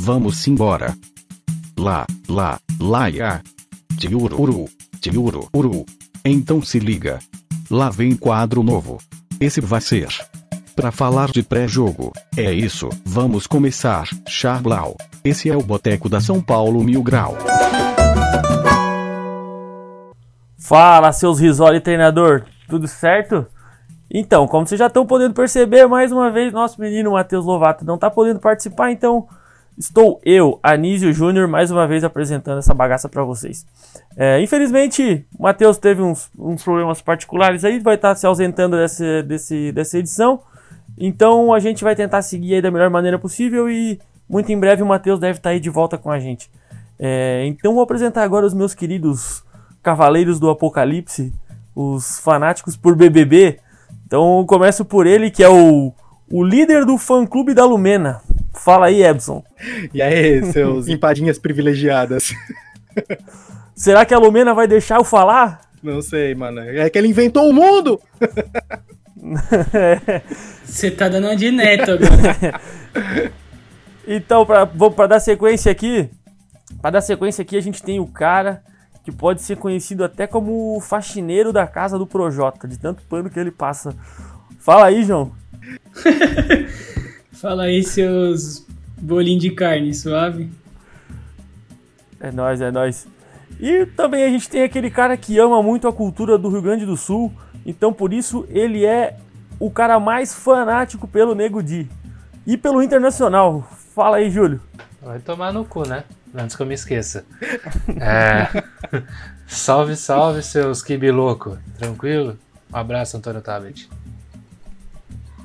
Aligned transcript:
vamos 0.00 0.48
embora. 0.48 0.96
Lá, 1.78 2.06
lá, 2.26 2.58
lá, 2.80 3.08
ya. 3.08 3.42
Tiururu, 3.98 4.66
tiururu. 4.98 5.84
Então 6.24 6.62
se 6.62 6.78
liga. 6.78 7.18
Lá 7.70 7.90
vem 7.90 8.16
quadro 8.16 8.62
novo. 8.62 8.98
Esse 9.38 9.60
vai 9.60 9.80
ser. 9.80 10.08
Pra 10.74 10.90
falar 10.90 11.30
de 11.30 11.42
pré-jogo. 11.42 12.12
É 12.34 12.50
isso, 12.50 12.88
vamos 13.04 13.46
começar. 13.46 14.08
Charblau. 14.26 14.96
Esse 15.22 15.50
é 15.50 15.56
o 15.56 15.62
Boteco 15.62 16.08
da 16.08 16.20
São 16.20 16.40
Paulo 16.40 16.82
Mil 16.82 17.02
Grau. 17.02 17.36
Fala, 20.58 21.12
seus 21.12 21.38
risório 21.38 21.80
treinador. 21.80 22.44
Tudo 22.68 22.88
certo? 22.88 23.46
Então, 24.10 24.48
como 24.48 24.66
vocês 24.66 24.78
já 24.78 24.86
estão 24.86 25.04
podendo 25.04 25.34
perceber, 25.34 25.86
mais 25.86 26.10
uma 26.10 26.30
vez, 26.30 26.52
nosso 26.52 26.80
menino 26.80 27.12
Matheus 27.12 27.44
Lovato 27.44 27.84
não 27.84 27.96
está 27.96 28.10
podendo 28.10 28.40
participar, 28.40 28.90
então 28.90 29.28
estou 29.80 30.20
eu, 30.26 30.60
Anísio 30.62 31.10
Júnior, 31.10 31.48
mais 31.48 31.70
uma 31.70 31.86
vez 31.86 32.04
apresentando 32.04 32.58
essa 32.58 32.74
bagaça 32.74 33.08
para 33.08 33.24
vocês. 33.24 33.66
É, 34.14 34.40
infelizmente, 34.42 35.24
o 35.38 35.42
Matheus 35.44 35.78
teve 35.78 36.02
uns, 36.02 36.30
uns, 36.38 36.62
problemas 36.62 37.00
particulares 37.00 37.64
aí, 37.64 37.78
vai 37.78 37.94
estar 37.94 38.10
tá 38.10 38.14
se 38.14 38.26
ausentando 38.26 38.76
desse, 38.76 39.22
desse, 39.22 39.72
dessa 39.72 39.98
edição, 39.98 40.42
então 40.98 41.54
a 41.54 41.58
gente 41.58 41.82
vai 41.82 41.96
tentar 41.96 42.20
seguir 42.20 42.56
aí 42.56 42.62
da 42.62 42.70
melhor 42.70 42.90
maneira 42.90 43.18
possível 43.18 43.70
e 43.70 43.98
muito 44.28 44.52
em 44.52 44.60
breve 44.60 44.82
o 44.82 44.86
Matheus 44.86 45.18
deve 45.18 45.38
estar 45.38 45.48
tá 45.48 45.54
aí 45.54 45.60
de 45.60 45.70
volta 45.70 45.96
com 45.96 46.10
a 46.10 46.18
gente. 46.18 46.50
É, 46.98 47.46
então 47.46 47.72
vou 47.72 47.82
apresentar 47.82 48.22
agora 48.22 48.44
os 48.44 48.52
meus 48.52 48.74
queridos 48.74 49.42
cavaleiros 49.82 50.38
do 50.38 50.50
apocalipse, 50.50 51.32
os 51.74 52.20
fanáticos 52.20 52.76
por 52.76 52.94
BBB, 52.94 53.58
então 54.06 54.44
começo 54.44 54.84
por 54.84 55.06
ele, 55.06 55.30
que 55.30 55.42
é 55.42 55.48
o, 55.48 55.90
o 56.30 56.44
líder 56.44 56.84
do 56.84 56.98
fã-clube 56.98 57.54
da 57.54 57.64
Lumena. 57.64 58.20
Fala 58.52 58.86
aí, 58.86 59.02
Ebson. 59.02 59.44
E 59.94 60.02
aí, 60.02 60.44
seus 60.52 60.86
empadinhas 60.88 61.38
privilegiadas. 61.38 62.34
Será 63.74 64.04
que 64.04 64.12
a 64.12 64.18
Lumena 64.18 64.52
vai 64.52 64.66
deixar 64.66 64.98
eu 64.98 65.04
falar? 65.04 65.60
Não 65.82 66.02
sei, 66.02 66.34
mano. 66.34 66.60
É 66.60 66.90
que 66.90 66.98
ele 66.98 67.08
inventou 67.08 67.48
o 67.48 67.52
mundo! 67.52 68.00
Você 70.64 70.90
tá 70.90 71.08
dando 71.08 71.26
uma 71.26 71.36
de 71.36 71.50
neto 71.50 71.92
agora. 71.92 72.60
então, 74.06 74.46
pra, 74.46 74.64
vou, 74.64 74.90
pra 74.90 75.06
dar 75.06 75.20
sequência 75.20 75.70
aqui, 75.70 76.08
pra 76.80 76.90
dar 76.90 77.00
sequência 77.00 77.42
aqui, 77.42 77.56
a 77.56 77.60
gente 77.60 77.82
tem 77.82 78.00
o 78.00 78.06
cara 78.06 78.62
que 79.04 79.10
pode 79.10 79.42
ser 79.42 79.56
conhecido 79.56 80.04
até 80.04 80.26
como 80.26 80.76
o 80.76 80.80
faxineiro 80.80 81.52
da 81.52 81.66
casa 81.66 81.98
do 81.98 82.06
Projota, 82.06 82.68
de 82.68 82.78
tanto 82.78 83.02
pano 83.04 83.30
que 83.30 83.38
ele 83.38 83.50
passa. 83.50 83.94
Fala 84.58 84.86
aí, 84.86 85.02
João. 85.02 85.32
Fala 87.40 87.62
aí, 87.62 87.82
seus 87.82 88.66
bolinhos 89.00 89.42
de 89.42 89.50
carne, 89.50 89.94
suave. 89.94 90.52
É 92.20 92.30
nóis, 92.30 92.60
é 92.60 92.70
nóis. 92.70 93.08
E 93.58 93.86
também 93.86 94.24
a 94.24 94.28
gente 94.28 94.46
tem 94.46 94.62
aquele 94.62 94.90
cara 94.90 95.16
que 95.16 95.38
ama 95.38 95.62
muito 95.62 95.88
a 95.88 95.92
cultura 95.92 96.36
do 96.36 96.50
Rio 96.50 96.60
Grande 96.60 96.84
do 96.84 96.98
Sul, 96.98 97.32
então 97.64 97.94
por 97.94 98.12
isso 98.12 98.46
ele 98.50 98.84
é 98.84 99.16
o 99.58 99.70
cara 99.70 99.98
mais 99.98 100.34
fanático 100.34 101.08
pelo 101.08 101.34
Nego 101.34 101.62
Di. 101.62 101.88
E 102.46 102.58
pelo 102.58 102.82
Internacional. 102.82 103.66
Fala 103.94 104.18
aí, 104.18 104.30
Júlio. 104.30 104.60
Vai 105.00 105.18
tomar 105.18 105.50
no 105.50 105.64
cu, 105.64 105.88
né? 105.88 106.04
Antes 106.34 106.54
que 106.54 106.60
eu 106.60 106.66
me 106.66 106.74
esqueça. 106.74 107.24
É... 107.98 108.48
salve, 109.48 109.96
salve, 109.96 110.42
seus 110.42 110.82
kibi 110.82 111.10
louco. 111.10 111.56
Tranquilo? 111.78 112.38
Um 112.70 112.76
abraço, 112.76 113.16
Antônio 113.16 113.40
Tablet. 113.40 113.88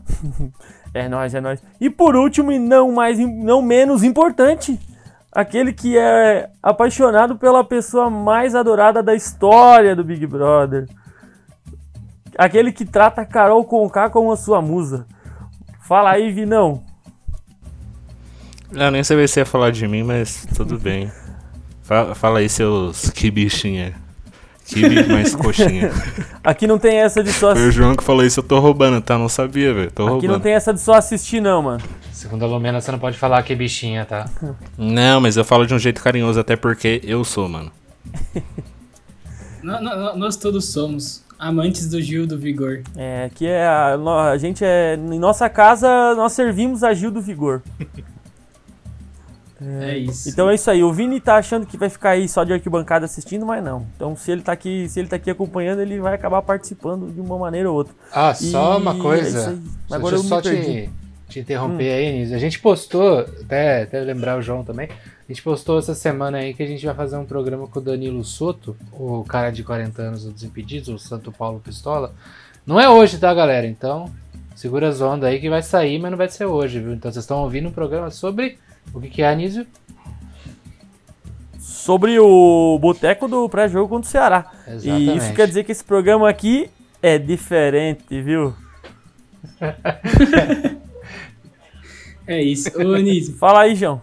é 0.96 1.10
nóis, 1.10 1.36
é 1.36 1.42
nóis. 1.42 1.62
E 1.80 1.90
por 1.90 2.16
último, 2.16 2.54
e 2.54 2.58
não, 2.58 2.90
mais, 2.90 3.20
não 3.20 3.62
menos 3.62 4.02
importante, 4.02 4.80
aquele 5.30 5.74
que 5.74 5.98
é 5.98 6.50
apaixonado 6.64 7.36
pela 7.36 7.66
pessoa 7.66 8.10
mais 8.10 8.56
adorada 8.56 9.04
da 9.04 9.14
história 9.14 9.94
do 9.94 10.06
Big 10.06 10.26
Brother. 10.26 10.88
Aquele 12.38 12.72
que 12.72 12.86
trata 12.86 13.26
Carol 13.26 13.66
Conká 13.66 14.10
como 14.10 14.32
a 14.32 14.38
sua 14.38 14.61
musa. 14.61 15.05
Fala 15.82 16.11
aí, 16.11 16.32
Vinão. 16.32 16.82
Eu 18.72 18.89
nem 18.89 19.04
sabia 19.04 19.28
se 19.28 19.42
ia 19.42 19.45
falar 19.45 19.72
de 19.72 19.86
mim, 19.89 20.04
mas 20.04 20.48
tudo 20.55 20.80
bem. 20.80 21.11
Fala, 21.84 22.16
fala 22.16 22.39
aí, 22.39 22.48
seus 22.48 23.10
que 23.10 23.30
bichinha. 23.30 24.05
Kibe 24.65 25.08
mais 25.08 25.33
coxinha. 25.36 25.92
Aqui 26.43 26.65
não 26.65 26.80
tem 26.80 26.98
essa 26.98 27.23
de 27.23 27.31
só 27.31 27.52
assistir. 27.52 27.61
Foi 27.61 27.70
o 27.70 27.71
João 27.71 27.95
que 27.95 28.03
falou 28.03 28.26
isso, 28.26 28.39
eu 28.39 28.43
tô 28.43 28.59
roubando, 28.59 28.99
tá? 29.02 29.17
Não 29.17 29.30
sabia, 29.30 29.73
velho. 29.73 29.92
Tô 29.92 30.03
Aqui 30.03 30.11
roubando. 30.11 30.31
não 30.31 30.39
tem 30.39 30.53
essa 30.53 30.73
de 30.73 30.81
só 30.81 30.93
assistir, 30.95 31.39
não, 31.39 31.61
mano. 31.61 31.83
Segundo 32.11 32.43
a 32.43 32.48
Lumena, 32.48 32.81
você 32.81 32.92
não 32.92 32.99
pode 32.99 33.17
falar 33.17 33.43
que 33.43 33.54
bichinha, 33.55 34.05
tá? 34.05 34.25
Não, 34.77 35.21
mas 35.21 35.37
eu 35.37 35.45
falo 35.45 35.65
de 35.67 35.73
um 35.73 35.80
jeito 35.80 36.02
carinhoso, 36.02 36.39
até 36.39 36.55
porque 36.55 37.02
eu 37.04 37.23
sou, 37.23 37.48
mano. 37.48 37.71
nós 40.15 40.36
todos 40.36 40.71
somos 40.71 41.23
amantes 41.37 41.89
do 41.89 42.02
Gil 42.02 42.25
do 42.25 42.37
Vigor. 42.37 42.81
É, 42.95 43.30
que 43.33 43.45
é 43.45 43.65
a, 43.65 43.95
a 44.31 44.37
gente 44.37 44.64
é. 44.64 44.95
Em 44.95 45.20
nossa 45.20 45.49
casa, 45.49 45.87
nós 46.15 46.33
servimos 46.33 46.83
a 46.83 46.93
Gil 46.93 47.11
do 47.11 47.21
Vigor. 47.21 47.61
É, 49.61 49.92
é 49.92 49.98
isso. 49.98 50.30
Então 50.30 50.49
é 50.49 50.55
isso 50.55 50.70
aí. 50.70 50.83
O 50.83 50.92
Vini 50.92 51.20
tá 51.20 51.38
achando 51.38 51.66
que 51.66 51.77
vai 51.77 51.89
ficar 51.89 52.11
aí 52.11 52.27
só 52.27 52.43
de 52.43 52.54
arquibancada 52.54 53.05
assistindo, 53.05 53.45
mas 53.45 53.64
não. 53.64 53.86
Então 53.95 54.16
se 54.16 54.32
ele 54.32 54.42
tá 54.42 54.52
aqui, 54.52 54.88
se 54.89 54.99
ele 54.99 55.08
tá 55.08 55.16
aqui 55.16 55.30
acompanhando, 55.30 55.82
ele 55.82 55.99
vai 55.99 56.14
acabar 56.14 56.42
participando 56.42 57.11
de 57.11 57.21
uma 57.21 57.38
maneira 57.38 57.70
ou 57.70 57.77
outra. 57.77 57.93
Ah, 58.11 58.33
só 58.33 58.77
uma 58.77 58.95
coisa. 58.95 59.58
É 59.89 59.95
Agora 59.95 60.17
Deixa 60.17 60.26
eu 60.26 60.30
só 60.30 60.42
te, 60.42 60.89
te 61.30 61.39
interromper 61.39 61.92
hum. 61.92 61.95
aí, 61.95 62.11
Nise. 62.11 62.36
A 62.36 62.39
gente 62.39 62.60
postou, 62.60 63.20
até, 63.20 63.83
até 63.83 63.99
lembrar 64.02 64.38
o 64.38 64.42
João 64.42 64.64
também. 64.64 64.89
A 65.27 65.32
gente 65.32 65.42
postou 65.42 65.80
essa 65.80 65.95
semana 65.95 66.37
aí 66.37 66.54
que 66.54 66.61
a 66.61 66.67
gente 66.67 66.86
vai 66.86 66.93
fazer 66.93 67.17
um 67.17 67.26
programa 67.26 67.67
com 67.67 67.80
o 67.80 67.82
Danilo 67.82 68.23
Soto, 68.23 68.77
o 68.92 69.23
cara 69.23 69.49
de 69.49 69.64
40 69.64 70.02
anos 70.02 70.26
dos 70.26 70.43
Impedidos, 70.43 70.89
o 70.89 70.99
Santo 70.99 71.32
Paulo 71.32 71.60
Pistola. 71.60 72.14
Não 72.66 72.80
é 72.80 72.87
hoje, 72.87 73.17
tá, 73.17 73.33
galera? 73.33 73.66
Então, 73.66 74.11
segura 74.55 74.87
as 74.87 75.02
ondas 75.02 75.30
aí 75.30 75.39
que 75.39 75.49
vai 75.49 75.64
sair, 75.64 75.98
mas 75.98 76.11
não 76.11 76.17
vai 76.17 76.30
ser 76.30 76.45
hoje, 76.45 76.80
viu? 76.80 76.93
Então 76.93 77.11
vocês 77.11 77.23
estão 77.23 77.39
ouvindo 77.39 77.70
um 77.70 77.72
programa 77.72 78.11
sobre 78.11 78.60
o 78.94 79.02
que, 79.02 79.10
que 79.10 79.22
é, 79.22 79.30
Anísio? 79.30 79.66
Sobre 81.60 82.18
o 82.20 82.78
boteco 82.80 83.28
do 83.28 83.50
pré-jogo 83.50 83.90
contra 83.90 84.08
o 84.08 84.12
Ceará. 84.12 84.52
Exatamente. 84.68 85.12
E 85.12 85.18
isso 85.18 85.34
quer 85.34 85.48
dizer 85.48 85.64
que 85.64 85.72
esse 85.72 85.84
programa 85.84 86.30
aqui 86.30 86.70
é 87.02 87.18
diferente, 87.18 88.22
viu? 88.22 88.54
é 92.28 92.42
isso. 92.42 92.70
Ô, 92.78 92.94
Anísio. 92.94 93.36
Fala 93.36 93.62
aí, 93.62 93.76
João. 93.76 94.02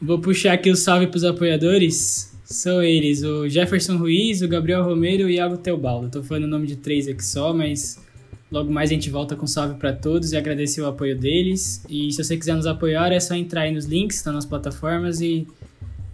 Vou 0.00 0.18
puxar 0.18 0.54
aqui 0.54 0.70
o 0.70 0.76
salve 0.76 1.06
para 1.06 1.18
os 1.18 1.24
apoiadores. 1.24 2.30
São 2.44 2.82
eles, 2.82 3.22
o 3.22 3.48
Jefferson 3.48 3.96
Ruiz, 3.96 4.42
o 4.42 4.48
Gabriel 4.48 4.82
Romero 4.82 5.22
e 5.22 5.24
o 5.24 5.30
Iago 5.30 5.56
Teobaldo. 5.56 6.10
Tô 6.10 6.22
falando 6.22 6.44
o 6.44 6.48
nome 6.48 6.66
de 6.66 6.76
três 6.76 7.06
aqui 7.06 7.24
só, 7.24 7.52
mas 7.52 7.99
Logo 8.50 8.72
mais 8.72 8.90
a 8.90 8.94
gente 8.94 9.08
volta 9.10 9.36
com 9.36 9.46
salve 9.46 9.74
para 9.74 9.92
todos 9.92 10.32
e 10.32 10.36
agradecer 10.36 10.80
o 10.80 10.86
apoio 10.86 11.16
deles. 11.16 11.84
E 11.88 12.10
se 12.10 12.22
você 12.22 12.36
quiser 12.36 12.56
nos 12.56 12.66
apoiar, 12.66 13.12
é 13.12 13.20
só 13.20 13.34
entrar 13.34 13.62
aí 13.62 13.72
nos 13.72 13.84
links, 13.84 14.22
tá 14.22 14.32
nas 14.32 14.44
plataformas 14.44 15.20
e 15.20 15.46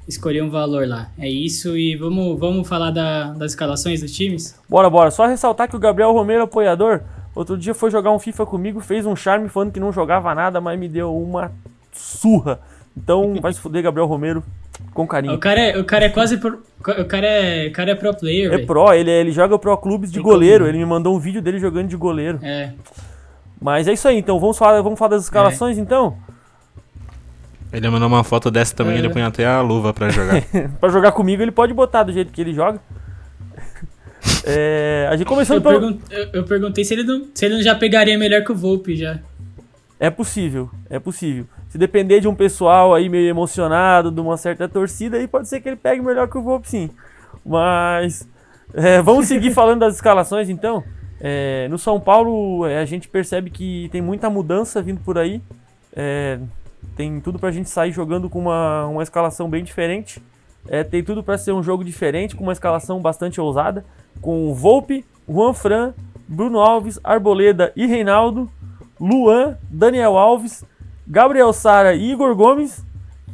escolher 0.07 0.43
um 0.43 0.51
valor 0.51 0.87
lá. 0.87 1.11
É 1.19 1.29
isso 1.29 1.77
e 1.77 1.97
vamos, 1.97 2.39
vamos 2.39 2.69
falar 2.69 2.91
da, 2.91 3.33
das 3.33 3.53
escalações 3.53 4.03
dos 4.03 4.13
times? 4.13 4.55
Bora, 4.69 4.91
bora. 4.91 5.11
Só 5.11 5.27
ressaltar 5.27 5.69
que 5.69 5.77
o 5.77 5.79
Gabriel 5.79 6.13
Romero, 6.13 6.43
apoiador, 6.43 7.01
outro 7.35 7.57
dia 7.57 7.75
foi 7.75 7.91
jogar 7.91 8.13
um 8.13 8.19
FIFA 8.19 8.45
comigo, 8.45 8.81
fez 8.81 9.07
um 9.07 9.17
charme 9.17 9.49
falando 9.49 9.73
que 9.73 9.81
não 9.81 9.91
jogava 9.91 10.35
nada, 10.35 10.61
mas 10.61 10.79
me 10.79 10.89
deu 10.89 11.17
uma 11.17 11.51
surra. 11.93 12.61
Então 12.95 13.35
vai 13.41 13.53
se 13.53 13.61
fuder, 13.61 13.83
Gabriel 13.83 14.07
Romero 14.07 14.43
com 14.93 15.07
carinho. 15.07 15.35
O 15.35 15.39
cara 15.39 15.61
é, 15.61 15.79
o 15.79 15.85
cara 15.85 16.05
é 16.07 16.09
quase 16.09 16.39
pro, 16.39 16.63
o 16.81 17.05
cara 17.05 17.27
é, 17.27 17.69
o 17.69 17.73
cara 17.73 17.91
é 17.91 17.95
pro 17.95 18.15
player, 18.15 18.47
É 18.53 18.57
véio. 18.57 18.67
pro, 18.67 18.93
ele, 18.93 19.11
ele 19.11 19.33
joga 19.33 19.59
pro 19.59 19.77
clubes 19.77 20.11
de 20.11 20.19
Tem 20.19 20.23
goleiro. 20.23 20.65
Como. 20.65 20.71
Ele 20.71 20.79
me 20.79 20.87
mandou 20.87 21.15
um 21.15 21.19
vídeo 21.19 21.43
dele 21.43 21.59
jogando 21.59 21.89
de 21.89 21.97
goleiro. 21.97 22.39
É. 22.43 22.73
Mas 23.61 23.89
é 23.89 23.93
isso 23.93 24.07
aí, 24.07 24.19
então 24.19 24.39
vamos 24.39 24.59
falar, 24.59 24.81
vamos 24.83 24.99
falar 24.99 25.11
das 25.11 25.25
escalações 25.25 25.79
é. 25.79 25.81
então? 25.81 26.17
Ele 27.73 27.89
mandou 27.91 28.09
uma 28.09 28.23
foto 28.23 28.51
dessa 28.51 28.75
também, 28.75 28.95
é. 28.95 28.99
ele 28.99 29.11
põe 29.11 29.23
até 29.23 29.45
a 29.45 29.61
luva 29.61 29.93
para 29.93 30.09
jogar. 30.09 30.43
para 30.81 30.89
jogar 30.89 31.13
comigo 31.13 31.43
ele 31.43 31.51
pode 31.51 31.75
botar 31.75 32.03
do 32.03 32.13
jeito 32.13 32.33
que 32.33 32.41
ele 32.41 32.55
joga. 32.55 32.81
É, 34.49 35.09
a 35.11 35.17
gente 35.17 35.27
começou 35.27 35.57
eu, 35.57 35.63
pergun 35.63 35.99
eu, 36.11 36.29
eu, 36.33 36.45
perguntei 36.45 36.85
se 36.85 36.95
ele, 36.95 37.03
não, 37.03 37.27
se 37.35 37.45
ele 37.45 37.57
não 37.57 37.63
já 37.63 37.75
pegaria 37.75 38.17
melhor 38.17 38.43
que 38.43 38.53
o 38.53 38.55
Volpe 38.55 38.97
já. 38.97 39.19
É 39.99 40.11
possível, 40.11 40.71
é 40.91 40.99
possível. 40.99 41.47
Se 41.69 41.79
depender 41.79 42.21
de 42.21 42.29
um 42.29 42.35
pessoal 42.35 42.95
aí 42.95 43.09
meio 43.09 43.29
emocionado, 43.29 44.11
de 44.11 44.21
uma 44.21 44.37
certa 44.37 44.69
torcida, 44.69 45.17
aí 45.17 45.27
pode 45.27 45.49
ser 45.49 45.61
que 45.61 45.69
ele 45.69 45.77
pegue 45.77 46.03
melhor 46.03 46.29
que 46.29 46.37
o 46.37 46.43
Volpe 46.43 46.69
sim. 46.69 46.91
Mas 47.45 48.29
é, 48.75 49.01
vamos 49.01 49.27
seguir 49.29 49.53
falando 49.53 49.81
das 49.81 49.95
escalações 49.95 50.51
então. 50.51 50.85
É, 51.19 51.67
no 51.71 51.79
São 51.79 51.99
Paulo 51.99 52.67
é, 52.67 52.79
a 52.79 52.85
gente 52.85 53.09
percebe 53.09 53.49
que 53.49 53.89
tem 53.91 54.03
muita 54.03 54.29
mudança 54.29 54.83
vindo 54.83 55.01
por 55.01 55.17
aí. 55.17 55.41
É, 55.95 56.39
tem 56.95 57.19
tudo 57.21 57.39
pra 57.39 57.51
gente 57.51 57.71
sair 57.71 57.91
jogando 57.91 58.29
com 58.29 58.39
uma, 58.39 58.87
uma 58.87 59.03
escalação 59.03 59.49
bem 59.49 59.65
diferente. 59.65 60.23
É, 60.69 60.85
tem 60.85 61.03
tudo 61.03 61.23
para 61.23 61.39
ser 61.39 61.53
um 61.53 61.63
jogo 61.63 61.83
diferente, 61.83 62.37
com 62.37 62.43
uma 62.43 62.53
escalação 62.53 63.01
bastante 63.01 63.41
ousada. 63.41 63.83
Com 64.21 64.53
Volpe, 64.53 65.07
Juan 65.27 65.55
Fran, 65.55 65.95
Bruno 66.29 66.61
Alves, 66.61 67.01
Arboleda 67.03 67.73
e 67.75 67.87
Reinaldo 67.87 68.51
Luan, 69.01 69.57
Daniel 69.71 70.17
Alves, 70.17 70.65
Gabriel 71.07 71.53
Sara 71.53 71.95
e 71.95 72.13
Igor 72.13 72.35
Gomes. 72.35 72.85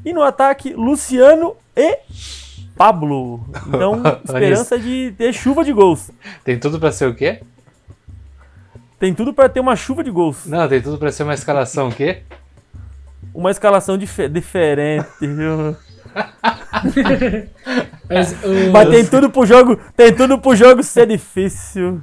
E 0.05 0.13
no 0.13 0.23
ataque, 0.23 0.73
Luciano 0.75 1.55
e 1.77 1.99
Pablo. 2.77 3.47
Então, 3.69 4.03
esperança 4.25 4.79
de 4.79 5.15
ter 5.17 5.33
chuva 5.33 5.65
de 5.65 5.73
gols. 5.73 6.11
Tem 6.45 6.59
tudo 6.59 6.81
para 6.81 6.91
ser 6.91 7.09
o 7.09 7.15
quê? 7.15 7.41
Tem 8.99 9.15
tudo 9.15 9.33
para 9.33 9.49
ter 9.49 9.61
uma 9.61 9.77
chuva 9.77 10.05
de 10.05 10.11
gols. 10.11 10.47
Não, 10.47 10.69
tem 10.69 10.81
tudo 10.81 10.99
para 10.99 11.11
ser 11.11 11.23
uma 11.25 11.35
escalação 11.35 11.89
o 11.89 11.95
quê? 11.95 12.23
Uma 13.35 13.51
escalação 13.51 13.97
dif 13.97 14.29
diferente. 14.29 15.09
Mas. 18.09 18.37
Mas 18.73 18.89
tem 18.91 19.07
tudo 19.07 19.31
pro 19.31 19.47
jogo, 19.47 19.79
tem 19.97 20.15
tudo 20.15 20.39
pro 20.39 20.55
jogo 20.55 20.83
ser 20.83 21.07
difícil. 21.07 22.01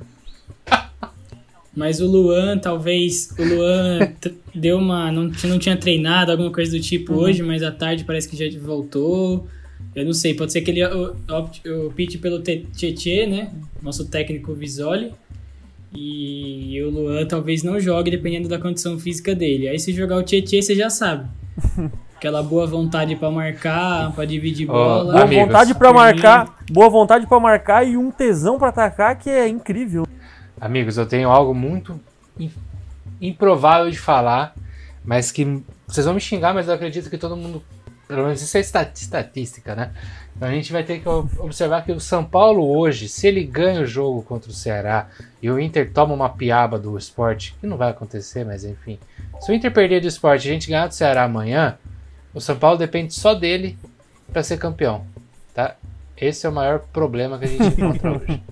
Mas 1.80 2.02
o 2.02 2.08
Luan, 2.08 2.58
talvez. 2.58 3.34
O 3.40 3.42
Luan 3.42 4.12
deu 4.54 4.78
uma. 4.78 5.10
Não, 5.14 5.32
não 5.46 5.58
tinha 5.58 5.78
treinado, 5.78 6.30
alguma 6.30 6.52
coisa 6.52 6.78
do 6.78 6.84
tipo 6.84 7.14
uhum. 7.14 7.20
hoje, 7.20 7.42
mas 7.42 7.64
à 7.64 7.72
tarde 7.72 8.04
parece 8.04 8.28
que 8.28 8.36
já 8.36 8.60
voltou. 8.60 9.48
Eu 9.96 10.04
não 10.04 10.12
sei, 10.12 10.34
pode 10.34 10.52
ser 10.52 10.60
que 10.60 10.72
ele 10.72 10.82
opte 10.86 12.18
pelo 12.18 12.42
Tietê, 12.42 13.26
né? 13.26 13.54
Nosso 13.82 14.10
técnico 14.10 14.54
Visoli. 14.54 15.14
E 15.96 16.82
o 16.84 16.90
Luan 16.90 17.26
talvez 17.26 17.64
não 17.64 17.80
jogue, 17.80 18.12
dependendo 18.12 18.50
da 18.50 18.60
condição 18.60 19.00
física 19.00 19.34
dele. 19.34 19.70
Aí 19.70 19.80
se 19.80 19.94
jogar 19.94 20.18
o 20.18 20.24
Tietê, 20.24 20.62
você 20.62 20.76
já 20.76 20.90
sabe. 20.90 21.30
Aquela 22.18 22.44
boa 22.44 22.68
vontade 22.68 23.16
para 23.16 23.32
marcar, 23.32 24.12
para 24.12 24.26
dividir 24.26 24.68
bola. 24.68 25.14
boa 25.14 25.24
amigos, 25.24 25.46
vontade 25.46 25.74
para 25.74 25.94
marcar, 25.94 26.58
boa 26.70 26.90
vontade 26.90 27.26
para 27.26 27.40
marcar 27.40 27.88
e 27.88 27.96
um 27.96 28.12
tesão 28.12 28.60
para 28.60 28.68
atacar 28.68 29.18
que 29.18 29.30
é 29.30 29.48
incrível. 29.48 30.06
Amigos, 30.60 30.98
eu 30.98 31.06
tenho 31.06 31.30
algo 31.30 31.54
muito 31.54 32.00
improvável 33.22 33.90
de 33.90 33.98
falar, 33.98 34.54
mas 35.04 35.32
que 35.32 35.64
vocês 35.88 36.06
vão 36.06 36.16
me 36.16 36.22
xingar, 36.22 36.54
mas 36.54 36.68
eu 36.68 36.74
acredito 36.74 37.10
que 37.10 37.18
todo 37.18 37.36
mundo, 37.36 37.64
pelo 38.08 38.24
menos 38.24 38.42
isso 38.42 38.58
é 38.58 38.60
estatística, 38.60 39.76
né? 39.76 39.92
Então 40.36 40.48
a 40.48 40.52
gente 40.52 40.72
vai 40.72 40.84
ter 40.84 41.00
que 41.00 41.10
observar 41.10 41.84
que 41.84 41.92
o 41.92 42.00
São 42.00 42.24
Paulo 42.24 42.66
hoje, 42.66 43.10
se 43.10 43.28
ele 43.28 43.44
ganha 43.44 43.82
o 43.82 43.86
jogo 43.86 44.22
contra 44.22 44.50
o 44.50 44.54
Ceará 44.54 45.08
e 45.42 45.50
o 45.50 45.60
Inter 45.60 45.92
toma 45.92 46.14
uma 46.14 46.30
piaba 46.30 46.80
do 46.80 46.98
esporte, 46.98 47.56
que 47.60 47.68
não 47.68 47.76
vai 47.76 47.90
acontecer, 47.90 48.46
mas 48.46 48.64
enfim. 48.64 48.98
Se 49.42 49.52
o 49.52 49.54
Inter 49.54 49.72
perder 49.72 50.02
do 50.02 50.08
esporte 50.08 50.48
e 50.48 50.50
a 50.50 50.54
gente 50.54 50.70
ganhar 50.70 50.88
do 50.88 50.94
Ceará 50.94 51.24
amanhã, 51.24 51.78
o 52.34 52.40
São 52.40 52.58
Paulo 52.58 52.78
depende 52.78 53.14
só 53.14 53.34
dele 53.34 53.78
para 54.32 54.44
ser 54.44 54.58
campeão, 54.58 55.06
tá? 55.54 55.76
Esse 56.16 56.46
é 56.46 56.50
o 56.50 56.54
maior 56.54 56.80
problema 56.80 57.38
que 57.38 57.46
a 57.46 57.48
gente 57.48 57.68
encontra 57.68 58.12
hoje. 58.18 58.44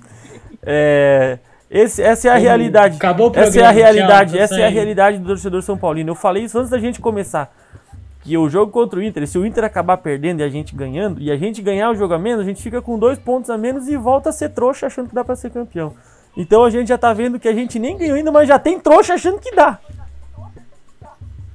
É, 0.62 1.38
esse, 1.70 2.02
essa 2.02 2.30
é 2.30 2.32
a 2.32 2.38
realidade. 2.38 2.96
Acabou 2.96 3.28
o 3.28 3.32
programa, 3.32 3.50
essa 3.50 3.60
é 3.60 3.66
a 3.66 3.72
realidade, 3.72 4.34
tchau, 4.34 4.42
essa 4.42 4.56
é 4.56 4.66
a 4.66 4.70
realidade 4.70 5.18
do 5.18 5.28
torcedor 5.28 5.62
São 5.62 5.78
Paulino. 5.78 6.12
Eu 6.12 6.16
falei 6.16 6.44
isso 6.44 6.58
antes 6.58 6.70
da 6.70 6.80
gente 6.80 7.02
começar. 7.02 7.54
Que 8.22 8.38
o 8.38 8.50
jogo 8.50 8.72
contra 8.72 9.00
o 9.00 9.04
Inter, 9.04 9.28
se 9.28 9.38
o 9.38 9.46
Inter 9.46 9.64
acabar 9.64 9.98
perdendo 9.98 10.42
e 10.42 10.44
a 10.44 10.50
gente 10.50 10.76
ganhando, 10.76 11.22
e 11.22 11.32
a 11.32 11.38
gente 11.38 11.62
ganhar 11.62 11.92
o 11.92 11.96
jogo 11.96 12.14
a 12.14 12.20
menos, 12.20 12.42
a 12.42 12.46
gente 12.46 12.62
fica 12.62 12.82
com 12.82 12.98
dois 12.98 13.18
pontos 13.18 13.50
a 13.50 13.58
menos 13.58 13.88
e 13.88 13.96
volta 13.96 14.30
a 14.30 14.34
ser 14.34 14.50
trouxa 14.50 14.88
achando 14.88 15.10
que 15.10 15.16
dá 15.16 15.24
para 15.24 15.36
ser 15.36 15.50
campeão. 15.50 15.94
Então 16.36 16.64
a 16.64 16.70
gente 16.70 16.88
já 16.88 16.98
tá 16.98 17.14
vendo 17.14 17.40
que 17.40 17.48
a 17.48 17.54
gente 17.54 17.80
nem 17.80 17.98
ganhou 17.98 18.16
ainda, 18.16 18.32
mas 18.32 18.48
já 18.48 18.60
tem 18.60 18.80
trouxa 18.80 19.14
achando 19.16 19.40
que 19.40 19.54
dá. 19.56 19.80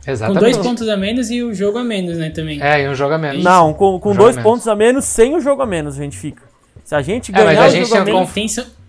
Exatamente. 0.07 0.41
Com 0.41 0.41
dois 0.41 0.57
pontos 0.57 0.89
a 0.89 0.97
menos 0.97 1.31
e 1.31 1.43
o 1.43 1.55
jogo 1.55 1.79
a 1.79 1.85
menos, 1.85 2.19
né, 2.19 2.31
também. 2.31 2.61
É, 2.61 2.83
e 2.83 2.89
um 2.89 2.95
jogo 2.95 3.15
a 3.15 3.19
menos. 3.19 3.45
Não, 3.45 3.73
com, 3.73 4.01
com 4.01 4.15
dois 4.15 4.37
a 4.37 4.43
pontos 4.43 4.67
a 4.67 4.75
menos, 4.75 5.05
sem 5.05 5.35
o 5.37 5.41
jogo 5.41 5.63
a 5.63 5.67
menos 5.67 5.99
a 5.99 6.03
gente 6.03 6.19
fica. 6.19 6.43
Se 6.85 6.95
a 6.95 7.03
gente 7.03 7.31
ganhar 7.31 7.53
é, 7.53 7.59
a 7.59 7.67
o 7.67 7.71
gente 7.71 7.89
jogo 7.89 8.01
a 8.01 8.05
menos... 8.05 8.33
Tem... 8.33 8.82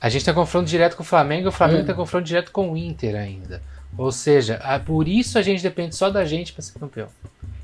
A 0.00 0.08
gente 0.08 0.24
tem 0.24 0.32
confronto 0.32 0.66
direto 0.68 0.96
com 0.96 1.02
o 1.02 1.06
Flamengo 1.06 1.46
e 1.46 1.48
o 1.48 1.52
Flamengo 1.52 1.82
hum. 1.82 1.86
tem 1.86 1.94
confronto 1.94 2.24
direto 2.24 2.50
com 2.50 2.72
o 2.72 2.76
Inter 2.76 3.14
ainda. 3.14 3.60
Ou 3.98 4.10
seja, 4.10 4.58
por 4.86 5.06
isso 5.06 5.38
a 5.38 5.42
gente 5.42 5.62
depende 5.62 5.94
só 5.94 6.08
da 6.08 6.24
gente 6.24 6.52
para 6.52 6.62
ser 6.62 6.78
campeão. 6.78 7.08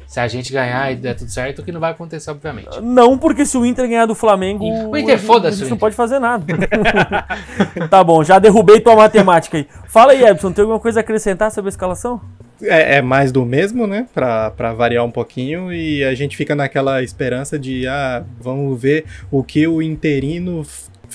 Se 0.06 0.20
a 0.20 0.28
gente 0.28 0.52
ganhar 0.52 0.92
e 0.92 0.96
der 0.96 1.14
tudo 1.14 1.30
certo, 1.30 1.58
o 1.60 1.64
que 1.64 1.72
não 1.72 1.80
vai 1.80 1.90
acontecer, 1.90 2.30
obviamente. 2.30 2.80
Não, 2.80 3.18
porque 3.18 3.44
se 3.44 3.56
o 3.58 3.66
Inter 3.66 3.88
ganhar 3.88 4.06
do 4.06 4.14
Flamengo. 4.14 4.64
O 4.64 4.96
Inter 4.96 5.18
foda-se. 5.18 5.64
não 5.68 5.76
pode 5.76 5.96
fazer 5.96 6.20
nada. 6.20 6.44
tá 7.90 8.04
bom, 8.04 8.22
já 8.22 8.38
derrubei 8.38 8.80
tua 8.80 8.94
matemática 8.94 9.56
aí. 9.56 9.66
Fala 9.88 10.12
aí, 10.12 10.22
Ebson, 10.22 10.52
tem 10.52 10.62
alguma 10.62 10.78
coisa 10.78 11.00
a 11.00 11.02
acrescentar 11.02 11.50
sobre 11.50 11.68
a 11.68 11.70
escalação? 11.70 12.20
É, 12.62 12.98
é, 12.98 13.02
mais 13.02 13.32
do 13.32 13.44
mesmo, 13.44 13.86
né? 13.86 14.06
Pra, 14.14 14.52
pra 14.52 14.72
variar 14.72 15.04
um 15.04 15.10
pouquinho. 15.10 15.72
E 15.72 16.04
a 16.04 16.14
gente 16.14 16.36
fica 16.36 16.54
naquela 16.54 17.02
esperança 17.02 17.58
de, 17.58 17.88
ah, 17.88 18.24
vamos 18.40 18.80
ver 18.80 19.06
o 19.28 19.42
que 19.42 19.66
o 19.66 19.82
interino 19.82 20.64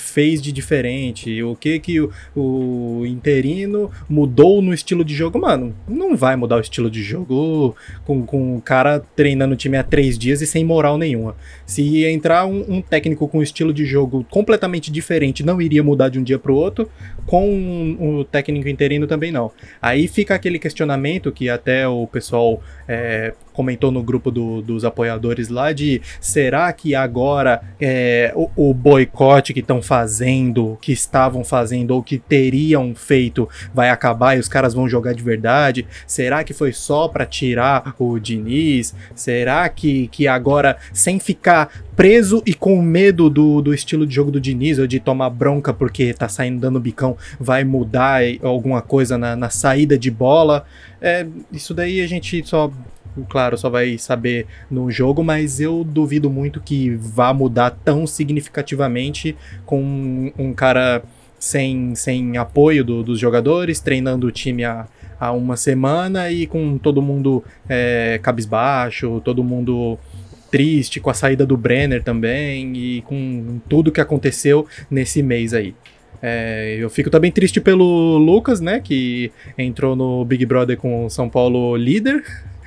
fez 0.01 0.41
de 0.41 0.51
diferente? 0.51 1.41
O 1.43 1.55
que 1.55 1.79
que 1.79 2.01
o, 2.01 2.11
o, 2.35 3.05
interino 3.05 3.89
mudou 4.09 4.61
no 4.61 4.73
estilo 4.73 5.05
de 5.05 5.13
jogo? 5.13 5.39
Mano, 5.39 5.75
não 5.87 6.15
vai 6.15 6.35
mudar 6.35 6.57
o 6.57 6.61
estilo 6.61 6.89
de 6.89 7.03
jogo 7.03 7.75
com, 8.05 8.25
com 8.25 8.57
o 8.57 8.61
cara 8.61 9.01
treinando 9.15 9.53
o 9.53 9.57
time 9.57 9.77
há 9.77 9.83
três 9.83 10.17
dias 10.17 10.41
e 10.41 10.47
sem 10.47 10.65
moral 10.65 10.97
nenhuma. 10.97 11.35
Se 11.65 12.05
entrar 12.05 12.45
um, 12.45 12.65
um 12.67 12.81
técnico 12.81 13.27
com 13.27 13.41
estilo 13.41 13.73
de 13.73 13.85
jogo 13.85 14.25
completamente 14.29 14.91
diferente, 14.91 15.43
não 15.43 15.61
iria 15.61 15.83
mudar 15.83 16.09
de 16.09 16.19
um 16.19 16.23
dia 16.23 16.39
pro 16.39 16.55
outro. 16.55 16.89
Com 17.25 17.49
o 17.49 17.53
um, 17.53 18.19
um 18.19 18.23
técnico 18.23 18.67
interino 18.67 19.07
também 19.07 19.31
não. 19.31 19.51
Aí 19.81 20.07
fica 20.07 20.35
aquele 20.35 20.59
questionamento 20.59 21.31
que 21.31 21.49
até 21.49 21.87
o 21.87 22.07
pessoal 22.07 22.61
é, 22.87 23.33
comentou 23.53 23.91
no 23.91 24.03
grupo 24.03 24.31
do, 24.31 24.61
dos 24.61 24.85
apoiadores 24.85 25.49
lá 25.49 25.71
de 25.71 26.01
será 26.19 26.71
que 26.73 26.95
agora 26.95 27.61
é, 27.79 28.31
o, 28.35 28.49
o 28.55 28.73
boicote 28.73 29.53
que 29.53 29.59
estão 29.59 29.81
fazendo, 29.81 30.77
que 30.81 30.91
estavam 30.91 31.43
fazendo 31.43 31.91
ou 31.91 32.03
que 32.03 32.17
teriam 32.17 32.93
feito 32.95 33.47
vai 33.73 33.89
acabar 33.89 34.35
e 34.35 34.39
os 34.39 34.47
caras 34.47 34.73
vão 34.73 34.87
jogar 34.87 35.13
de 35.13 35.23
verdade? 35.23 35.85
Será 36.05 36.43
que 36.43 36.53
foi 36.53 36.71
só 36.71 37.07
para 37.07 37.25
tirar 37.25 37.95
o 37.99 38.19
Diniz? 38.19 38.93
Será 39.15 39.67
que, 39.69 40.07
que 40.07 40.27
agora, 40.27 40.77
sem 40.93 41.19
ficar 41.19 41.69
preso 41.95 42.41
e 42.45 42.53
com 42.53 42.81
medo 42.81 43.29
do, 43.29 43.61
do 43.61 43.73
estilo 43.73 44.07
de 44.07 44.15
jogo 44.15 44.31
do 44.31 44.39
Diniz 44.41 44.79
ou 44.79 44.87
de 44.87 44.99
tomar 44.99 45.29
bronca 45.29 45.73
porque 45.73 46.13
tá 46.13 46.27
saindo 46.27 46.59
dando 46.59 46.79
bicão, 46.79 47.17
vai 47.39 47.63
mudar 47.63 48.21
alguma 48.41 48.81
coisa 48.81 49.17
na, 49.17 49.35
na 49.35 49.49
saída 49.49 49.97
de 49.97 50.09
bola? 50.09 50.65
É, 51.01 51.25
isso 51.51 51.73
daí 51.73 52.01
a 52.01 52.07
gente 52.07 52.43
só 52.47 52.71
claro, 53.29 53.57
só 53.57 53.69
vai 53.69 53.97
saber 53.97 54.45
no 54.69 54.89
jogo, 54.91 55.23
mas 55.23 55.59
eu 55.59 55.83
duvido 55.83 56.29
muito 56.29 56.59
que 56.59 56.89
vá 56.95 57.33
mudar 57.33 57.71
tão 57.71 58.07
significativamente 58.07 59.35
com 59.65 60.31
um, 60.37 60.53
cara 60.53 61.03
sem, 61.39 61.95
sem 61.95 62.37
apoio 62.37 62.83
do, 62.83 63.03
dos 63.03 63.19
jogadores, 63.19 63.79
treinando 63.79 64.27
o 64.27 64.31
time 64.31 64.63
há, 64.63 64.87
há 65.19 65.31
uma 65.31 65.57
semana 65.57 66.31
e 66.31 66.47
com 66.47 66.77
todo 66.77 67.01
mundo 67.01 67.43
é, 67.67 68.19
cabisbaixo, 68.21 69.21
todo 69.23 69.43
mundo 69.43 69.97
triste 70.51 70.99
com 70.99 71.09
a 71.09 71.13
saída 71.13 71.45
do 71.45 71.55
Brenner 71.55 72.03
também 72.03 72.75
e 72.75 73.01
com 73.03 73.59
tudo 73.69 73.91
que 73.91 74.01
aconteceu 74.01 74.67
nesse 74.89 75.23
mês 75.23 75.53
aí. 75.53 75.73
É, 76.21 76.77
eu 76.79 76.89
fico 76.89 77.09
também 77.09 77.31
triste 77.31 77.59
pelo 77.59 78.17
Lucas, 78.17 78.61
né, 78.61 78.79
que 78.79 79.31
entrou 79.57 79.95
no 79.95 80.23
Big 80.23 80.45
Brother 80.45 80.77
com 80.77 81.05
o 81.05 81.09
São 81.09 81.27
Paulo 81.27 81.75
líder, 81.75 82.23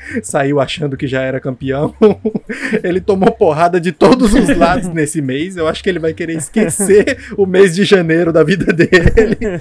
saiu 0.23 0.61
achando 0.61 0.97
que 0.97 1.07
já 1.07 1.23
era 1.23 1.41
campeão. 1.41 1.95
ele 2.83 3.01
tomou 3.01 3.31
porrada 3.33 3.81
de 3.81 3.93
todos 3.93 4.33
os 4.35 4.57
lados 4.57 4.89
nesse 4.95 5.21
mês. 5.21 5.57
Eu 5.57 5.69
acho 5.69 5.83
que 5.83 5.89
ele 5.89 5.99
vai 5.99 6.13
querer 6.13 6.37
esquecer 6.37 7.33
o 7.37 7.47
mês 7.47 7.75
de 7.75 7.85
janeiro 7.85 8.33
da 8.33 8.43
vida 8.43 8.73
dele. 8.73 9.61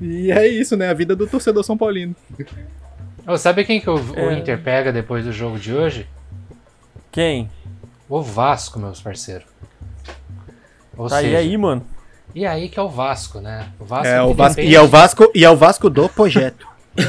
E 0.00 0.30
é 0.30 0.46
isso, 0.46 0.76
né? 0.76 0.88
A 0.88 0.94
vida 0.94 1.14
do 1.14 1.26
torcedor 1.26 1.64
São 1.64 1.76
Paulino. 1.76 2.14
Oh, 3.26 3.38
sabe 3.38 3.64
quem 3.64 3.80
que 3.80 3.88
o, 3.88 3.98
é... 4.16 4.26
o 4.26 4.32
Inter 4.32 4.60
pega 4.60 4.92
depois 4.92 5.24
do 5.24 5.32
jogo 5.32 5.58
de 5.58 5.72
hoje? 5.72 6.06
Quem? 7.10 7.50
O 8.08 8.20
Vasco, 8.20 8.78
meus 8.78 9.00
parceiros. 9.00 9.46
Ou 10.96 11.08
tá 11.08 11.20
seja, 11.20 11.38
aí, 11.38 11.56
mano. 11.56 11.84
E 12.34 12.44
aí 12.44 12.68
que 12.68 12.78
é 12.78 12.82
o 12.82 12.88
Vasco, 12.88 13.40
né? 13.40 13.68
O 13.78 13.84
Vasco 13.84 14.08
é, 14.08 14.22
o 14.22 14.34
Vasco, 14.34 14.60
e 14.60 14.74
é 14.74 14.80
o 14.80 14.88
Vasco 14.88 15.30
e 15.34 15.44
é 15.44 15.50
o 15.50 15.56
Vasco 15.56 15.88
do 15.88 16.08
projeto. 16.08 16.66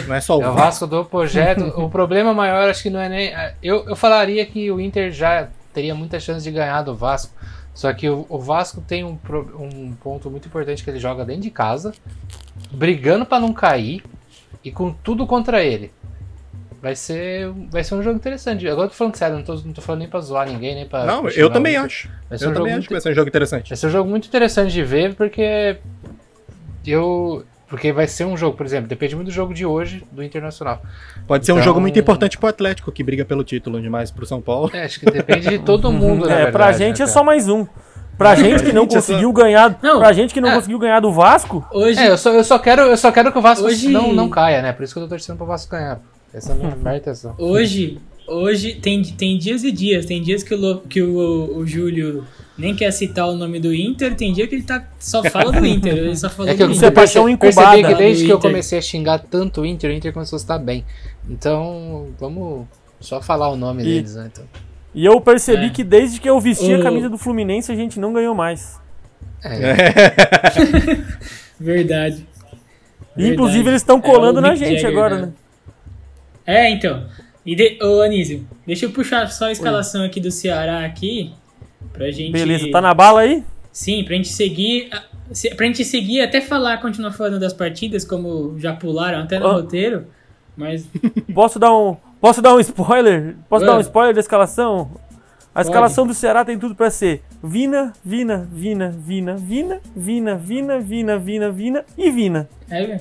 Não 0.08 0.16
é 0.16 0.22
só 0.22 0.38
o 0.38 0.42
É 0.42 0.50
o 0.50 0.54
Vasco 0.54 0.88
do 0.88 1.06
projeto. 1.06 1.66
o 1.80 1.90
problema 1.90 2.34
maior 2.34 2.70
acho 2.70 2.84
que 2.84 2.90
não 2.90 3.00
é 3.00 3.10
nem. 3.10 3.34
Eu, 3.62 3.88
eu 3.88 3.96
falaria 3.96 4.46
que 4.46 4.72
o 4.72 4.80
Inter 4.80 5.12
já 5.12 5.50
teria 5.74 5.94
muita 5.94 6.20
chance 6.20 6.44
de 6.44 6.52
ganhar 6.52 6.82
do 6.82 6.96
Vasco. 6.96 7.34
Só 7.74 7.92
que 7.94 8.10
o, 8.10 8.26
o 8.30 8.40
Vasco 8.40 8.82
tem 8.82 9.04
um, 9.04 9.18
um 9.60 9.94
ponto 10.02 10.32
muito 10.32 10.48
importante 10.48 10.84
que 10.84 10.90
ele 10.90 11.00
joga 11.00 11.26
dentro 11.26 11.42
de 11.42 11.52
casa, 11.52 11.94
brigando 12.72 13.26
para 13.26 13.40
não 13.40 13.52
cair 13.52 14.04
e 14.64 14.72
com 14.72 14.92
tudo 14.92 15.28
contra 15.28 15.62
ele. 15.62 15.92
Vai 16.82 16.96
ser, 16.96 17.50
vai 17.70 17.84
ser 17.84 17.96
um 17.96 18.04
jogo 18.04 18.16
interessante. 18.16 18.68
Agora 18.68 18.86
eu 18.86 18.92
tô 18.92 18.96
falando 18.96 19.16
sério, 19.16 19.36
não 19.38 19.44
tô, 19.44 19.56
não 19.56 19.74
tô 19.74 19.82
falando 19.82 20.02
nem 20.02 20.08
pra 20.08 20.22
zoar 20.22 20.48
ninguém, 20.48 20.76
nem 20.76 20.88
pra. 20.88 21.04
Não, 21.04 21.28
eu 21.30 21.50
também 21.50 21.76
acho. 21.76 22.10
Vai 22.30 22.38
ser 22.38 22.46
eu 22.46 22.52
um 22.52 22.54
também 22.54 22.74
acho 22.74 22.78
muito, 22.78 22.88
que 22.88 22.94
vai 22.94 23.02
ser 23.02 23.10
um 23.10 23.14
jogo 23.14 23.28
interessante. 23.28 23.70
Vai 23.70 23.78
ser 23.78 23.88
um 23.88 23.90
jogo 23.90 24.10
muito 24.10 24.28
interessante 24.28 24.72
de 24.72 24.84
ver, 24.84 25.16
porque 25.16 25.78
eu, 26.86 27.44
porque 27.68 27.92
vai 27.92 28.08
ser 28.08 28.26
um 28.26 28.38
jogo, 28.38 28.56
por 28.56 28.66
exemplo, 28.66 28.88
depende 28.88 29.16
muito 29.16 29.28
do 29.28 29.34
jogo 29.34 29.54
de 29.54 29.66
hoje 29.66 30.04
do 30.12 30.24
Internacional. 30.24 30.82
Pode 31.28 31.44
então, 31.44 31.56
ser 31.56 31.62
um 31.62 31.64
jogo 31.64 31.78
então, 31.78 31.82
muito 31.82 32.00
importante 32.00 32.38
pro 32.38 32.48
Atlético, 32.48 32.92
que 32.92 33.04
briga 33.04 33.26
pelo 33.26 33.44
título, 33.44 33.82
demais 33.82 34.12
pro 34.12 34.26
São 34.26 34.42
Paulo. 34.42 34.70
É, 34.74 34.86
acho 34.86 35.00
que 35.00 35.06
depende 35.06 35.50
de 35.50 35.60
todo 35.60 35.92
mundo, 35.92 36.26
né? 36.30 36.44
É, 36.44 36.52
pra 36.52 36.72
gente 36.72 37.00
né, 37.00 37.06
é 37.06 37.08
só 37.08 37.24
mais 37.24 37.50
um. 37.50 37.66
Pra 38.18 38.36
gente 38.36 38.64
que 38.64 38.72
não 38.72 38.88
conseguiu 38.88 39.32
ganhar. 39.34 39.78
Não, 39.82 40.00
pra 40.00 40.14
gente 40.14 40.34
que 40.34 40.40
não 40.40 40.50
é, 40.50 40.56
conseguiu 40.56 40.80
ganhar 40.80 41.00
do 41.00 41.12
Vasco. 41.12 41.66
Hoje. 41.72 42.00
É, 42.00 42.10
eu 42.10 42.18
só, 42.18 42.32
eu 42.32 42.44
só, 42.44 42.58
quero, 42.58 42.84
eu 42.84 42.98
só 42.98 43.12
quero 43.12 43.32
que 43.32 43.38
o 43.38 43.42
Vasco 43.42 43.66
hoje... 43.66 43.90
não, 43.90 44.14
não 44.14 44.30
caia, 44.30 44.62
né? 44.62 44.72
Por 44.72 44.84
isso 44.84 44.94
que 44.94 45.00
eu 45.00 45.04
tô 45.04 45.10
torcendo 45.10 45.38
pro 45.38 45.46
Vasco 45.46 45.72
ganhar. 45.72 46.00
Essa 46.34 46.54
é 46.54 46.56
a 46.56 46.58
minha 46.58 46.76
marcação. 46.82 47.36
Hoje, 47.38 48.00
hoje 48.28 48.76
tem, 48.76 49.02
tem 49.04 49.38
dias 49.38 49.64
e 49.64 49.72
dias. 49.72 50.06
Tem 50.06 50.22
dias 50.22 50.44
que 50.44 50.54
o, 50.54 50.78
que 50.82 51.02
o, 51.02 51.58
o 51.58 51.68
Júlio 51.68 52.26
nem 52.58 52.76
quer 52.76 52.92
citar 52.92 53.28
o 53.28 53.36
nome 53.36 53.60
do 53.60 53.74
Inter, 53.74 54.16
tem 54.16 54.32
dia 54.32 54.48
que 54.48 54.56
ele 54.56 54.64
tá, 54.64 54.84
só 54.98 55.24
fala 55.24 55.52
do 55.52 55.66
Inter. 55.66 55.94
Ele 55.94 56.16
só 56.16 56.30
fala 56.30 56.52
é 56.52 56.56
que 56.56 56.64
eu, 56.64 56.68
do 56.68 56.74
Inter. 56.74 56.92
Paixão 56.92 57.28
incubada 57.28 57.72
percebi 57.72 57.88
que 57.88 57.96
desde 57.96 58.26
que 58.26 58.32
eu 58.32 58.40
comecei 58.40 58.80
a 58.80 58.82
xingar 58.82 59.20
tanto 59.20 59.62
o 59.62 59.66
Inter, 59.66 59.92
o 59.92 59.94
Inter 59.94 60.14
começou 60.14 60.38
a 60.38 60.40
estar 60.40 60.58
bem. 60.58 60.86
Então, 61.30 62.08
vamos 62.18 62.66
só 63.02 63.22
falar 63.22 63.50
o 63.50 63.58
nome 63.58 63.84
e, 63.84 63.86
deles, 63.86 64.16
né? 64.16 64.30
Então. 64.32 64.46
E 64.94 65.06
eu 65.06 65.20
percebi 65.20 65.66
é. 65.66 65.70
que 65.70 65.84
desde 65.84 66.22
que 66.22 66.30
eu 66.30 66.40
vesti 66.40 66.74
o... 66.74 66.80
a 66.80 66.84
camisa 66.84 67.10
do 67.10 67.18
Fluminense, 67.18 67.72
a 67.72 67.76
gente 67.76 68.00
não 68.00 68.14
ganhou 68.14 68.34
mais. 68.34 68.80
É. 69.44 69.76
Verdade. 71.60 72.26
Inclusive, 73.18 73.70
eles 73.70 73.82
estão 73.82 74.00
colando 74.00 74.40
é 74.40 74.42
na 74.42 74.56
gente 74.56 74.82
Jagger, 74.82 74.90
agora, 74.90 75.16
né? 75.18 75.26
né? 75.26 75.34
É, 76.46 76.70
então. 76.70 77.06
E 77.46 77.56
de... 77.56 77.78
Ô, 77.84 78.02
Anísio, 78.02 78.48
deixa 78.66 78.86
eu 78.86 78.92
puxar 78.92 79.28
só 79.30 79.46
a 79.46 79.52
escalação 79.52 80.02
Oi. 80.02 80.08
aqui 80.08 80.20
do 80.20 80.32
Ceará 80.32 80.86
aqui. 80.86 81.34
Pra 81.94 82.12
gente. 82.12 82.32
Beleza, 82.32 82.70
tá 82.72 82.82
na 82.82 82.94
bala 82.94 83.22
aí? 83.22 83.44
Sim, 83.72 84.04
pra 84.04 84.16
gente 84.16 84.30
seguir. 84.30 84.90
Pra 85.58 85.66
gente 85.66 85.84
seguir, 85.84 86.22
até 86.22 86.40
falar, 86.40 86.82
continuar 86.82 87.12
falando 87.12 87.40
das 87.40 87.54
partidas, 87.54 88.06
como 88.06 88.58
já 88.60 88.74
pularam 88.74 89.20
até 89.20 89.40
no 89.40 89.48
oh. 89.48 89.54
roteiro. 89.54 90.06
Mas. 90.56 90.88
Posso 91.34 91.60
dar 91.60 91.76
um. 91.76 91.98
Posso 92.22 92.42
dar 92.42 92.56
um 92.56 92.60
spoiler? 92.60 93.36
Posso 93.50 93.66
dar 93.66 93.78
um 93.78 93.80
spoiler 93.82 94.14
da 94.14 94.20
escalação? 94.20 94.92
A 95.56 95.60
Pode. 95.60 95.70
escalação 95.70 96.06
do 96.06 96.14
Ceará 96.14 96.44
tem 96.44 96.60
tudo 96.60 96.76
para 96.76 96.90
ser 96.90 97.22
Vina, 97.42 97.94
Vina, 98.04 98.48
Vina, 98.52 98.90
Vina, 98.90 99.36
Vina, 99.38 99.82
Vina, 99.96 100.38
Vina, 100.38 100.80
Vina, 100.80 101.20
Vina, 101.20 101.52
Vina 101.52 101.86
e 101.98 102.12
Vina. 102.12 102.50
É, 102.70 103.00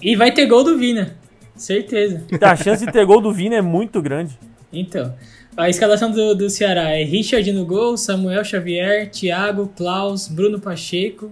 E 0.00 0.16
vai 0.16 0.32
ter 0.32 0.46
gol 0.46 0.64
do 0.64 0.78
Vina. 0.78 1.14
Certeza. 1.54 2.24
A 2.40 2.56
chance 2.56 2.86
de 2.86 2.90
ter 2.90 3.04
gol 3.04 3.20
do 3.20 3.32
Vina 3.32 3.56
é 3.56 3.60
muito 3.60 4.00
grande. 4.00 4.38
Então. 4.72 5.14
A 5.54 5.68
escalação 5.68 6.10
do, 6.10 6.34
do 6.34 6.48
Ceará 6.48 6.90
é 6.90 7.04
Richard 7.04 7.52
no 7.52 7.66
gol, 7.66 7.98
Samuel 7.98 8.42
Xavier, 8.42 9.10
Thiago, 9.10 9.70
Klaus, 9.76 10.26
Bruno 10.26 10.58
Pacheco, 10.58 11.30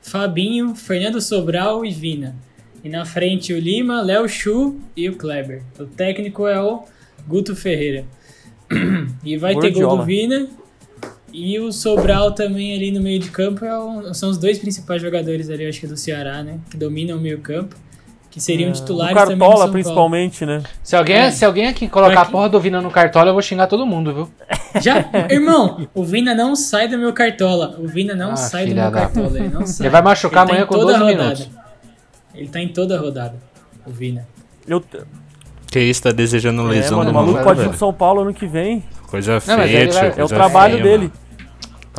Fabinho, 0.00 0.74
Fernando 0.74 1.20
Sobral 1.20 1.84
e 1.84 1.90
Vina. 1.90 2.34
E 2.82 2.88
na 2.88 3.04
frente 3.04 3.52
o 3.52 3.58
Lima, 3.58 4.00
Léo 4.00 4.26
Chu 4.26 4.80
e 4.96 5.10
o 5.10 5.16
Kleber. 5.16 5.62
O 5.78 5.84
técnico 5.84 6.46
é 6.46 6.58
o 6.58 6.84
Guto 7.28 7.54
Ferreira. 7.54 8.06
e 9.22 9.36
vai 9.36 9.54
ter 9.58 9.70
gol 9.72 9.98
do 9.98 10.04
Vina. 10.04 10.48
E 11.30 11.60
o 11.60 11.70
Sobral 11.70 12.32
também 12.32 12.74
ali 12.74 12.90
no 12.90 13.00
meio 13.02 13.18
de 13.18 13.30
campo 13.30 13.62
é 13.64 13.78
o, 13.78 14.14
são 14.14 14.30
os 14.30 14.38
dois 14.38 14.58
principais 14.58 15.02
jogadores 15.02 15.50
ali, 15.50 15.66
acho 15.66 15.80
que 15.80 15.86
do 15.86 15.98
Ceará, 15.98 16.42
né? 16.42 16.58
Que 16.70 16.78
dominam 16.78 17.18
o 17.18 17.20
meio 17.20 17.40
campo 17.40 17.76
que 18.30 18.40
seriam 18.40 18.70
é. 18.70 18.72
titulares 18.72 19.12
o 19.12 19.26
Cartola, 19.26 19.68
principalmente, 19.68 20.46
né? 20.46 20.62
Se 20.82 20.94
alguém, 20.94 21.16
é. 21.16 21.30
se 21.32 21.44
alguém 21.44 21.66
aqui 21.66 21.88
colocar 21.88 22.22
a 22.22 22.24
porra 22.24 22.48
do 22.48 22.60
Vina 22.60 22.80
no 22.80 22.90
Cartola, 22.90 23.30
eu 23.30 23.32
vou 23.32 23.42
xingar 23.42 23.66
todo 23.66 23.84
mundo, 23.84 24.14
viu? 24.14 24.30
Já, 24.80 25.04
irmão, 25.28 25.88
o 25.92 26.04
Vina 26.04 26.32
não 26.32 26.54
sai 26.54 26.86
do 26.86 26.96
meu 26.96 27.12
Cartola. 27.12 27.76
O 27.78 27.88
Vina 27.88 28.14
não 28.14 28.32
ah, 28.32 28.36
sai 28.36 28.66
do 28.66 28.74
meu 28.74 28.90
da... 28.90 29.00
Cartola. 29.00 29.38
Ele 29.38 29.48
não 29.48 29.66
sai. 29.66 29.86
Ele 29.86 29.90
vai 29.92 30.02
machucar 30.02 30.42
ele 30.42 30.46
tá 30.46 30.52
amanhã 30.52 30.66
tá 30.66 30.74
com 30.74 30.78
12 30.78 31.04
minutos. 31.04 31.50
Ele 32.32 32.48
tá 32.48 32.60
em 32.60 32.68
toda 32.68 32.96
a 32.96 33.00
rodada, 33.00 33.34
o 33.84 33.90
Vina. 33.90 34.26
Eu... 34.66 34.82
Que 35.66 35.80
isso, 35.80 36.02
tá 36.02 36.10
desejando 36.10 36.62
lesão. 36.62 37.02
É, 37.02 37.04
mano, 37.04 37.10
o 37.10 37.14
maluco 37.14 37.44
pode 37.44 37.62
ir 37.62 37.68
pro 37.68 37.78
São 37.78 37.92
Paulo 37.92 38.22
ano 38.22 38.34
que 38.34 38.46
vem. 38.46 38.84
Coisa 39.08 39.40
feia, 39.40 39.90
vai... 39.90 40.14
É 40.16 40.24
o 40.24 40.28
trabalho 40.28 40.74
feia, 40.74 40.84
dele. 40.84 41.04
Mano. 41.04 41.19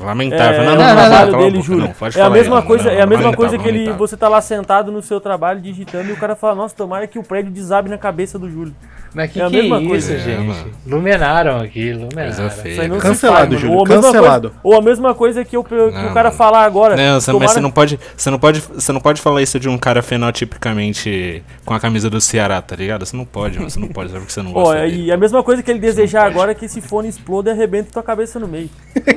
Lamentável. 0.04 0.62
É, 0.62 0.66
não, 0.66 0.76
não, 0.76 0.84
não, 0.84 0.96
não, 0.96 0.96
trabalho 0.96 1.32
não, 1.32 1.40
dele, 1.40 1.64
não. 1.68 1.78
Não, 1.78 1.94
é 2.16 2.22
a 2.22 2.30
mesma 2.30 2.60
aí, 2.60 2.66
coisa, 2.66 2.92
é 2.92 3.02
a 3.02 3.08
mesma 3.08 3.34
coisa 3.34 3.58
que 3.58 3.68
ele, 3.68 3.92
você 3.94 4.18
tá 4.18 4.28
lá 4.28 4.42
sentado 4.42 4.92
no 4.92 5.02
seu 5.02 5.20
trabalho 5.20 5.62
digitando 5.62 6.10
e 6.10 6.14
o 6.14 6.18
cara 6.18 6.36
fala: 6.36 6.56
"Nossa, 6.56 6.76
tomara 6.76 7.08
que 7.08 7.20
o 7.20 7.24
prédio 7.24 7.52
desabe 7.52 7.90
na 7.90 7.98
cabeça 7.98 8.38
do 8.40 8.50
Júlio". 8.50 8.74
Mas 9.14 9.32
que 9.32 9.42
é 9.42 9.46
a 9.46 9.50
que 9.50 9.58
mesma 9.58 9.78
é 9.78 9.86
coisa, 9.86 10.14
isso, 10.14 10.24
gente. 10.24 10.52
É, 10.52 10.90
Lumenaram 10.90 11.58
aqui, 11.58 11.80
iluminaram. 11.80 13.00
Cancelado, 13.00 13.58
Júlio, 13.58 13.78
ou 13.78 13.84
cancelado. 13.84 14.50
Coisa, 14.50 14.62
ou 14.64 14.76
a 14.76 14.82
mesma 14.82 15.14
coisa 15.14 15.44
que, 15.44 15.58
eu, 15.58 15.64
que 15.64 15.76
o 15.76 16.14
cara 16.14 16.32
falar 16.32 16.64
agora. 16.64 16.96
Não, 16.96 17.20
você, 17.20 17.32
tomara... 17.32 17.46
mas 17.46 17.54
você 17.54 17.60
não, 17.60 17.72
pode, 17.72 18.00
você, 18.16 18.30
não 18.30 18.40
pode, 18.40 18.62
você 18.62 18.92
não 18.94 19.02
pode 19.02 19.22
falar 19.22 19.42
isso 19.42 19.60
de 19.60 19.68
um 19.68 19.78
cara 19.78 20.02
fenotipicamente 20.02 21.44
com 21.66 21.74
a 21.74 21.80
camisa 21.80 22.10
do 22.10 22.22
Ceará, 22.22 22.62
tá 22.62 22.76
ligado? 22.76 23.06
Você 23.06 23.18
não 23.18 23.26
pode, 23.26 23.60
você 23.60 23.80
não 23.80 23.90
pode, 23.90 24.12
sabe 24.12 24.22
porque 24.22 24.34
você 24.34 24.42
não 24.42 24.52
gosta 24.54 24.82
oh, 24.82 24.86
E 24.86 25.12
a 25.12 25.18
mesma 25.18 25.44
coisa 25.44 25.62
que 25.62 25.70
ele 25.70 25.80
desejar 25.80 26.26
agora 26.26 26.52
é 26.52 26.56
que 26.56 26.66
esse 26.66 26.80
fone 26.80 27.10
exploda 27.10 27.50
e 27.50 27.54
arrebenta 27.54 27.92
tua 27.92 28.04
cabeça 28.04 28.40
no 28.40 28.48
meio. 28.48 28.70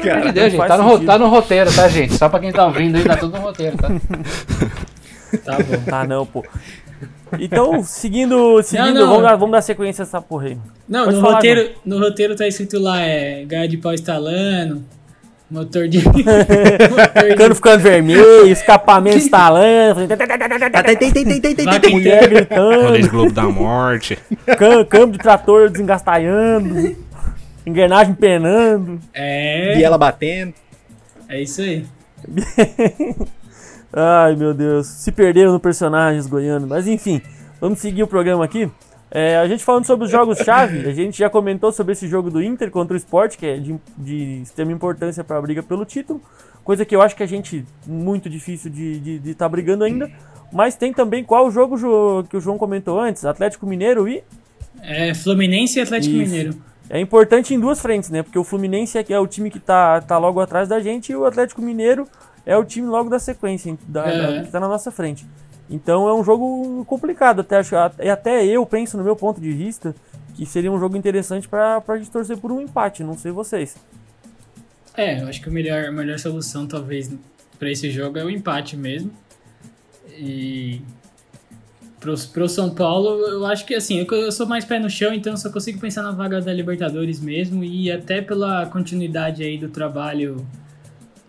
Cara, 0.02 0.32
Deus, 0.32 0.52
gente, 0.52 0.56
tá, 0.76 0.82
no, 0.82 1.04
tá 1.04 1.18
no 1.18 1.28
roteiro, 1.28 1.74
tá, 1.74 1.88
gente? 1.88 2.14
Só 2.14 2.28
pra 2.28 2.40
quem 2.40 2.52
tá 2.52 2.66
ouvindo 2.66 2.96
aí, 2.96 3.04
tá 3.04 3.16
tudo 3.16 3.36
no 3.36 3.44
roteiro, 3.44 3.76
tá? 3.76 3.88
tá 5.44 5.58
bom. 5.58 5.84
Tá 5.84 6.04
não, 6.06 6.26
pô. 6.26 6.44
Então, 7.38 7.82
seguindo, 7.82 8.62
seguindo 8.62 8.94
não, 8.94 9.00
não. 9.00 9.08
Vamos, 9.08 9.22
dar, 9.22 9.36
vamos 9.36 9.52
dar 9.52 9.62
sequência 9.62 10.02
a 10.02 10.04
essa 10.04 10.20
porra 10.20 10.48
aí. 10.48 10.58
Não, 10.88 11.10
no 11.10 11.20
roteiro, 11.20 11.70
no 11.84 11.98
roteiro 11.98 12.36
tá 12.36 12.46
escrito 12.46 12.78
lá, 12.78 13.00
é 13.00 13.44
gaia 13.44 13.68
de 13.68 13.76
pau 13.76 13.92
estalando, 13.92 14.84
motor 15.50 15.88
de... 15.88 16.02
Cano 17.36 17.54
ficando 17.54 17.80
vermelho, 17.80 18.46
escapamento 18.46 19.16
instalando, 19.18 20.06
mulher 21.90 22.28
gritando. 22.28 23.10
Globo 23.10 23.32
da 23.32 23.44
Morte. 23.44 24.18
Câmbio 24.88 25.12
de 25.12 25.18
trator 25.18 25.70
desengastalhando, 25.70 26.96
engrenagem 27.66 28.14
penando. 28.14 29.00
É. 29.12 29.78
E 29.78 29.82
ela 29.84 29.98
batendo. 29.98 30.54
É 31.28 31.42
isso 31.42 31.60
aí. 31.60 31.84
Ai, 33.92 34.34
meu 34.36 34.52
Deus. 34.52 34.86
Se 34.86 35.12
perderam 35.12 35.52
no 35.52 35.60
personagens 35.60 36.26
goiano. 36.26 36.66
Mas 36.66 36.86
enfim, 36.86 37.20
vamos 37.60 37.78
seguir 37.78 38.02
o 38.02 38.08
programa 38.08 38.44
aqui. 38.44 38.70
É, 39.10 39.36
a 39.36 39.46
gente 39.46 39.62
falando 39.62 39.84
sobre 39.84 40.06
os 40.06 40.10
jogos-chave, 40.10 40.88
a 40.88 40.92
gente 40.92 41.16
já 41.16 41.30
comentou 41.30 41.70
sobre 41.70 41.92
esse 41.92 42.08
jogo 42.08 42.30
do 42.30 42.42
Inter 42.42 42.68
contra 42.70 42.94
o 42.94 42.96
Sport, 42.96 43.36
que 43.36 43.46
é 43.46 43.58
de, 43.58 43.76
de 43.96 44.42
extrema 44.42 44.72
importância 44.72 45.22
para 45.22 45.38
a 45.38 45.42
briga 45.42 45.62
pelo 45.62 45.84
título. 45.84 46.20
Coisa 46.64 46.84
que 46.84 46.96
eu 46.96 47.00
acho 47.00 47.14
que 47.14 47.22
a 47.22 47.26
gente, 47.26 47.64
muito 47.86 48.28
difícil 48.28 48.70
de 48.70 49.20
estar 49.24 49.44
tá 49.44 49.48
brigando 49.48 49.84
ainda. 49.84 50.10
Mas 50.52 50.76
tem 50.76 50.92
também 50.92 51.22
qual 51.22 51.46
o 51.46 51.50
jogo 51.50 51.76
que 52.24 52.36
o 52.36 52.40
João 52.40 52.56
comentou 52.56 52.98
antes? 52.98 53.24
Atlético 53.24 53.66
Mineiro 53.66 54.08
e. 54.08 54.22
É, 54.80 55.12
Fluminense 55.12 55.78
e 55.78 55.82
Atlético 55.82 56.14
Isso. 56.14 56.30
Mineiro. 56.30 56.54
É 56.88 57.00
importante 57.00 57.54
em 57.54 57.60
duas 57.60 57.80
frentes, 57.80 58.10
né? 58.10 58.22
Porque 58.22 58.38
o 58.38 58.44
Fluminense 58.44 58.98
é, 58.98 59.04
é 59.08 59.18
o 59.18 59.26
time 59.26 59.50
que 59.50 59.58
tá, 59.58 60.00
tá 60.00 60.18
logo 60.18 60.40
atrás 60.40 60.68
da 60.68 60.80
gente 60.80 61.12
e 61.12 61.16
o 61.16 61.24
Atlético 61.24 61.62
Mineiro 61.62 62.06
é 62.44 62.56
o 62.56 62.64
time 62.64 62.86
logo 62.86 63.08
da 63.08 63.18
sequência, 63.18 63.76
da, 63.88 64.06
é. 64.06 64.18
da, 64.18 64.40
que 64.40 64.46
está 64.46 64.60
na 64.60 64.68
nossa 64.68 64.90
frente. 64.90 65.26
Então 65.68 66.08
é 66.08 66.14
um 66.14 66.22
jogo 66.22 66.84
complicado, 66.84 67.40
até, 67.40 67.58
até 68.10 68.44
eu 68.44 68.66
penso 68.66 68.98
no 68.98 69.04
meu 69.04 69.16
ponto 69.16 69.40
de 69.40 69.50
vista 69.50 69.94
que 70.34 70.44
seria 70.44 70.70
um 70.70 70.78
jogo 70.78 70.96
interessante 70.96 71.48
para 71.48 71.82
a 71.86 71.96
gente 71.96 72.10
torcer 72.10 72.36
por 72.36 72.52
um 72.52 72.60
empate, 72.60 73.02
não 73.02 73.16
sei 73.16 73.32
vocês. 73.32 73.76
É, 74.96 75.22
eu 75.22 75.28
acho 75.28 75.40
que 75.40 75.48
a 75.48 75.52
melhor, 75.52 75.86
a 75.86 75.92
melhor 75.92 76.18
solução 76.18 76.66
talvez 76.66 77.10
para 77.58 77.70
esse 77.70 77.90
jogo 77.90 78.18
é 78.18 78.24
o 78.24 78.30
empate 78.30 78.76
mesmo. 78.76 79.10
E 80.16 80.82
pro, 82.04 82.14
pro 82.28 82.48
São 82.48 82.68
Paulo, 82.68 83.18
eu 83.26 83.46
acho 83.46 83.64
que 83.64 83.74
assim, 83.74 83.98
eu, 83.98 84.16
eu 84.16 84.30
sou 84.30 84.46
mais 84.46 84.64
pé 84.64 84.78
no 84.78 84.90
chão, 84.90 85.14
então 85.14 85.34
só 85.36 85.50
consigo 85.50 85.80
pensar 85.80 86.02
na 86.02 86.12
vaga 86.12 86.40
da 86.40 86.52
Libertadores 86.52 87.18
mesmo 87.18 87.64
e 87.64 87.90
até 87.90 88.20
pela 88.20 88.66
continuidade 88.66 89.42
aí 89.42 89.56
do 89.56 89.70
trabalho 89.70 90.46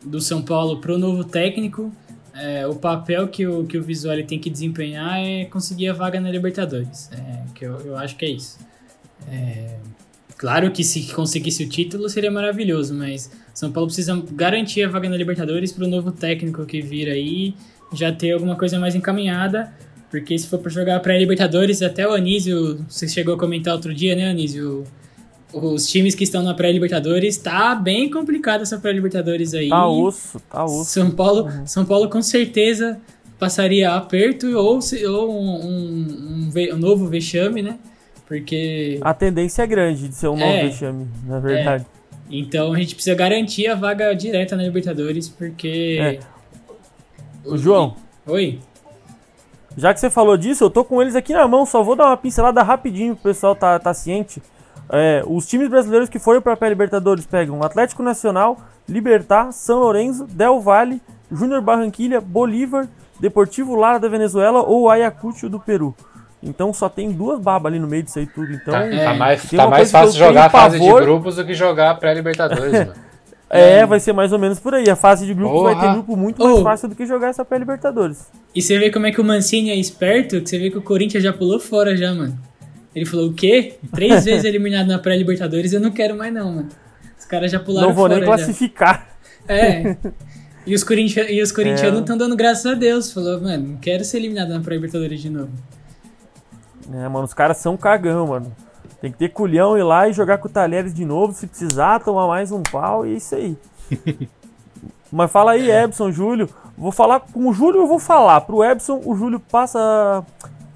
do 0.04 0.20
São 0.20 0.42
Paulo 0.42 0.82
para 0.82 0.94
o 0.94 0.98
novo 0.98 1.24
técnico, 1.24 1.92
é, 2.34 2.68
o 2.68 2.76
papel 2.76 3.30
que 3.30 3.48
o, 3.48 3.66
que 3.66 3.78
o 3.78 3.84
Visual 3.84 4.22
tem 4.24 4.38
que 4.38 4.50
desempenhar 4.50 5.18
é 5.18 5.46
conseguir 5.46 5.88
a 5.88 5.94
vaga 5.94 6.20
na 6.20 6.30
Libertadores. 6.30 7.10
É, 7.14 7.44
que 7.56 7.66
eu, 7.66 7.80
eu 7.80 7.98
acho 7.98 8.18
que 8.18 8.26
é 8.26 8.30
isso. 8.30 8.60
É, 9.32 9.78
claro 10.38 10.70
que 10.72 10.84
se 10.84 11.14
conseguisse 11.14 11.64
o 11.64 11.70
título 11.70 12.10
seria 12.10 12.30
maravilhoso, 12.30 12.94
mas 12.94 13.32
São 13.54 13.72
Paulo 13.72 13.88
precisa 13.88 14.22
garantir 14.34 14.84
a 14.84 14.90
vaga 14.90 15.08
na 15.08 15.16
Libertadores 15.16 15.72
para 15.72 15.86
o 15.86 15.88
novo 15.88 16.12
técnico 16.12 16.66
que 16.66 16.82
vir 16.82 17.10
aí 17.10 17.56
já 17.94 18.12
ter 18.12 18.34
alguma 18.34 18.58
coisa 18.58 18.78
mais 18.78 18.94
encaminhada. 18.94 19.74
Porque 20.16 20.40
se 20.40 20.48
for 20.48 20.60
para 20.60 20.72
jogar 20.72 20.98
pré-Libertadores, 21.02 21.82
até 21.82 22.08
o 22.08 22.14
Anísio, 22.14 22.86
você 22.88 23.06
chegou 23.06 23.36
a 23.36 23.38
comentar 23.38 23.74
outro 23.74 23.94
dia, 23.94 24.16
né, 24.16 24.30
Anísio? 24.30 24.86
os 25.54 25.88
times 25.88 26.16
que 26.16 26.24
estão 26.24 26.42
na 26.42 26.54
pré-Libertadores, 26.54 27.38
tá 27.38 27.76
bem 27.76 28.10
complicado 28.10 28.62
essa 28.62 28.78
pré-Libertadores 28.78 29.54
aí. 29.54 29.70
Tá 29.70 29.88
osso, 29.88 30.40
tá 30.50 30.64
osso. 30.64 30.86
São 30.86 31.12
Paulo, 31.12 31.44
uhum. 31.44 31.68
São 31.68 31.86
Paulo 31.86 32.10
com 32.10 32.22
certeza 32.22 33.00
passaria 33.38 33.94
aperto 33.94 34.48
ou, 34.58 34.80
ou 35.08 35.32
um, 35.32 35.66
um, 35.66 36.52
um, 36.56 36.74
um, 36.74 36.78
novo 36.78 37.08
vexame, 37.08 37.62
né? 37.62 37.78
Porque. 38.26 39.00
A 39.02 39.14
tendência 39.14 39.64
é 39.64 39.68
grande 39.68 40.08
de 40.08 40.16
ser 40.16 40.28
um 40.28 40.38
novo 40.38 40.44
é, 40.44 40.64
vexame, 40.64 41.08
na 41.26 41.40
verdade. 41.40 41.86
É. 41.86 42.38
Então 42.38 42.74
a 42.74 42.78
gente 42.78 42.96
precisa 42.96 43.16
garantir 43.16 43.68
a 43.68 43.76
vaga 43.76 44.14
direta 44.14 44.56
na 44.56 44.64
Libertadores, 44.64 45.30
porque. 45.30 45.98
É. 46.02 46.20
O 47.46 47.58
João. 47.58 47.96
Oi. 48.26 48.60
Já 49.78 49.94
que 49.94 50.00
você 50.00 50.10
falou 50.10 50.38
disso, 50.38 50.64
eu 50.64 50.70
tô 50.70 50.84
com 50.84 51.02
eles 51.02 51.16
aqui 51.16 51.34
na 51.34 51.48
mão, 51.48 51.66
só 51.66 51.84
vou 51.84 51.96
dar 51.96 52.08
uma 52.08 52.18
pincelada 52.18 52.64
rapidinho 52.64 53.16
pro 53.16 53.32
pessoal 53.32 53.56
tá, 53.56 53.78
tá 53.78 53.94
ciente. 53.94 54.42
É, 54.90 55.24
os 55.26 55.46
times 55.48 55.68
brasileiros 55.68 56.08
que 56.08 56.20
foram 56.20 56.42
para 56.42 56.54
a 56.54 56.58
Pré-Libertadores 56.58 57.26
pegam 57.26 57.64
Atlético 57.64 58.04
Nacional, 58.04 58.58
Libertar, 58.88 59.52
São 59.52 59.80
Lourenço, 59.80 60.26
Del 60.28 60.62
Valle, 60.62 61.02
Júnior 61.32 61.62
Barranquilha, 61.62 62.22
Bolívar, 62.22 62.88
Deportivo 63.20 63.76
Lara 63.76 64.00
da 64.00 64.08
Venezuela 64.08 64.62
ou 64.62 64.90
Ayacucho 64.90 65.50
do 65.50 65.60
Peru. 65.60 65.96
Então 66.44 66.72
só 66.72 66.88
tem 66.88 67.12
duas 67.12 67.40
babas 67.40 67.72
ali 67.72 67.80
no 67.80 67.88
meio 67.88 68.04
disso 68.04 68.20
aí 68.20 68.28
tudo. 68.28 68.54
Então, 68.54 68.74
tá, 68.74 68.86
é. 68.86 69.04
tá 69.04 69.14
mais, 69.16 69.50
tá 69.50 69.68
mais 69.68 69.92
fácil 69.92 70.20
jogar 70.20 70.46
a 70.46 70.50
fase 70.50 70.80
de 70.80 70.94
grupos 70.94 71.38
do 71.38 71.46
que 71.46 71.56
jogar 71.56 71.92
a 71.92 71.96
pré-Libertadores, 71.96 72.72
mano. 72.86 73.05
É, 73.50 73.86
vai 73.86 74.00
ser 74.00 74.14
mais 74.14 74.34
ou 74.34 74.40
menos 74.40 74.60
por 74.60 74.74
aí. 74.74 74.90
A 74.90 74.96
fase 74.96 75.26
de 75.26 75.34
grupos 75.34 75.64
vai 75.64 75.80
ter 75.80 75.94
grupo 75.94 76.18
muito 76.18 76.44
mais 76.44 76.60
oh. 76.60 76.64
fácil 76.64 76.90
do 76.90 76.96
que 76.96 77.06
jogar 77.06 77.30
essa 77.30 77.46
pré-Libertadores. 77.46 78.28
E 78.54 78.62
você 78.62 78.78
vê 78.80 78.90
como 78.90 79.06
é 79.06 79.12
que 79.12 79.22
o 79.22 79.24
Mancini 79.24 79.70
é 79.70 79.76
esperto, 79.76 80.42
que 80.42 80.50
você 80.50 80.58
vê 80.58 80.70
que 80.70 80.78
o 80.78 80.82
Corinthians 80.82 81.24
já 81.24 81.32
pulou 81.32 81.60
fora 81.60 81.96
já, 81.96 82.14
mano. 82.14 82.38
Ele 82.94 83.06
falou, 83.06 83.28
o 83.28 83.34
quê? 83.34 83.76
Três 83.94 84.24
vezes 84.26 84.46
eliminado 84.46 84.88
na 84.88 84.98
pré-Libertadores, 84.98 85.74
eu 85.74 85.80
não 85.80 85.92
quero 85.92 86.16
mais 86.16 86.34
não, 86.34 86.52
mano. 86.52 86.70
Os 87.18 87.26
caras 87.26 87.52
já 87.52 87.60
pularam 87.60 87.94
fora 87.94 88.16
Não 88.16 88.26
vou 88.26 88.36
nem 88.36 88.46
classificar. 88.46 89.08
É. 89.48 89.96
E 90.66 90.74
os, 90.74 90.84
corintia 90.84 91.32
e 91.32 91.42
os 91.42 91.52
corintianos 91.52 92.00
estão 92.00 92.16
é. 92.16 92.20
dando 92.20 92.36
graças 92.36 92.66
a 92.66 92.74
Deus. 92.74 93.12
Falou, 93.12 93.40
mano, 93.40 93.68
não 93.70 93.78
quero 93.78 94.04
ser 94.04 94.18
eliminado 94.18 94.50
na 94.50 94.60
pré-Libertadores 94.60 95.22
de 95.22 95.30
novo. 95.30 95.52
É, 96.92 97.08
mano, 97.08 97.26
os 97.26 97.34
caras 97.34 97.58
são 97.58 97.78
cagão, 97.78 98.28
mano. 98.28 98.52
Tem 99.02 99.12
que 99.12 99.18
ter 99.18 99.30
culhão 99.30 99.78
ir 99.78 99.84
lá 99.84 100.08
e 100.08 100.14
jogar 100.14 100.38
com 100.38 100.48
o 100.48 100.52
Talheres 100.52 100.94
de 100.94 101.06
novo, 101.06 101.34
se 101.34 101.48
precisar, 101.48 102.00
tomar 102.00 102.28
mais 102.28 102.52
um 102.52 102.64
pau 102.64 103.06
e 103.06 103.14
é 103.14 103.18
isso 103.18 103.36
aí. 103.36 103.58
Mas 105.12 105.32
fala 105.32 105.52
aí, 105.52 105.70
Ebson, 105.70 106.12
Júlio. 106.12 106.50
Vou 106.78 106.92
falar 106.92 107.22
com 107.22 107.48
o 107.48 107.54
Júlio, 107.54 107.82
eu 107.82 107.88
vou 107.88 108.00
falar. 108.00 108.42
Pro 108.42 108.64
Ebson, 108.64 109.02
o 109.06 109.16
Júlio 109.16 109.40
passa. 109.40 110.26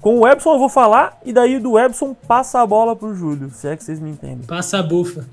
Com 0.00 0.20
o 0.20 0.26
Ebson 0.26 0.54
eu 0.54 0.58
vou 0.58 0.68
falar, 0.70 1.20
e 1.24 1.32
daí 1.32 1.58
do 1.58 1.78
Ebson 1.78 2.14
passa 2.14 2.60
a 2.60 2.66
bola 2.66 2.96
pro 2.96 3.14
Júlio, 3.14 3.50
se 3.50 3.68
é 3.68 3.76
que 3.76 3.84
vocês 3.84 4.00
me 4.00 4.10
entendem. 4.10 4.46
Passa 4.46 4.78
a 4.78 4.82
bufa. 4.82 5.26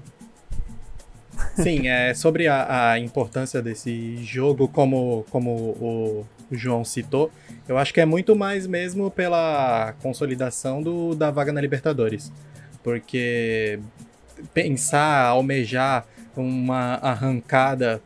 Sim, 1.56 1.88
é 1.88 2.14
sobre 2.14 2.48
a, 2.48 2.92
a, 2.92 3.00
importância 3.00 3.62
desse 3.62 4.18
jogo, 4.24 4.68
como, 4.68 5.26
como 5.30 5.52
o, 5.52 6.26
o, 6.52 6.56
João 6.56 6.84
citou, 6.84 7.32
eu 7.68 7.78
acho 7.78 7.94
que 7.94 8.02
é 8.02 8.06
muito 8.06 8.36
mais 8.36 8.68
mesmo 8.68 9.10
pela 9.10 9.94
consolidação 10.02 10.82
do, 10.82 11.16
da 11.16 11.32
vaga 11.32 11.52
na 11.52 11.62
Libertadores. 11.62 12.32
Porque 12.88 13.82
pensar, 14.54 15.26
almejar 15.26 16.08
uma 16.38 16.94
arrancada 17.02 18.02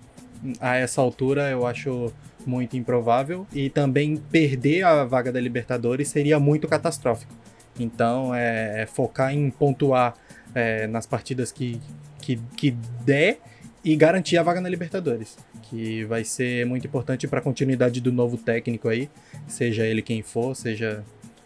a 0.59 0.75
essa 0.75 0.99
altura 0.99 1.51
eu 1.51 1.67
acho 1.67 2.11
muito 2.47 2.75
improvável. 2.75 3.45
E 3.53 3.69
também 3.69 4.17
perder 4.17 4.81
a 4.81 5.05
vaga 5.05 5.31
da 5.31 5.39
Libertadores 5.39 6.07
seria 6.07 6.39
muito 6.39 6.67
catastrófico. 6.67 7.31
Então 7.79 8.33
é, 8.33 8.81
é 8.81 8.85
focar 8.87 9.31
em 9.31 9.51
pontuar 9.51 10.15
é, 10.55 10.87
nas 10.87 11.05
partidas 11.05 11.51
que, 11.51 11.79
que, 12.19 12.39
que 12.57 12.71
der 13.05 13.37
e 13.85 13.95
garantir 13.95 14.39
a 14.39 14.41
vaga 14.41 14.59
na 14.59 14.67
Libertadores, 14.67 15.37
que 15.61 16.05
vai 16.05 16.23
ser 16.23 16.65
muito 16.65 16.87
importante 16.87 17.27
para 17.27 17.37
a 17.37 17.43
continuidade 17.43 18.01
do 18.01 18.11
novo 18.11 18.35
técnico 18.35 18.89
aí, 18.89 19.11
seja 19.47 19.85
ele 19.85 20.01
quem 20.01 20.23
for, 20.23 20.55
seja 20.55 21.03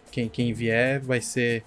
quem, 0.09 0.29
quem 0.29 0.53
vier, 0.53 1.01
vai 1.01 1.19
ser 1.19 1.65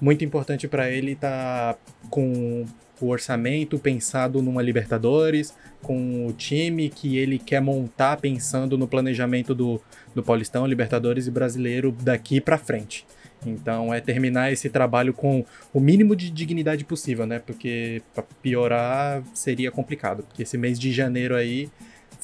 muito 0.00 0.24
importante 0.24 0.68
para 0.68 0.90
ele 0.90 1.12
estar 1.12 1.74
tá 1.74 1.80
com 2.10 2.64
o 3.00 3.06
orçamento 3.06 3.78
pensado 3.78 4.42
numa 4.42 4.62
Libertadores, 4.62 5.54
com 5.82 6.26
o 6.26 6.32
time 6.32 6.88
que 6.88 7.16
ele 7.16 7.38
quer 7.38 7.60
montar 7.60 8.16
pensando 8.16 8.76
no 8.76 8.88
planejamento 8.88 9.54
do, 9.54 9.80
do 10.14 10.22
Paulistão, 10.22 10.66
Libertadores 10.66 11.26
e 11.26 11.30
Brasileiro 11.30 11.92
daqui 11.92 12.40
para 12.40 12.58
frente. 12.58 13.06
Então 13.46 13.94
é 13.94 14.00
terminar 14.00 14.52
esse 14.52 14.68
trabalho 14.68 15.12
com 15.12 15.44
o 15.72 15.78
mínimo 15.78 16.16
de 16.16 16.28
dignidade 16.28 16.84
possível, 16.84 17.24
né? 17.24 17.38
Porque 17.38 18.02
para 18.12 18.24
piorar 18.42 19.22
seria 19.32 19.70
complicado, 19.70 20.24
porque 20.24 20.42
esse 20.42 20.58
mês 20.58 20.78
de 20.78 20.92
janeiro 20.92 21.36
aí 21.36 21.68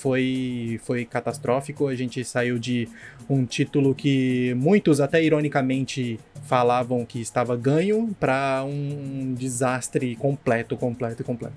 foi 0.05 0.79
foi 0.85 1.07
catastrófico. 1.07 1.89
A 1.89 1.95
gente 1.95 2.23
saiu 2.27 2.59
de 2.59 2.87
um 3.29 3.47
título 3.47 3.95
que 3.95 4.53
muitos 4.55 5.01
até 5.01 5.25
ironicamente 5.25 6.21
falavam 6.43 7.07
que 7.07 7.23
estava 7.23 7.57
ganho 7.57 8.15
para 8.21 8.63
um 8.67 9.33
desastre 9.33 10.15
completo, 10.17 10.77
completo 10.77 11.25
completo. 11.25 11.57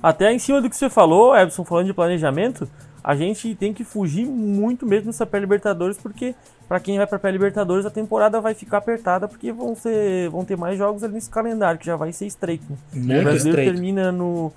Até 0.00 0.32
em 0.32 0.38
cima 0.38 0.62
do 0.62 0.70
que 0.70 0.76
você 0.76 0.88
falou, 0.88 1.36
Ebson, 1.36 1.64
falando 1.64 1.86
de 1.86 1.92
planejamento, 1.92 2.70
a 3.02 3.16
gente 3.16 3.54
tem 3.56 3.74
que 3.74 3.82
fugir 3.82 4.26
muito 4.26 4.86
mesmo 4.86 5.06
dessa 5.06 5.26
pré-Libertadores, 5.26 5.98
porque 5.98 6.36
para 6.68 6.78
quem 6.78 6.98
vai 6.98 7.06
para 7.06 7.18
pré-Libertadores 7.18 7.84
a 7.84 7.90
temporada 7.90 8.40
vai 8.40 8.54
ficar 8.54 8.78
apertada, 8.78 9.26
porque 9.26 9.50
vão, 9.52 9.74
ser, 9.74 10.30
vão 10.30 10.44
ter 10.44 10.56
mais 10.56 10.78
jogos 10.78 11.02
ali 11.02 11.14
nesse 11.14 11.28
calendário, 11.28 11.80
que 11.80 11.86
já 11.86 11.96
vai 11.96 12.12
ser 12.12 12.26
estreito. 12.26 12.64
Muito 12.92 13.20
o 13.20 13.22
brasileiro 13.22 13.32
estreito. 13.34 13.72
termina 13.72 14.12
no. 14.12 14.52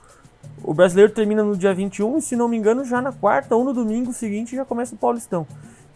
O 0.63 0.73
brasileiro 0.73 1.11
termina 1.11 1.43
no 1.43 1.57
dia 1.57 1.73
21 1.73 2.17
e, 2.17 2.21
se 2.21 2.35
não 2.35 2.47
me 2.47 2.57
engano, 2.57 2.85
já 2.85 3.01
na 3.01 3.11
quarta 3.11 3.55
ou 3.55 3.63
no 3.63 3.73
domingo 3.73 4.13
seguinte 4.13 4.55
já 4.55 4.63
começa 4.63 4.95
o 4.95 4.97
Paulistão. 4.97 5.45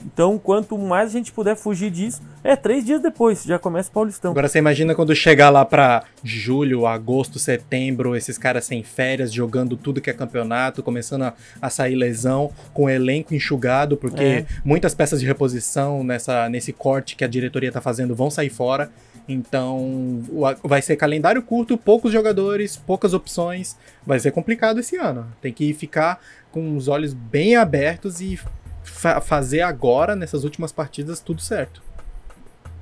Então, 0.05 0.37
quanto 0.37 0.77
mais 0.77 1.09
a 1.09 1.13
gente 1.13 1.31
puder 1.31 1.55
fugir 1.55 1.89
disso, 1.89 2.21
é 2.43 2.55
três 2.55 2.85
dias 2.85 3.01
depois, 3.01 3.43
já 3.43 3.57
começa 3.57 3.89
o 3.89 3.91
Paulistão. 3.91 4.31
Agora 4.31 4.47
você 4.47 4.59
imagina 4.59 4.93
quando 4.93 5.15
chegar 5.15 5.49
lá 5.49 5.65
pra 5.65 6.03
julho, 6.23 6.85
agosto, 6.85 7.39
setembro, 7.39 8.15
esses 8.15 8.37
caras 8.37 8.65
sem 8.65 8.83
férias, 8.83 9.33
jogando 9.33 9.75
tudo 9.75 9.99
que 9.99 10.09
é 10.09 10.13
campeonato, 10.13 10.83
começando 10.83 11.23
a, 11.23 11.33
a 11.61 11.69
sair 11.69 11.95
lesão, 11.95 12.51
com 12.73 12.83
o 12.83 12.89
elenco 12.89 13.33
enxugado, 13.33 13.97
porque 13.97 14.23
é. 14.23 14.45
muitas 14.63 14.93
peças 14.93 15.19
de 15.19 15.25
reposição 15.25 16.03
nessa, 16.03 16.47
nesse 16.47 16.71
corte 16.71 17.15
que 17.15 17.23
a 17.23 17.27
diretoria 17.27 17.71
tá 17.71 17.81
fazendo 17.81 18.15
vão 18.15 18.29
sair 18.29 18.49
fora. 18.49 18.91
Então, 19.27 20.21
vai 20.63 20.81
ser 20.81 20.95
calendário 20.95 21.41
curto, 21.41 21.77
poucos 21.77 22.13
jogadores, 22.13 22.77
poucas 22.77 23.13
opções. 23.13 23.77
Vai 24.05 24.19
ser 24.19 24.31
complicado 24.31 24.79
esse 24.79 24.95
ano. 24.95 25.27
Tem 25.41 25.51
que 25.51 25.73
ficar 25.73 26.21
com 26.51 26.77
os 26.77 26.87
olhos 26.87 27.13
bem 27.13 27.55
abertos 27.55 28.21
e 28.21 28.39
fa 28.83 29.19
fazer 29.19 29.61
agora, 29.61 30.15
nessas 30.15 30.45
últimas 30.45 30.71
partidas, 30.71 31.19
tudo 31.19 31.41
certo. 31.41 31.81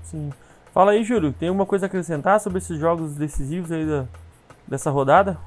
Sim. 0.03 0.31
Fala 0.71 0.91
aí, 0.91 1.03
Júlio, 1.03 1.33
tem 1.33 1.49
alguma 1.49 1.65
coisa 1.65 1.85
a 1.85 1.87
acrescentar 1.87 2.39
sobre 2.39 2.59
esses 2.59 2.77
jogos 2.77 3.15
decisivos 3.15 3.71
aí 3.71 3.85
da, 3.85 4.05
dessa 4.67 4.91
rodada? 4.91 5.39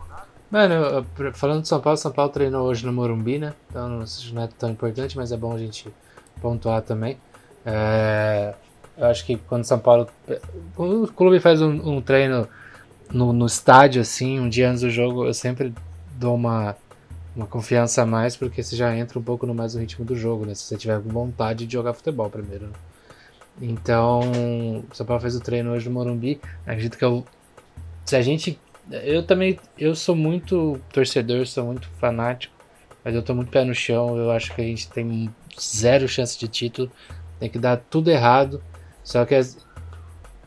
Mano, 0.50 1.06
falando 1.34 1.62
de 1.62 1.68
São 1.68 1.80
Paulo, 1.80 1.98
São 1.98 2.10
Paulo 2.10 2.32
treinou 2.32 2.66
hoje 2.66 2.84
no 2.86 2.92
Morumbi, 2.92 3.38
né? 3.38 3.52
Então 3.68 4.02
não 4.32 4.42
é 4.42 4.48
tão 4.58 4.70
importante, 4.70 5.16
mas 5.16 5.30
é 5.30 5.36
bom 5.36 5.54
a 5.54 5.58
gente 5.58 5.86
pontuar 6.40 6.80
também. 6.82 7.18
É, 7.64 8.54
eu 8.98 9.06
acho 9.06 9.24
que 9.24 9.36
quando 9.36 9.64
São 9.64 9.78
Paulo. 9.78 10.08
Quando 10.74 11.04
o 11.04 11.12
clube 11.12 11.40
faz 11.40 11.62
um, 11.62 11.96
um 11.96 12.02
treino 12.02 12.48
no, 13.12 13.32
no, 13.32 13.46
estádio, 13.46 14.02
assim, 14.02 14.40
um 14.40 14.48
dia 14.48 14.68
antes 14.68 14.82
do 14.82 14.90
jogo, 14.90 15.24
eu 15.24 15.32
sempre 15.32 15.72
dou 16.18 16.34
uma 16.34 16.76
uma 17.38 17.46
confiança 17.46 18.02
a 18.02 18.06
mais, 18.06 18.36
porque 18.36 18.60
você 18.60 18.74
já 18.74 18.96
entra 18.96 19.16
um 19.16 19.22
pouco 19.22 19.46
no 19.46 19.54
mais 19.54 19.72
no 19.72 19.80
ritmo 19.80 20.04
do 20.04 20.16
jogo, 20.16 20.44
né? 20.44 20.56
Se 20.56 20.64
você 20.64 20.76
tiver 20.76 20.98
vontade 20.98 21.66
de 21.66 21.72
jogar 21.72 21.92
futebol 21.92 22.28
primeiro. 22.28 22.66
Né? 22.66 22.72
Então, 23.62 24.22
São 24.92 25.06
Paulo 25.06 25.22
fez 25.22 25.36
o 25.36 25.40
treino 25.40 25.70
hoje 25.70 25.88
no 25.88 25.94
Morumbi. 25.94 26.40
Acredito 26.66 26.98
que 26.98 27.04
eu, 27.04 27.24
se 28.04 28.16
a 28.16 28.22
gente, 28.22 28.58
eu 28.90 29.22
também, 29.22 29.56
eu 29.78 29.94
sou 29.94 30.16
muito 30.16 30.80
torcedor, 30.92 31.46
sou 31.46 31.64
muito 31.64 31.88
fanático, 32.00 32.52
mas 33.04 33.14
eu 33.14 33.22
tô 33.22 33.32
muito 33.36 33.52
pé 33.52 33.64
no 33.64 33.74
chão. 33.74 34.16
Eu 34.16 34.32
acho 34.32 34.52
que 34.52 34.60
a 34.60 34.64
gente 34.64 34.88
tem 34.88 35.32
zero 35.60 36.08
chance 36.08 36.36
de 36.36 36.48
título, 36.48 36.90
tem 37.38 37.48
que 37.48 37.58
dar 37.58 37.76
tudo 37.76 38.10
errado. 38.10 38.60
Só 39.08 39.24
que 39.24 39.34
a, 39.34 39.40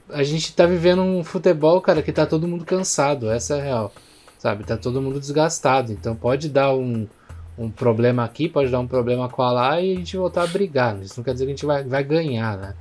a 0.10 0.24
gente 0.24 0.54
tá 0.54 0.65
vivendo 0.65 1.02
um 1.02 1.24
futebol, 1.24 1.82
cara, 1.82 2.02
que 2.02 2.12
tá 2.12 2.26
todo 2.26 2.47
mundo 2.47 2.65
cansado. 2.65 3.32
Essa 3.32 3.56
é 3.56 3.60
a 3.60 3.63
real 3.63 3.93
sabe? 4.41 4.63
Tá 4.63 4.76
todo 4.76 5.00
mundo 5.00 5.19
desgastado, 5.19 5.91
então 5.91 6.15
pode 6.15 6.50
dar 6.50 6.74
um, 6.74 7.08
um 7.56 7.69
problema 7.69 8.24
aqui, 8.24 8.50
pode 8.50 8.71
dar 8.71 8.80
um 8.80 8.88
problema 8.88 9.30
com 9.30 9.43
a 9.43 9.52
lá 9.52 9.80
e 9.80 9.93
a 9.93 9.95
gente 9.97 10.17
voltar 10.17 10.41
a 10.41 10.47
brigar. 10.47 11.00
Isso 11.00 11.13
não 11.17 11.24
quer 11.24 11.34
dizer 11.34 11.45
que 11.45 11.52
a 11.52 11.56
gente 11.56 11.65
vai, 11.65 11.84
vai 11.84 12.04
ganhar, 12.04 12.58
né? 12.58 12.74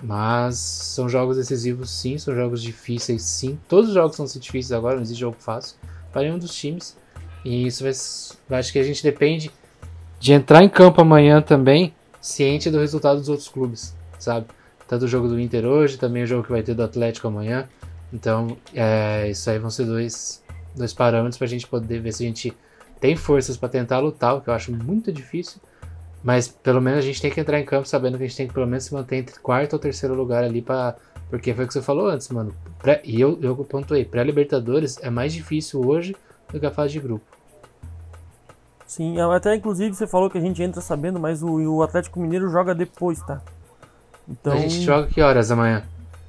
Mas 0.00 0.56
são 0.56 1.08
jogos 1.08 1.36
decisivos 1.36 1.90
sim, 1.90 2.16
são 2.16 2.32
jogos 2.32 2.62
difíceis 2.62 3.22
sim. 3.22 3.58
Todos 3.68 3.88
os 3.88 3.94
jogos 3.94 4.14
são 4.14 4.24
difíceis 4.24 4.70
agora, 4.70 4.94
não 4.94 5.02
existe 5.02 5.18
jogo 5.18 5.36
fácil 5.40 5.76
para 6.12 6.22
nenhum 6.22 6.38
dos 6.38 6.54
times. 6.54 6.96
E 7.44 7.66
isso 7.66 7.82
vai, 7.82 8.60
acho 8.60 8.72
que 8.72 8.78
a 8.78 8.84
gente 8.84 9.02
depende 9.02 9.50
de 10.20 10.32
entrar 10.32 10.62
em 10.62 10.68
campo 10.68 11.00
amanhã 11.00 11.42
também, 11.42 11.92
ciente 12.20 12.70
do 12.70 12.78
resultado 12.78 13.18
dos 13.18 13.28
outros 13.28 13.48
clubes, 13.48 13.96
sabe? 14.16 14.46
Tanto 14.86 15.04
o 15.04 15.08
jogo 15.08 15.28
do 15.28 15.40
Inter 15.40 15.64
hoje, 15.64 15.98
também 15.98 16.22
o 16.22 16.26
jogo 16.26 16.44
que 16.44 16.50
vai 16.50 16.62
ter 16.62 16.74
do 16.74 16.82
Atlético 16.82 17.28
amanhã. 17.28 17.68
Então, 18.12 18.56
é, 18.74 19.28
isso 19.30 19.48
aí 19.50 19.58
vão 19.58 19.70
ser 19.70 19.86
dois 19.86 20.42
dois 20.74 20.92
parâmetros 20.92 21.38
para 21.38 21.46
a 21.46 21.48
gente 21.48 21.66
poder 21.66 22.00
ver 22.00 22.12
se 22.12 22.24
a 22.24 22.26
gente 22.26 22.52
tem 23.00 23.16
forças 23.16 23.56
para 23.56 23.68
tentar 23.68 24.00
lutar, 24.00 24.34
o 24.34 24.40
que 24.40 24.48
eu 24.48 24.54
acho 24.54 24.72
muito 24.72 25.12
difícil. 25.12 25.60
Mas 26.22 26.48
pelo 26.48 26.80
menos 26.80 27.00
a 27.00 27.02
gente 27.02 27.20
tem 27.20 27.30
que 27.30 27.38
entrar 27.38 27.60
em 27.60 27.64
campo 27.64 27.86
sabendo 27.86 28.16
que 28.16 28.24
a 28.24 28.26
gente 28.26 28.36
tem 28.36 28.48
que 28.48 28.54
pelo 28.54 28.66
menos 28.66 28.84
se 28.84 28.94
manter 28.94 29.16
entre 29.16 29.38
quarto 29.40 29.74
ou 29.74 29.78
terceiro 29.78 30.14
lugar 30.14 30.42
ali 30.42 30.62
para 30.62 30.96
porque 31.28 31.52
foi 31.52 31.64
o 31.64 31.66
que 31.66 31.74
você 31.74 31.82
falou 31.82 32.08
antes, 32.08 32.28
mano. 32.28 32.54
Pré, 32.78 33.00
e 33.04 33.20
eu, 33.20 33.38
eu 33.42 33.56
pontuei, 33.56 34.04
pré-Libertadores 34.04 34.98
é 35.02 35.10
mais 35.10 35.32
difícil 35.32 35.84
hoje 35.84 36.14
do 36.50 36.60
que 36.60 36.66
a 36.66 36.70
fase 36.70 36.92
de 36.92 37.00
grupo. 37.00 37.24
Sim, 38.86 39.18
até 39.20 39.54
inclusive 39.54 39.94
você 39.94 40.06
falou 40.06 40.30
que 40.30 40.38
a 40.38 40.40
gente 40.40 40.62
entra 40.62 40.80
sabendo, 40.80 41.18
mas 41.18 41.42
o, 41.42 41.76
o 41.76 41.82
Atlético 41.82 42.20
Mineiro 42.20 42.48
joga 42.48 42.74
depois, 42.74 43.20
tá? 43.20 43.42
Então, 44.28 44.52
a 44.52 44.56
gente 44.56 44.80
joga 44.80 45.06
que 45.06 45.20
horas 45.20 45.50
amanhã? 45.50 45.82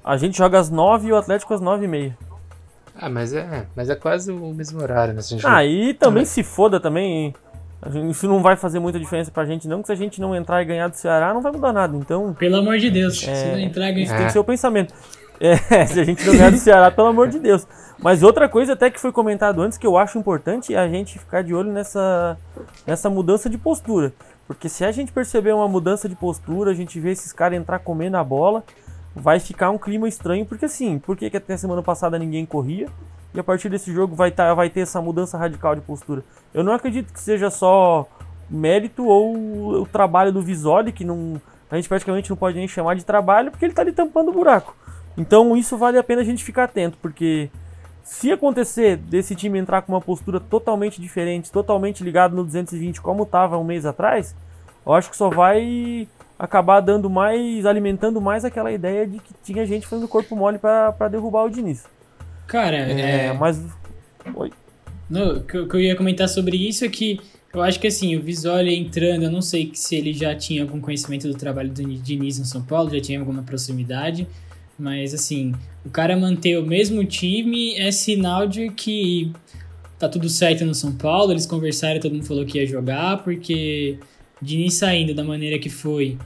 A 0.03 0.17
gente 0.17 0.38
joga 0.38 0.60
às 0.60 0.69
9 0.69 1.08
e 1.08 1.12
o 1.12 1.17
Atlético 1.17 1.53
às 1.53 1.62
9 1.62 1.86
e 1.86 1.88
meia. 1.88 2.17
Ah, 2.95 3.10
mas 3.10 3.34
é, 3.34 3.65
mas 3.75 3.89
é 3.89 3.95
quase 3.95 4.31
o 4.31 4.53
mesmo 4.53 4.81
horário, 4.81 5.13
né? 5.13 5.21
Ah, 5.43 5.65
e 5.65 5.93
também 5.93 6.23
se 6.23 6.43
foda 6.43 6.79
também. 6.79 7.34
Isso 8.10 8.27
não 8.27 8.41
vai 8.41 8.55
fazer 8.55 8.79
muita 8.79 8.99
diferença 8.99 9.29
pra 9.29 9.45
gente, 9.45 9.67
não, 9.67 9.81
que 9.81 9.88
se 9.88 9.91
a 9.91 9.95
gente 9.95 10.19
não 10.21 10.36
entrar 10.36 10.62
e 10.62 10.65
ganhar 10.65 10.88
do 10.88 10.95
Ceará, 10.95 11.34
não 11.34 11.41
vai 11.41 11.51
mudar 11.51 11.73
nada. 11.73 11.95
Então. 11.95 12.34
Pelo 12.34 12.55
amor 12.55 12.77
de 12.77 12.89
Deus, 12.89 13.21
é, 13.27 13.36
se 13.36 13.45
não 13.47 13.60
entrar 13.60 13.89
e 13.89 13.93
ganhar. 13.93 14.17
Tem 14.17 14.25
que 14.27 14.31
ser 14.31 14.39
o 14.39 14.43
pensamento. 14.43 14.93
É, 15.39 15.55
se 15.86 15.99
a 15.99 16.03
gente 16.03 16.25
não 16.25 16.34
ganhar 16.34 16.51
do 16.51 16.58
Ceará, 16.58 16.89
pelo 16.89 17.10
amor 17.10 17.27
de 17.27 17.38
Deus. 17.38 17.67
Mas 17.99 18.23
outra 18.23 18.47
coisa 18.47 18.73
até 18.73 18.89
que 18.89 18.99
foi 18.99 19.12
comentado 19.12 19.62
antes 19.62 19.77
que 19.77 19.86
eu 19.86 19.97
acho 19.97 20.17
importante 20.17 20.73
é 20.73 20.77
a 20.77 20.88
gente 20.88 21.19
ficar 21.19 21.43
de 21.43 21.53
olho 21.53 21.71
nessa, 21.71 22.38
nessa 22.88 23.10
mudança 23.10 23.49
de 23.49 23.58
postura. 23.58 24.13
Porque 24.47 24.69
se 24.69 24.86
a 24.86 24.91
gente 24.91 25.12
perceber 25.12 25.53
uma 25.53 25.67
mudança 25.67 26.08
de 26.08 26.15
postura, 26.15 26.71
a 26.71 26.73
gente 26.73 26.99
vê 26.99 27.12
esses 27.12 27.34
caras 27.34 27.58
entrar 27.58 27.79
comendo 27.79 28.17
a 28.17 28.23
bola, 28.23 28.63
vai 29.15 29.39
ficar 29.39 29.71
um 29.71 29.77
clima 29.77 30.08
estranho. 30.08 30.45
Porque 30.45 30.65
assim, 30.65 30.99
por 30.99 31.17
que, 31.17 31.25
até 31.25 31.58
semana 31.58 31.81
passada 31.81 32.19
ninguém 32.19 32.45
corria? 32.45 32.88
E 33.34 33.39
a 33.39 33.43
partir 33.43 33.69
desse 33.69 33.91
jogo 33.91 34.15
vai, 34.15 34.31
tá, 34.31 34.53
vai 34.53 34.69
ter 34.69 34.81
essa 34.81 35.01
mudança 35.01 35.38
radical 35.38 35.75
de 35.75 35.81
postura. 35.81 36.23
Eu 36.53 36.63
não 36.63 36.73
acredito 36.73 37.12
que 37.12 37.19
seja 37.19 37.49
só 37.49 38.08
mérito 38.49 39.05
ou 39.05 39.81
o 39.81 39.86
trabalho 39.86 40.31
do 40.31 40.41
Visoli, 40.41 40.91
que 40.91 41.03
não, 41.03 41.41
a 41.69 41.75
gente 41.75 41.89
praticamente 41.89 42.29
não 42.29 42.38
pode 42.38 42.58
nem 42.58 42.67
chamar 42.67 42.95
de 42.95 43.03
trabalho, 43.03 43.51
porque 43.51 43.65
ele 43.65 43.71
está 43.71 43.81
ali 43.81 43.91
tampando 43.91 44.29
o 44.29 44.34
buraco. 44.34 44.75
Então 45.17 45.55
isso 45.58 45.77
vale 45.77 45.97
a 45.97 46.03
pena 46.03 46.21
a 46.21 46.25
gente 46.25 46.43
ficar 46.43 46.65
atento, 46.65 46.97
porque 47.01 47.49
se 48.06 48.32
acontecer 48.32 48.98
desse 48.98 49.36
time 49.36 49.58
entrar 49.58 49.82
com 49.82 49.91
uma 49.91 50.00
postura 50.00 50.39
totalmente 50.39 51.02
diferente, 51.02 51.52
totalmente 51.52 52.04
ligado 52.04 52.36
no 52.36 52.44
220 52.44 53.02
como 53.02 53.24
estava 53.24 53.58
um 53.58 53.63
mês 53.63 53.84
atrás, 53.84 54.36
eu 54.86 54.94
acho 54.94 55.10
que 55.10 55.18
só 55.18 55.28
vai 55.28 56.08
acabar 56.38 56.82
dando 56.82 57.10
mais, 57.10 57.65
alimentando 57.65 58.22
mais 58.22 58.46
aquela 58.46 58.72
ideia 58.72 59.08
de 59.08 59.18
que 59.18 59.34
tinha 59.44 59.65
gente 59.65 59.88
fazendo 59.88 60.08
corpo 60.08 60.36
mole 60.36 60.60
para 60.60 61.08
derrubar 61.10 61.46
o 61.46 61.50
Diniz. 61.50 61.86
Cara, 62.46 62.78
é. 62.78 63.26
é... 63.26 63.34
Mas. 63.34 63.60
Oi. 64.36 64.52
Que 65.48 65.58
eu 65.58 65.80
ia 65.80 65.96
comentar 65.96 66.30
sobre 66.30 66.58
isso 66.58 66.86
é 66.86 66.89
que 66.89 67.20
eu 67.52 67.63
acho 67.63 67.80
que 67.80 67.88
assim, 67.88 68.15
o 68.15 68.22
Visoli 68.22 68.76
entrando, 68.76 69.24
eu 69.24 69.32
não 69.32 69.41
sei 69.41 69.72
se 69.74 69.96
ele 69.96 70.13
já 70.13 70.36
tinha 70.36 70.62
algum 70.62 70.80
conhecimento 70.80 71.28
do 71.28 71.34
trabalho 71.34 71.70
do 71.70 71.84
Diniz 71.84 72.38
no 72.38 72.46
São 72.46 72.62
Paulo, 72.62 72.91
já 72.91 73.02
tinha 73.02 73.20
alguma 73.20 73.41
proximidade. 73.41 74.28
Mas 74.78 75.12
assim, 75.12 75.56
o 75.86 75.89
cara 75.89 76.17
manter 76.17 76.58
o 76.58 76.65
mesmo 76.65 77.06
time 77.06 77.76
é 77.76 77.91
sinal 77.91 78.48
de 78.48 78.69
que 78.71 79.32
tá 80.00 80.10
tudo 80.10 80.28
certo 80.28 80.65
no 80.65 80.74
São 80.74 80.93
Paulo. 80.93 81.32
Eles 81.32 81.45
conversaram, 81.45 82.00
todo 82.00 82.13
mundo 82.13 82.26
falou 82.26 82.45
que 82.45 82.58
ia 82.58 82.65
jogar, 82.65 83.24
porque 83.24 84.00
Diniz 84.41 84.74
saindo 84.74 85.13
da 85.13 85.24
maneira 85.24 85.60
que 85.60 85.69
foi, 85.69 86.17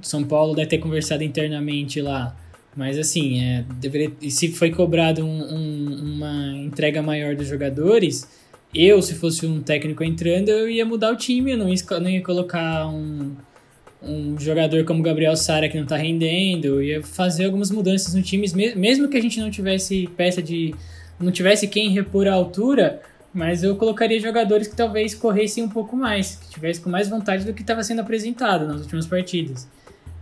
São 0.00 0.24
Paulo 0.24 0.54
deve 0.54 0.68
ter 0.68 0.78
conversado 0.78 1.22
internamente 1.22 2.00
lá. 2.00 2.34
Mas 2.76 2.98
assim, 2.98 3.40
é, 3.40 3.64
deveria, 3.78 4.10
se 4.28 4.48
foi 4.48 4.70
cobrado 4.70 5.24
um, 5.24 5.54
um, 5.54 6.14
uma 6.14 6.56
entrega 6.56 7.02
maior 7.02 7.36
dos 7.36 7.46
jogadores, 7.46 8.26
eu, 8.74 9.00
se 9.00 9.14
fosse 9.14 9.46
um 9.46 9.60
técnico 9.60 10.02
entrando, 10.02 10.48
eu 10.48 10.68
ia 10.68 10.84
mudar 10.84 11.12
o 11.12 11.16
time, 11.16 11.52
eu 11.52 11.58
não 11.58 11.68
ia, 11.68 12.00
não 12.00 12.10
ia 12.10 12.22
colocar 12.22 12.88
um 12.88 13.36
um 14.06 14.38
jogador 14.38 14.84
como 14.84 15.02
Gabriel 15.02 15.36
Sara 15.36 15.68
que 15.68 15.78
não 15.78 15.86
tá 15.86 15.96
rendendo, 15.96 16.82
ia 16.82 17.02
fazer 17.02 17.46
algumas 17.46 17.70
mudanças 17.70 18.14
no 18.14 18.22
time, 18.22 18.46
mesmo 18.76 19.08
que 19.08 19.16
a 19.16 19.20
gente 19.20 19.40
não 19.40 19.50
tivesse 19.50 20.08
peça 20.16 20.42
de. 20.42 20.74
não 21.18 21.32
tivesse 21.32 21.66
quem 21.68 21.90
repor 21.90 22.26
a 22.26 22.32
altura, 22.32 23.00
mas 23.32 23.64
eu 23.64 23.76
colocaria 23.76 24.20
jogadores 24.20 24.68
que 24.68 24.76
talvez 24.76 25.14
corressem 25.14 25.64
um 25.64 25.68
pouco 25.68 25.96
mais, 25.96 26.36
que 26.36 26.50
tivessem 26.50 26.82
com 26.82 26.90
mais 26.90 27.08
vontade 27.08 27.44
do 27.44 27.52
que 27.52 27.62
estava 27.62 27.82
sendo 27.82 28.00
apresentado 28.00 28.66
nas 28.66 28.82
últimas 28.82 29.06
partidas. 29.06 29.68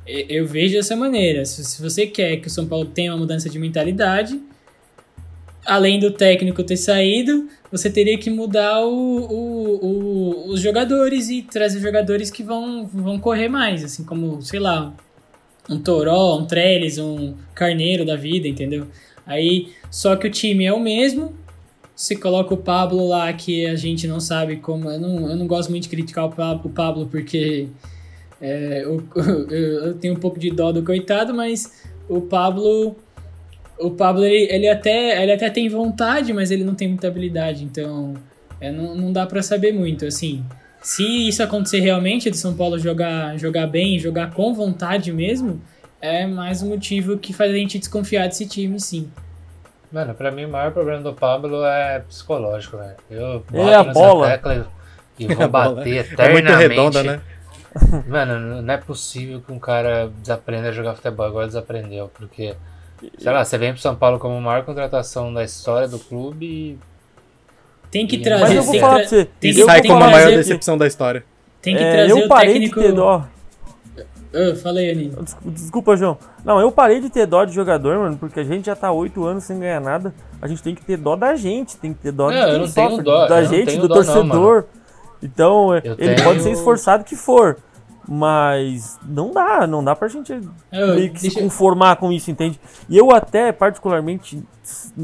Eu 0.06 0.46
vejo 0.46 0.74
dessa 0.74 0.96
maneira. 0.96 1.44
Se 1.44 1.80
você 1.80 2.06
quer 2.06 2.38
que 2.38 2.48
o 2.48 2.50
São 2.50 2.66
Paulo 2.66 2.86
tenha 2.86 3.12
uma 3.12 3.18
mudança 3.18 3.48
de 3.48 3.58
mentalidade, 3.58 4.40
além 5.64 6.00
do 6.00 6.10
técnico 6.10 6.64
ter 6.64 6.76
saído, 6.76 7.48
você 7.72 7.90
teria 7.90 8.18
que 8.18 8.28
mudar 8.28 8.84
o, 8.84 9.18
o, 9.18 9.86
o, 9.86 10.48
os 10.50 10.60
jogadores 10.60 11.30
e 11.30 11.40
trazer 11.40 11.80
jogadores 11.80 12.30
que 12.30 12.42
vão, 12.42 12.86
vão 12.86 13.18
correr 13.18 13.48
mais, 13.48 13.82
assim 13.82 14.04
como, 14.04 14.42
sei 14.42 14.60
lá, 14.60 14.94
um 15.70 15.78
Toró, 15.78 16.38
um 16.38 16.44
Trellis, 16.44 16.98
um 16.98 17.34
Carneiro 17.54 18.04
da 18.04 18.14
vida, 18.14 18.46
entendeu? 18.46 18.86
Aí, 19.26 19.72
só 19.90 20.14
que 20.16 20.26
o 20.26 20.30
time 20.30 20.66
é 20.66 20.72
o 20.72 20.78
mesmo, 20.78 21.34
você 21.96 22.14
coloca 22.14 22.52
o 22.52 22.58
Pablo 22.58 23.08
lá, 23.08 23.32
que 23.32 23.64
a 23.66 23.76
gente 23.76 24.06
não 24.06 24.20
sabe 24.20 24.56
como. 24.56 24.90
Eu 24.90 25.00
não, 25.00 25.30
eu 25.30 25.36
não 25.36 25.46
gosto 25.46 25.70
muito 25.70 25.84
de 25.84 25.88
criticar 25.88 26.26
o 26.26 26.70
Pablo, 26.70 27.08
porque 27.10 27.68
é, 28.40 28.82
eu, 28.84 29.02
eu, 29.50 29.94
tenho 29.94 30.14
um 30.14 30.18
pouco 30.20 30.38
de 30.38 30.50
dó 30.50 30.72
do 30.72 30.82
coitado, 30.82 31.32
mas 31.32 31.84
o 32.08 32.20
Pablo 32.20 32.96
o 33.82 33.90
Pablo, 33.90 34.24
ele, 34.24 34.52
ele, 34.52 34.68
até, 34.68 35.22
ele 35.22 35.32
até 35.32 35.50
tem 35.50 35.68
vontade, 35.68 36.32
mas 36.32 36.50
ele 36.50 36.64
não 36.64 36.74
tem 36.74 36.88
muita 36.88 37.08
habilidade, 37.08 37.64
então 37.64 38.14
é, 38.60 38.70
não, 38.70 38.94
não 38.94 39.12
dá 39.12 39.26
para 39.26 39.42
saber 39.42 39.72
muito, 39.72 40.06
assim. 40.06 40.44
Se 40.80 41.28
isso 41.28 41.42
acontecer 41.42 41.80
realmente, 41.80 42.30
de 42.30 42.36
São 42.36 42.54
Paulo 42.54 42.78
jogar, 42.78 43.36
jogar 43.38 43.66
bem, 43.66 43.98
jogar 43.98 44.32
com 44.32 44.52
vontade 44.52 45.12
mesmo, 45.12 45.60
é 46.00 46.26
mais 46.26 46.62
um 46.62 46.68
motivo 46.68 47.18
que 47.18 47.32
faz 47.32 47.52
a 47.52 47.56
gente 47.56 47.78
desconfiar 47.78 48.26
desse 48.26 48.46
time, 48.46 48.80
sim. 48.80 49.08
Mano, 49.92 50.14
pra 50.14 50.30
mim 50.30 50.46
o 50.46 50.48
maior 50.48 50.72
problema 50.72 51.02
do 51.02 51.12
Pablo 51.12 51.64
é 51.64 52.00
psicológico, 52.00 52.78
velho. 52.78 52.96
Eu 53.10 53.44
boto 53.48 53.68
é 53.68 53.74
a 53.74 53.84
bola. 53.84 54.30
tecla 54.30 54.66
e 55.18 55.34
vou 55.34 55.46
bater 55.48 55.96
eternamente. 55.98 56.18
É 56.18 56.32
muito 56.32 56.52
redonda, 56.52 57.02
né? 57.02 57.20
Mano, 58.08 58.62
não 58.62 58.74
é 58.74 58.76
possível 58.76 59.40
que 59.40 59.52
um 59.52 59.58
cara 59.58 60.10
desaprenda 60.20 60.68
a 60.68 60.72
jogar 60.72 60.94
futebol, 60.94 61.26
agora 61.26 61.46
desaprendeu, 61.46 62.10
porque 62.12 62.54
Sei 63.18 63.32
lá, 63.32 63.44
você 63.44 63.58
vem 63.58 63.72
pro 63.72 63.80
São 63.80 63.94
Paulo 63.94 64.18
como 64.18 64.36
a 64.36 64.40
maior 64.40 64.64
contratação 64.64 65.32
da 65.32 65.44
história 65.44 65.88
do 65.88 65.98
clube 65.98 66.46
e. 66.46 66.78
Tem 67.90 68.06
que 68.06 68.18
trazer. 68.18 68.42
Mas 68.42 68.54
eu 68.54 68.62
vou 68.62 68.78
falar 68.78 69.00
pra 69.00 69.08
você. 69.08 69.24
Tem 69.38 69.52
que, 69.52 69.64
sai 69.64 69.82
como 69.82 70.02
a 70.02 70.10
maior 70.10 70.30
decepção 70.30 70.78
da 70.78 70.86
história. 70.86 71.24
Tem 71.60 71.76
que 71.76 71.82
é, 71.82 71.92
trazer 71.92 72.22
eu 72.22 72.28
parei 72.28 72.50
o 72.50 72.52
técnico. 72.54 72.80
De 72.80 72.86
ter 72.86 72.92
dó. 72.92 73.26
Eu 74.32 74.56
falei, 74.56 74.90
Aninho. 74.90 75.24
Desculpa, 75.44 75.94
João. 75.94 76.16
Não, 76.42 76.58
eu 76.58 76.72
parei 76.72 77.00
de 77.00 77.10
ter 77.10 77.26
dó 77.26 77.44
de 77.44 77.52
jogador, 77.52 77.98
mano, 77.98 78.16
porque 78.16 78.40
a 78.40 78.44
gente 78.44 78.64
já 78.64 78.74
tá 78.74 78.90
oito 78.90 79.24
anos 79.24 79.44
sem 79.44 79.58
ganhar 79.60 79.80
nada. 79.80 80.14
A 80.40 80.48
gente 80.48 80.62
tem 80.62 80.74
que 80.74 80.82
ter 80.82 80.96
dó 80.96 81.14
da 81.14 81.36
gente, 81.36 81.76
tem 81.76 81.92
que 81.92 82.00
ter 82.00 82.12
dó 82.12 82.30
não, 82.30 82.50
de 82.50 82.58
quem 82.58 82.68
sofre, 82.68 83.04
dó, 83.04 83.26
da 83.26 83.44
gente, 83.44 83.76
do 83.76 83.88
torcedor. 83.88 84.64
Não, 84.64 84.82
então, 85.22 85.76
eu 85.76 85.94
ele 85.98 86.14
tenho... 86.14 86.24
pode 86.24 86.42
ser 86.42 86.50
esforçado 86.50 87.04
que 87.04 87.14
for. 87.14 87.58
Mas 88.08 88.98
não 89.04 89.30
dá, 89.30 89.66
não 89.66 89.82
dá 89.82 89.94
pra 89.94 90.08
gente 90.08 90.32
eu, 90.72 90.94
meio 90.94 91.12
que 91.12 91.20
se 91.20 91.30
conformar 91.30 91.96
com 91.96 92.12
isso, 92.12 92.30
entende? 92.30 92.60
E 92.88 92.98
eu 92.98 93.12
até, 93.12 93.52
particularmente, 93.52 94.42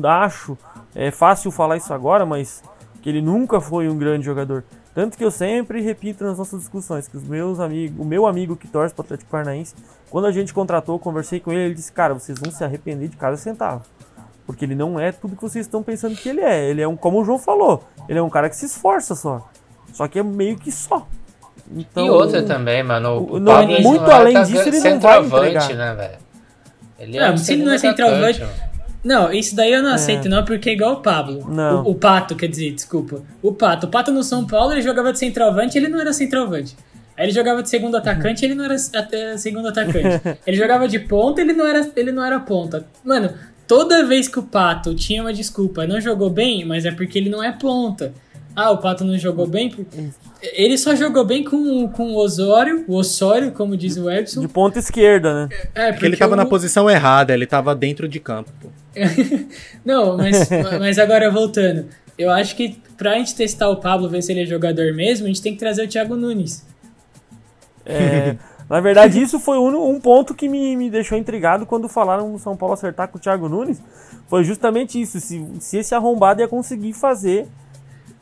acho, 0.05 0.59
é 0.95 1.11
fácil 1.11 1.51
falar 1.51 1.77
isso 1.77 1.95
agora, 1.95 2.27
mas 2.27 2.63
que 3.01 3.09
ele 3.09 3.23
nunca 3.23 3.61
foi 3.61 3.89
um 3.89 3.97
grande 3.97 4.27
jogador. 4.27 4.65
Tanto 4.95 5.17
que 5.17 5.25
eu 5.25 5.31
sempre 5.31 5.81
repito 5.81 6.25
nas 6.25 6.39
nossas 6.39 6.59
discussões 6.59 7.07
que 7.07 7.17
os 7.17 7.23
meus 7.23 7.61
amigos, 7.61 7.97
o 8.01 8.05
meu 8.05 8.27
amigo 8.27 8.57
que 8.57 8.67
torce 8.67 8.93
para 8.93 9.03
o 9.03 9.05
Atlético 9.05 9.31
Paranaense, 9.31 9.75
quando 10.11 10.27
a 10.27 10.33
gente 10.33 10.53
contratou, 10.53 10.99
conversei 10.99 11.39
com 11.39 11.53
ele, 11.53 11.67
ele 11.67 11.75
disse: 11.75 11.93
"Cara, 11.93 12.15
vocês 12.15 12.37
vão 12.37 12.51
se 12.51 12.65
arrepender 12.65 13.09
de 13.09 13.17
cada 13.17 13.37
centavo". 13.37 13.85
Porque 14.45 14.65
ele 14.65 14.75
não 14.75 14.99
é 14.99 15.13
tudo 15.13 15.37
que 15.37 15.43
vocês 15.43 15.67
estão 15.67 15.85
pensando 15.85 16.17
que 16.17 16.29
ele 16.29 16.41
é. 16.41 16.69
Ele 16.69 16.83
é 16.83 16.89
um, 16.89 16.97
como 16.97 17.21
o 17.21 17.25
João 17.25 17.39
falou, 17.39 17.85
ele 18.09 18.19
é 18.19 18.23
um 18.23 18.31
cara 18.31 18.49
que 18.49 18.57
se 18.57 18.67
esforça 18.67 19.15
só. 19.15 19.49
Só 19.93 20.09
que 20.09 20.19
é 20.19 20.23
meio 20.23 20.57
que 20.57 20.73
só. 20.73 21.07
Então, 21.77 22.07
e 22.07 22.11
outra 22.11 22.43
também, 22.43 22.83
mano. 22.83 23.27
O 23.31 23.39
não, 23.39 23.67
muito 23.67 24.03
não 24.03 24.11
além 24.11 24.43
disso, 24.43 24.69
ele 24.69 24.81
não 24.81 25.01
vai 25.01 25.21
entregar. 25.21 25.69
né, 25.75 25.95
velho? 25.95 26.19
Ele 26.99 27.17
é 27.17 27.31
não, 27.31 27.37
se 27.37 27.53
ele 27.53 27.65
não 27.65 27.73
é 27.73 27.79
centroavante... 27.79 28.45
Não, 29.05 29.33
isso 29.33 29.55
daí 29.55 29.73
eu 29.73 29.83
não 29.83 29.91
é. 29.91 29.95
aceito 29.95 30.29
não, 30.29 30.45
porque 30.45 30.71
é 30.71 30.73
igual 30.73 30.95
o 30.95 30.97
Pablo. 31.01 31.49
Não. 31.49 31.85
O, 31.85 31.91
o, 31.93 31.95
Pato, 31.95 32.35
quer 32.35 32.49
dizer, 32.49 32.73
desculpa. 32.73 33.23
O 33.41 33.53
Pato. 33.53 33.87
O 33.87 33.91
Pato 33.91 34.11
no 34.11 34.25
São 34.25 34.45
Paulo, 34.47 34.73
ele 34.73 34.83
jogava 34.83 35.13
de 35.13 35.19
centroavante 35.19 35.79
ele 35.79 35.89
não 35.89 36.01
era 36.01 36.13
centroavante. 36.13 36.77
Aí 37.17 37.27
ele 37.27 37.33
jogava 37.33 37.63
de 37.63 37.69
segundo 37.69 37.97
atacante 37.97 38.45
ele 38.45 38.55
não 38.55 38.65
era 38.65 38.77
até 38.95 39.37
segundo 39.37 39.69
atacante. 39.69 40.21
ele 40.47 40.57
jogava 40.57 40.87
de 40.87 40.99
ponta 40.99 41.41
ele 41.41 41.53
não 41.53 41.67
era 41.67 41.89
ele 41.97 42.13
não 42.13 42.25
era 42.25 42.39
ponta. 42.41 42.87
Mano, 43.05 43.33
toda 43.67 44.05
vez 44.05 44.29
que 44.29 44.39
o 44.39 44.43
Pato 44.43 44.95
tinha 44.95 45.23
uma 45.23 45.33
desculpa, 45.33 45.87
não 45.87 46.01
jogou 46.01 46.31
bem, 46.31 46.65
mas 46.65 46.85
é 46.85 46.91
porque 46.91 47.19
ele 47.19 47.31
não 47.31 47.43
é 47.43 47.53
ponta. 47.53 48.13
Ah, 48.55 48.71
o 48.71 48.79
Pato 48.79 49.05
não 49.05 49.17
jogou 49.17 49.47
bem? 49.47 49.73
Ele 50.41 50.79
só 50.79 50.95
jogou 50.95 51.25
bem 51.25 51.43
com, 51.43 51.89
com 51.89 52.13
o 52.13 52.17
Osório, 52.17 52.85
o 52.87 52.95
Osório, 52.95 53.51
como 53.51 53.77
diz 53.77 53.97
o 53.97 54.09
Edson. 54.09 54.41
De 54.41 54.49
ponta 54.49 54.79
esquerda, 54.79 55.47
né? 55.47 55.49
É, 55.75 55.93
porque 55.93 56.07
ele 56.07 56.17
tava 56.17 56.37
na 56.37 56.47
posição 56.47 56.89
errada, 56.89 57.35
ele 57.35 57.47
tava 57.47 57.75
dentro 57.75 58.09
de 58.09 58.21
campo. 58.21 58.51
Pô. 58.61 58.69
não, 59.85 60.17
mas, 60.17 60.49
mas 60.79 60.99
agora 60.99 61.31
voltando. 61.31 61.87
Eu 62.17 62.31
acho 62.31 62.55
que 62.55 62.81
pra 62.97 63.15
gente 63.15 63.35
testar 63.35 63.69
o 63.69 63.77
Pablo, 63.77 64.09
ver 64.09 64.23
se 64.23 64.33
ele 64.33 64.43
é 64.43 64.47
jogador 64.47 64.93
mesmo, 64.95 65.27
a 65.27 65.29
gente 65.29 65.43
tem 65.43 65.53
que 65.53 65.59
trazer 65.59 65.85
o 65.85 65.89
Thiago 65.89 66.15
Nunes. 66.15 66.65
É, 67.85 68.37
na 68.71 68.81
verdade, 68.81 69.21
isso 69.21 69.41
foi 69.41 69.59
um, 69.59 69.91
um 69.91 70.01
ponto 70.01 70.35
que 70.35 70.49
me, 70.49 70.77
me 70.77 70.89
deixou 70.89 71.19
intrigado 71.19 71.67
quando 71.67 71.89
falaram 71.89 72.33
o 72.33 72.39
São 72.39 72.57
Paulo 72.57 72.75
acertar 72.75 73.09
com 73.09 73.19
o 73.19 73.21
Thiago 73.21 73.49
Nunes. 73.49 73.83
Foi 74.29 74.45
justamente 74.45 75.01
isso. 75.01 75.19
Se, 75.21 75.45
se 75.59 75.79
esse 75.79 75.95
arrombado 75.95 76.41
ia 76.41 76.49
conseguir 76.49 76.93
fazer 76.93 77.49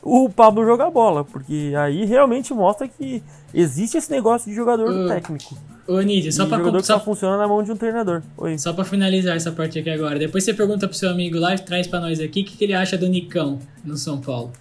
o 0.07 0.31
Pablo 0.31 0.65
jogar 0.65 0.89
bola, 0.89 1.25
porque 1.25 1.73
aí 1.77 2.05
realmente 2.05 2.55
mostra 2.55 2.87
que 2.87 3.21
existe 3.53 3.99
esse 3.99 4.09
negócio 4.09 4.49
de 4.49 4.55
jogador 4.55 4.89
uh, 4.89 5.09
técnico. 5.09 5.59
Ô, 5.89 6.01
Nídia, 6.01 6.31
só 6.31 6.47
pra... 6.47 6.59
jogador 6.59 6.85
só, 6.85 6.99
só 6.99 7.05
funciona 7.05 7.37
na 7.37 7.49
mão 7.49 7.61
de 7.61 7.73
um 7.73 7.77
treinador. 7.77 8.23
Oi. 8.37 8.57
Só 8.57 8.73
pra 8.73 8.85
finalizar 8.85 9.37
essa 9.37 9.51
parte 9.51 9.81
aqui 9.81 9.91
agora. 9.91 10.17
Depois 10.17 10.45
você 10.45 10.55
pergunta 10.55 10.87
pro 10.87 10.97
seu 10.97 11.11
amigo 11.11 11.39
lá, 11.39 11.57
traz 11.59 11.89
pra 11.89 11.99
nós 11.99 12.21
aqui, 12.21 12.43
o 12.43 12.45
que, 12.45 12.57
que 12.57 12.65
ele 12.65 12.75
acha 12.75 12.97
do 12.97 13.09
Nicão 13.09 13.59
no 13.85 13.97
São 13.97 14.21
Paulo. 14.21 14.53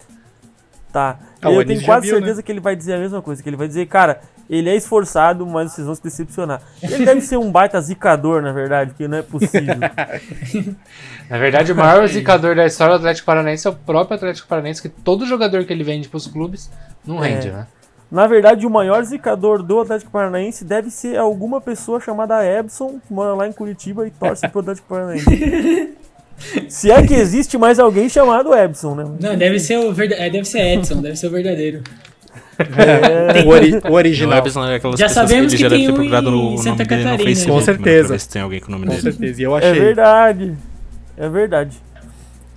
Tá. 0.91 1.19
Ah, 1.41 1.51
eu 1.51 1.63
tenho 1.63 1.83
quase 1.83 2.07
viu, 2.07 2.15
né? 2.15 2.21
certeza 2.21 2.37
né? 2.37 2.43
que 2.43 2.51
ele 2.51 2.59
vai 2.59 2.75
dizer 2.75 2.93
a 2.93 2.99
mesma 2.99 3.21
coisa, 3.21 3.43
que 3.43 3.47
ele 3.47 3.57
vai 3.57 3.67
dizer, 3.67 3.85
cara, 3.85 4.21
ele 4.49 4.69
é 4.69 4.75
esforçado, 4.75 5.45
mas 5.45 5.71
vocês 5.71 5.85
vão 5.85 5.95
se 5.95 6.03
decepcionar. 6.03 6.61
Ele 6.81 7.05
deve 7.05 7.21
ser 7.21 7.37
um 7.37 7.51
baita 7.51 7.79
zicador, 7.81 8.41
na 8.41 8.51
verdade, 8.51 8.93
que 8.93 9.07
não 9.07 9.17
é 9.17 9.21
possível. 9.21 9.75
na 11.29 11.37
verdade, 11.37 11.71
o 11.71 11.75
maior 11.75 12.05
zicador 12.09 12.55
da 12.55 12.65
história 12.65 12.95
do 12.95 12.99
Atlético 12.99 13.25
Paranaense 13.25 13.67
é 13.67 13.69
o 13.69 13.73
próprio 13.73 14.15
Atlético 14.15 14.47
Paranaense, 14.47 14.81
que 14.81 14.89
todo 14.89 15.25
jogador 15.25 15.65
que 15.65 15.73
ele 15.73 15.83
vende 15.83 16.07
pros 16.07 16.27
clubes 16.27 16.71
não 17.05 17.23
é. 17.23 17.29
rende, 17.29 17.51
né? 17.51 17.67
Na 18.11 18.27
verdade, 18.27 18.67
o 18.67 18.69
maior 18.69 19.03
zicador 19.03 19.63
do 19.63 19.79
Atlético 19.79 20.11
Paranaense 20.11 20.63
deve 20.63 20.91
ser 20.91 21.17
alguma 21.17 21.59
pessoa 21.59 21.99
chamada 21.99 22.45
Ebson, 22.45 22.99
que 23.05 23.11
mora 23.11 23.33
lá 23.33 23.47
em 23.47 23.51
Curitiba 23.51 24.07
e 24.07 24.11
torce 24.11 24.47
pro 24.47 24.61
Atlético 24.61 24.87
Paranaense. 24.87 25.95
Se 26.69 26.91
é 26.91 27.01
que 27.05 27.13
existe 27.13 27.57
mais 27.57 27.79
alguém 27.79 28.09
chamado 28.09 28.53
Ebson, 28.53 28.93
né? 28.93 29.05
Não, 29.19 29.37
deve 29.37 29.57
ser 29.57 29.77
o 29.77 29.93
verda... 29.93 30.15
É, 30.15 30.29
deve 30.29 30.45
ser 30.45 30.59
Edson, 30.59 31.01
deve 31.01 31.15
ser 31.15 31.27
o 31.27 31.31
verdadeiro. 31.31 31.81
É, 32.57 33.43
o, 33.43 33.49
ori 33.49 33.81
o, 33.89 33.93
original. 33.93 34.39
É 34.39 34.97
já 34.97 35.09
sabemos 35.09 35.53
que, 35.53 35.63
que 35.63 35.69
tem 35.69 35.89
um 35.91 36.21
no, 36.21 36.53
em 36.53 36.57
Santa 36.57 36.85
Catarina. 36.85 37.17
Facebook, 37.17 37.59
com 37.59 37.65
certeza. 37.65 38.17
se 38.17 38.29
tem 38.29 38.41
alguém 38.41 38.59
com 38.59 38.67
o 38.67 38.71
nome 38.71 38.85
com 38.85 38.91
dele. 38.91 39.01
certeza, 39.01 39.41
e 39.41 39.43
eu 39.43 39.55
achei. 39.55 39.69
É 39.69 39.73
verdade. 39.73 40.57
É 41.17 41.29
verdade. 41.29 41.77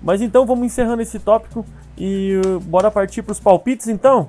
Mas 0.03 0.23
então 0.23 0.47
vamos 0.47 0.67
encerrando 0.67 1.03
esse 1.03 1.19
tópico 1.19 1.67
e 1.97 2.41
uh, 2.47 2.61
bora 2.61 2.91
partir 2.91 3.23
para 3.23 3.33
os 3.33 3.41
palpites 3.41 3.89
então? 3.89 4.29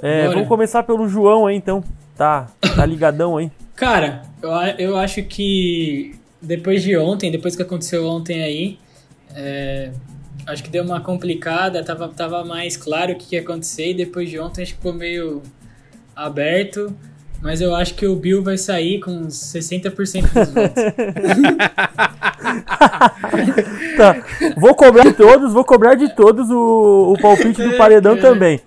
É, 0.00 0.28
vamos 0.28 0.48
começar 0.48 0.82
pelo 0.82 1.08
João 1.08 1.46
aí 1.46 1.56
então. 1.56 1.82
Tá, 2.16 2.46
tá 2.76 2.86
ligadão 2.86 3.36
aí. 3.36 3.50
Cara, 3.74 4.22
eu, 4.42 4.50
eu 4.78 4.96
acho 4.96 5.22
que 5.22 6.14
depois 6.40 6.82
de 6.82 6.96
ontem, 6.96 7.30
depois 7.30 7.56
que 7.56 7.62
aconteceu 7.62 8.06
ontem 8.06 8.42
aí, 8.42 8.78
é, 9.34 9.90
acho 10.50 10.62
que 10.62 10.70
deu 10.70 10.84
uma 10.84 11.00
complicada, 11.00 11.82
tava, 11.82 12.08
tava 12.08 12.44
mais 12.44 12.76
claro 12.76 13.12
o 13.12 13.16
que 13.16 13.34
ia 13.34 13.40
acontecer 13.40 13.90
e 13.90 13.94
depois 13.94 14.28
de 14.28 14.38
ontem 14.38 14.62
acho 14.62 14.72
que 14.72 14.78
ficou 14.78 14.92
meio 14.92 15.42
aberto. 16.14 16.94
Mas 17.42 17.62
eu 17.62 17.74
acho 17.74 17.94
que 17.94 18.06
o 18.06 18.14
Bill 18.14 18.42
vai 18.42 18.58
sair 18.58 19.00
com 19.00 19.26
60% 19.26 20.22
dos 20.22 20.52
votos. 20.52 20.84
tá. 23.96 24.22
Vou 24.58 24.74
cobrar 24.74 25.04
de 25.04 25.14
todos, 25.14 25.54
vou 25.54 25.64
cobrar 25.64 25.94
de 25.94 26.14
todos 26.14 26.50
o, 26.50 27.14
o 27.14 27.20
palpite 27.20 27.62
do 27.62 27.78
paredão 27.78 28.12
é. 28.12 28.20
também. 28.20 28.60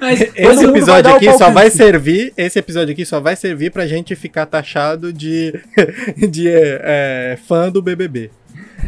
Mas, 0.00 0.20
esse 0.34 0.64
episódio 0.64 1.14
aqui 1.14 1.32
só 1.38 1.50
vai 1.50 1.70
servir. 1.70 2.32
Esse 2.36 2.58
episódio 2.58 2.92
aqui 2.92 3.04
só 3.04 3.20
vai 3.20 3.36
servir 3.36 3.70
pra 3.70 3.86
gente 3.86 4.14
ficar 4.14 4.46
taxado 4.46 5.12
de, 5.12 5.54
de 6.30 6.48
é, 6.48 7.38
fã 7.46 7.70
do 7.70 7.80
BBB. 7.80 8.30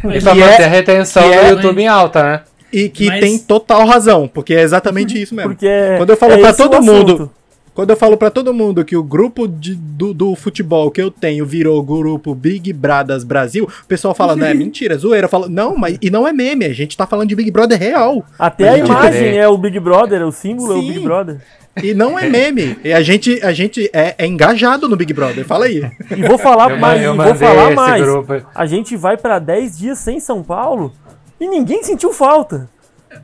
E 0.03 0.21
pra 0.21 0.35
manter 0.35 0.61
é, 0.61 0.65
a 0.65 0.69
retenção 0.69 1.27
do 1.27 1.33
é, 1.33 1.49
YouTube 1.49 1.75
mas... 1.75 1.83
em 1.83 1.87
alta, 1.87 2.23
né? 2.23 2.41
E 2.71 2.89
que 2.89 3.07
mas... 3.07 3.19
tem 3.19 3.37
total 3.37 3.85
razão, 3.85 4.27
porque 4.27 4.53
é 4.53 4.61
exatamente 4.61 5.19
isso 5.19 5.33
mesmo. 5.33 5.51
Porque 5.51 5.67
Quando 5.97 6.09
eu 6.11 6.17
falo 6.17 6.33
é 6.33 6.37
pra 6.37 6.53
todo 6.53 6.81
mundo. 6.81 7.31
Quando 7.73 7.91
eu 7.91 7.95
falo 7.95 8.17
para 8.17 8.29
todo 8.29 8.53
mundo 8.53 8.83
que 8.83 8.97
o 8.97 9.01
grupo 9.01 9.47
de, 9.47 9.73
do, 9.73 10.13
do, 10.13 10.35
futebol 10.35 10.91
que 10.91 11.01
eu 11.01 11.09
tenho 11.09 11.45
virou 11.45 11.81
grupo 11.81 12.35
Big 12.35 12.73
Brothers 12.73 13.23
Brasil, 13.23 13.63
o 13.63 13.87
pessoal 13.87 14.13
fala, 14.13 14.35
não, 14.35 14.47
é 14.47 14.53
mentira, 14.53 14.97
zoeira. 14.97 15.29
Fala, 15.29 15.47
não, 15.47 15.77
mas 15.77 15.97
e 16.01 16.09
não 16.09 16.27
é 16.27 16.33
meme, 16.33 16.65
a 16.65 16.73
gente 16.73 16.97
tá 16.97 17.07
falando 17.07 17.29
de 17.29 17.35
Big 17.35 17.49
Brother 17.49 17.79
real. 17.79 18.25
Até 18.37 18.67
a, 18.67 18.73
a 18.73 18.77
imagem 18.79 19.37
é 19.37 19.47
o 19.47 19.57
Big 19.57 19.79
Brother, 19.79 20.27
o 20.27 20.31
símbolo 20.31 20.73
Sim. 20.73 20.79
é 20.79 20.83
o 20.83 20.93
Big 20.93 20.99
Brother. 20.99 21.37
E 21.83 21.93
não 21.93 22.17
é 22.17 22.27
meme. 22.27 22.77
E 22.83 22.93
a 22.93 23.01
gente, 23.01 23.39
a 23.43 23.51
gente 23.51 23.89
é, 23.93 24.15
é, 24.17 24.25
engajado 24.25 24.87
no 24.87 24.95
Big 24.95 25.13
Brother. 25.13 25.45
Fala 25.45 25.65
aí. 25.65 25.89
E 26.11 26.27
vou 26.27 26.37
falar 26.37 26.71
eu 26.71 26.77
mais, 26.77 27.05
vou 27.05 27.35
falar 27.35 27.71
mais. 27.71 28.01
Grupo. 28.01 28.41
A 28.53 28.65
gente 28.65 28.95
vai 28.95 29.17
para 29.17 29.39
10 29.39 29.77
dias 29.77 29.99
sem 29.99 30.19
São 30.19 30.43
Paulo 30.43 30.93
e 31.39 31.47
ninguém 31.47 31.83
sentiu 31.83 32.11
falta. 32.11 32.69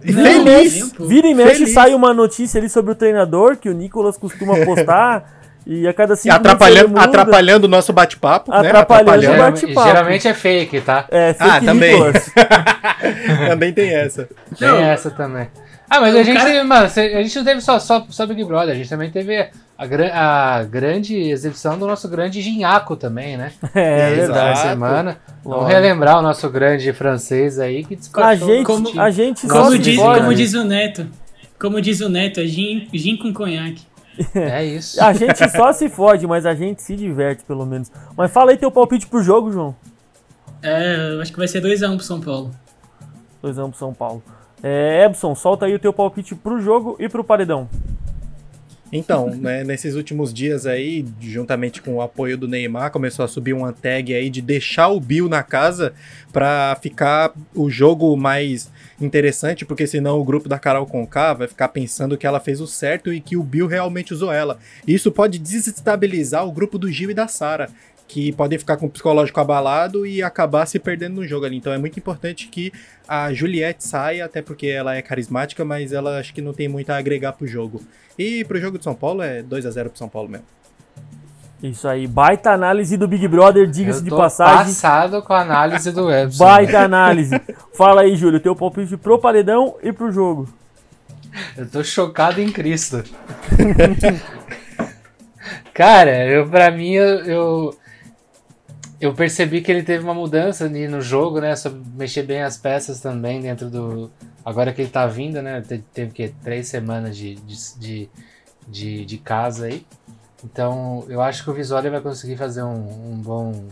Não, 0.04 0.24
feliz. 0.24 0.94
Vira 1.00 1.28
e 1.28 1.34
mexe 1.34 1.60
feliz. 1.60 1.74
sai 1.74 1.94
uma 1.94 2.14
notícia 2.14 2.60
ali 2.60 2.70
sobre 2.70 2.92
o 2.92 2.96
treinador 2.96 3.58
que 3.58 3.70
o 3.70 3.74
Nicolas 3.74 4.18
costuma 4.18 4.56
postar. 4.66 5.36
E 5.68 5.88
a 5.88 5.94
cada 5.94 6.16
cinco 6.16 6.36
atrapalhando, 6.36 7.00
atrapalhando 7.00 7.66
o 7.66 7.68
nosso 7.68 7.92
bate-papo. 7.92 8.54
Atrapalhando, 8.54 8.72
né? 8.72 8.80
atrapalhando 8.80 9.34
o 9.34 9.38
bate-papo. 9.38 9.88
Geralmente 9.88 10.28
é 10.28 10.34
fake, 10.36 10.82
tá? 10.82 11.06
É, 11.10 11.34
fake 11.34 11.50
ah, 11.50 11.62
também. 11.62 12.00
também 13.50 13.74
tem 13.74 13.92
essa. 13.92 14.30
Tem 14.60 14.68
não. 14.68 14.78
essa 14.78 15.10
também. 15.10 15.48
Ah, 15.90 16.02
mas 16.02 16.16
a 16.16 16.24
gente, 16.24 16.38
cara... 16.38 16.64
mano, 16.64 16.86
a 16.86 17.24
gente 17.24 17.36
não 17.36 17.46
teve 17.46 17.62
só, 17.62 17.80
só, 17.80 18.06
só 18.10 18.26
Big 18.26 18.44
Brother, 18.44 18.74
a 18.74 18.78
gente 18.78 18.90
também 18.90 19.12
teve 19.12 19.50
a, 19.78 20.58
a 20.58 20.64
grande 20.64 21.16
exibição 21.16 21.78
do 21.78 21.86
nosso 21.86 22.08
grande 22.08 22.42
Ginhaco 22.42 22.96
também, 22.96 23.38
né? 23.38 23.52
É, 23.76 24.12
é 24.12 24.16
verdade. 24.16 24.60
semana. 24.60 25.18
Vamos 25.44 25.68
relembrar 25.68 26.20
o 26.20 26.22
nosso 26.22 26.50
grande 26.50 26.92
francês 26.94 27.60
aí 27.60 27.84
que 27.84 27.96
despachou. 27.96 28.30
A 28.30 28.36
gente, 28.36 28.66
como, 28.66 29.00
a 29.00 29.12
gente 29.12 29.48
como, 29.48 29.78
diz, 29.78 29.98
como 29.98 30.34
diz 30.34 30.54
o 30.54 30.64
Neto, 30.64 31.08
como 31.60 31.82
diz 31.82 32.02
o 32.02 32.10
Neto, 32.10 32.40
é 32.40 32.46
gin, 32.46 32.88
gin 32.94 33.18
com 33.18 33.34
conhaque. 33.34 33.84
É 34.34 34.64
isso. 34.64 35.04
a 35.04 35.12
gente 35.12 35.50
só 35.50 35.74
se 35.74 35.90
fode, 35.90 36.26
mas 36.26 36.46
a 36.46 36.56
gente 36.56 36.82
se 36.82 36.96
diverte, 36.96 37.44
pelo 37.44 37.66
menos. 37.66 37.92
Mas 38.16 38.32
fala 38.32 38.52
aí 38.52 38.58
teu 38.58 38.72
palpite 38.72 39.08
pro 39.08 39.22
jogo, 39.22 39.52
João. 39.52 39.76
É, 40.62 41.20
acho 41.22 41.32
que 41.32 41.38
vai 41.38 41.50
ser 41.50 41.62
2x1 41.62 41.92
um 41.92 41.98
pro 41.98 42.06
São 42.06 42.22
Paulo. 42.22 42.52
2x1 43.44 43.66
um 43.66 43.70
pro 43.70 43.78
São 43.78 43.94
Paulo. 43.94 44.24
É, 44.64 45.04
Ebson, 45.04 45.36
solta 45.36 45.66
aí 45.66 45.76
o 45.76 45.80
teu 45.80 45.94
palpite 45.94 46.36
pro 46.36 46.60
jogo 46.60 46.96
e 47.00 47.08
pro 47.08 47.24
paredão. 47.24 47.70
Então, 48.92 49.30
né, 49.36 49.64
nesses 49.64 49.96
últimos 49.96 50.34
dias 50.34 50.66
aí, 50.66 51.06
juntamente 51.20 51.82
com 51.82 51.96
o 51.96 52.02
apoio 52.02 52.38
do 52.38 52.48
Neymar, 52.48 52.92
começou 52.92 53.26
a 53.26 53.28
subir 53.28 53.54
uma 53.54 53.74
tag 53.74 54.14
aí 54.14 54.30
de 54.30 54.42
deixar 54.42 54.90
o 54.90 55.00
Bill 55.00 55.28
na 55.28 55.44
casa 55.44 55.94
para 56.32 56.78
ficar 56.82 57.34
o 57.54 57.70
jogo 57.70 58.16
mais 58.16 58.72
interessante, 59.00 59.66
porque 59.66 59.86
senão 59.86 60.20
o 60.20 60.24
grupo 60.24 60.48
da 60.48 60.60
Carol 60.60 60.86
Conká 60.86 61.34
vai 61.34 61.48
ficar 61.48 61.70
pensando 61.70 62.18
que 62.18 62.26
ela 62.26 62.40
fez 62.40 62.62
o 62.62 62.68
certo 62.68 63.14
e 63.14 63.20
que 63.20 63.36
o 63.36 63.44
Bill 63.44 63.68
realmente 63.68 64.14
usou 64.14 64.32
ela. 64.32 64.58
Isso 64.88 65.12
pode 65.12 65.38
desestabilizar 65.38 66.48
o 66.48 66.52
grupo 66.52 66.78
do 66.78 66.92
Gil 66.92 67.12
e 67.12 67.14
da 67.14 67.28
Sara 67.28 67.70
que 68.08 68.32
podem 68.32 68.58
ficar 68.58 68.78
com 68.78 68.86
o 68.86 68.90
psicológico 68.90 69.40
abalado 69.40 70.06
e 70.06 70.22
acabar 70.22 70.66
se 70.66 70.80
perdendo 70.80 71.16
no 71.16 71.28
jogo 71.28 71.46
ali. 71.46 71.58
Então 71.58 71.74
é 71.74 71.78
muito 71.78 71.98
importante 71.98 72.48
que 72.48 72.72
a 73.08 73.34
Juliette 73.34 73.84
saia, 73.84 74.26
até 74.26 74.42
porque 74.42 74.68
ela 74.68 74.96
é 74.96 75.02
carismática, 75.02 75.66
mas 75.66 75.92
ela 75.92 76.20
acho 76.20 76.34
que 76.34 76.42
não 76.42 76.54
tem 76.54 76.68
muito 76.68 76.90
a 76.92 76.98
agregar 76.98 77.34
pro 77.34 77.48
jogo. 77.48 77.82
E 78.18 78.44
pro 78.46 78.60
jogo 78.60 78.78
de 78.78 78.84
São 78.84 78.96
Paulo 78.96 79.22
é 79.22 79.42
2 79.42 79.66
a 79.66 79.72
0 79.72 79.90
pro 79.90 79.98
São 79.98 80.10
Paulo 80.10 80.30
mesmo. 80.30 80.46
Isso 81.64 81.88
aí, 81.88 82.06
baita 82.06 82.52
análise 82.52 82.96
do 82.96 83.08
Big 83.08 83.28
Brother, 83.28 83.66
diga-se 83.66 84.04
de 84.04 84.10
passagem. 84.10 84.66
passado 84.66 85.22
com 85.24 85.34
a 85.34 85.42
análise 85.42 85.92
do 85.92 86.06
Webson. 86.08 86.44
Baita 86.44 86.82
análise. 86.82 87.42
Fala 87.74 88.02
aí, 88.02 88.16
Júlio, 88.16 88.40
teu 88.40 88.56
palpite 88.56 88.98
pro 88.98 89.18
paredão 89.18 89.76
e 89.82 89.92
pro 89.92 90.12
jogo. 90.12 90.48
Eu 91.58 91.68
tô 91.68 91.84
chocado 91.84 92.40
em 92.40 92.52
Cristo. 92.52 93.04
Cara, 95.74 96.26
eu, 96.26 96.48
pra 96.48 96.72
mim, 96.72 96.92
eu, 96.92 97.26
eu 97.26 97.78
eu 99.06 99.14
percebi 99.14 99.62
que 99.62 99.72
ele 99.72 99.84
teve 99.84 100.04
uma 100.04 100.14
mudança 100.14 100.66
ali 100.66 100.88
no 100.88 101.00
jogo, 101.00 101.40
né? 101.40 101.56
Sobre 101.56 101.82
mexer 101.96 102.24
bem 102.24 102.42
as 102.42 102.58
peças 102.58 103.00
também 103.00 103.40
dentro 103.40 103.70
do. 103.70 104.12
Agora 104.44 104.74
que 104.74 104.82
ele 104.82 104.90
tá 104.90 105.06
vindo, 105.06 105.42
né? 105.42 105.62
Teve 105.94 106.12
que 106.12 106.30
três 106.44 106.68
semanas 106.68 107.16
de, 107.16 107.36
de, 107.36 108.10
de, 108.68 109.06
de, 109.06 109.18
casa 109.20 109.68
aí. 109.68 109.86
Então 110.44 111.06
eu 111.08 111.22
acho 111.22 111.44
que 111.44 111.50
o 111.50 111.54
Visória 111.54 111.92
vai 111.92 112.02
conseguir 112.02 112.36
fazer 112.36 112.64
um, 112.64 113.12
um, 113.12 113.22
bom 113.22 113.68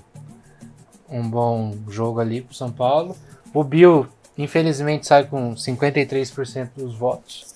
um 1.09 1.27
bom 1.27 1.75
jogo 1.89 2.19
ali 2.19 2.41
pro 2.41 2.53
São 2.53 2.71
Paulo. 2.71 3.15
O 3.53 3.63
Bill, 3.63 4.07
infelizmente, 4.37 5.07
sai 5.07 5.25
com 5.25 5.55
53% 5.55 6.69
dos 6.75 6.95
votos. 6.95 7.55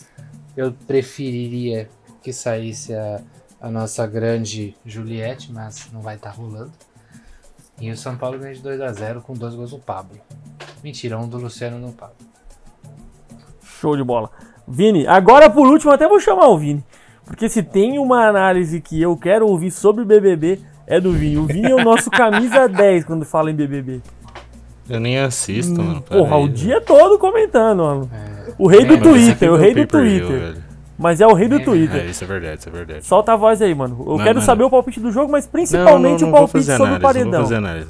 Eu 0.56 0.74
preferiria 0.88 1.90
que 2.24 2.34
saísse 2.34 2.96
a, 2.96 3.22
a 3.62 3.70
nossa 3.70 4.06
grande 4.08 4.76
Juliette, 4.86 5.52
mas 5.52 5.92
não 5.92 6.02
vai 6.02 6.16
estar 6.16 6.32
tá 6.32 6.36
rolando. 6.36 6.72
E 7.80 7.92
o 7.92 7.98
São 7.98 8.18
Paulo 8.18 8.40
ganha 8.40 8.54
de 8.54 8.62
2 8.62 8.82
a 8.82 8.92
0 8.92 9.22
com 9.22 9.34
dois 9.34 9.54
gols 9.54 9.72
do 9.72 9.78
Pablo. 9.78 10.18
Mentira, 10.84 11.18
um 11.18 11.28
do 11.28 11.38
Luciano 11.38 11.78
no 11.78 11.94
Pablo. 11.94 12.16
Show 13.64 13.96
de 13.96 14.04
bola. 14.04 14.32
Vini, 14.68 15.06
agora 15.06 15.50
por 15.50 15.68
último, 15.68 15.92
até 15.92 16.08
vou 16.08 16.20
chamar 16.20 16.48
o 16.48 16.58
Vini. 16.58 16.84
Porque 17.26 17.48
se 17.48 17.62
tem 17.62 18.00
uma 18.00 18.28
análise 18.28 18.82
que 18.82 19.02
eu 19.02 19.16
quero 19.16 19.48
ouvir 19.48 19.70
sobre 19.70 20.04
BBB, 20.04 20.60
é 20.88 21.00
do 21.00 21.12
Vini. 21.12 21.38
O 21.38 21.46
Vini 21.46 21.70
é 21.70 21.76
o 21.76 21.84
nosso 21.84 22.10
camisa 22.10 22.68
10 22.70 23.06
quando 23.06 23.26
fala 23.26 23.52
em 23.52 23.56
BBB. 23.56 24.02
Eu 24.90 25.00
nem 25.00 25.20
assisto, 25.20 25.80
hum, 25.80 25.84
mano. 25.84 26.02
Porra, 26.02 26.38
aí, 26.38 26.44
o 26.44 26.50
dia 26.50 26.82
todo 26.82 27.20
comentando, 27.20 27.84
mano. 27.84 28.10
É. 28.14 28.54
O 28.58 28.68
rei 28.68 28.82
é, 28.82 28.86
do 28.86 28.98
Twitter, 28.98 29.52
o 29.52 29.58
rei 29.58 29.74
do 29.74 29.86
Twitter. 29.86 30.67
Mas 30.98 31.22
é 31.22 31.28
o 31.28 31.34
rei 31.34 31.48
do 31.48 31.58
é, 31.58 31.60
Twitter. 31.60 32.02
É, 32.02 32.06
isso 32.08 32.24
é 32.24 32.28
verdade, 32.28 32.60
isso 32.60 32.70
é 32.70 32.72
verdade. 32.72 33.06
Solta 33.06 33.34
a 33.34 33.36
voz 33.36 33.62
aí, 33.62 33.74
mano. 33.76 34.04
Eu 34.06 34.18
não, 34.18 34.24
quero 34.24 34.42
saber 34.42 34.64
o 34.64 34.70
palpite 34.70 35.00
do 35.00 35.12
jogo, 35.12 35.32
mas 35.32 35.46
principalmente 35.46 36.22
não, 36.22 36.30
não, 36.32 36.38
o 36.38 36.40
palpite 36.40 36.66
sobre 36.66 36.76
análise, 36.84 36.98
o 36.98 37.02
paredão. 37.02 37.32
Não 37.32 37.40
vou 37.40 37.42
fazer 37.42 37.56
análise. 37.56 37.90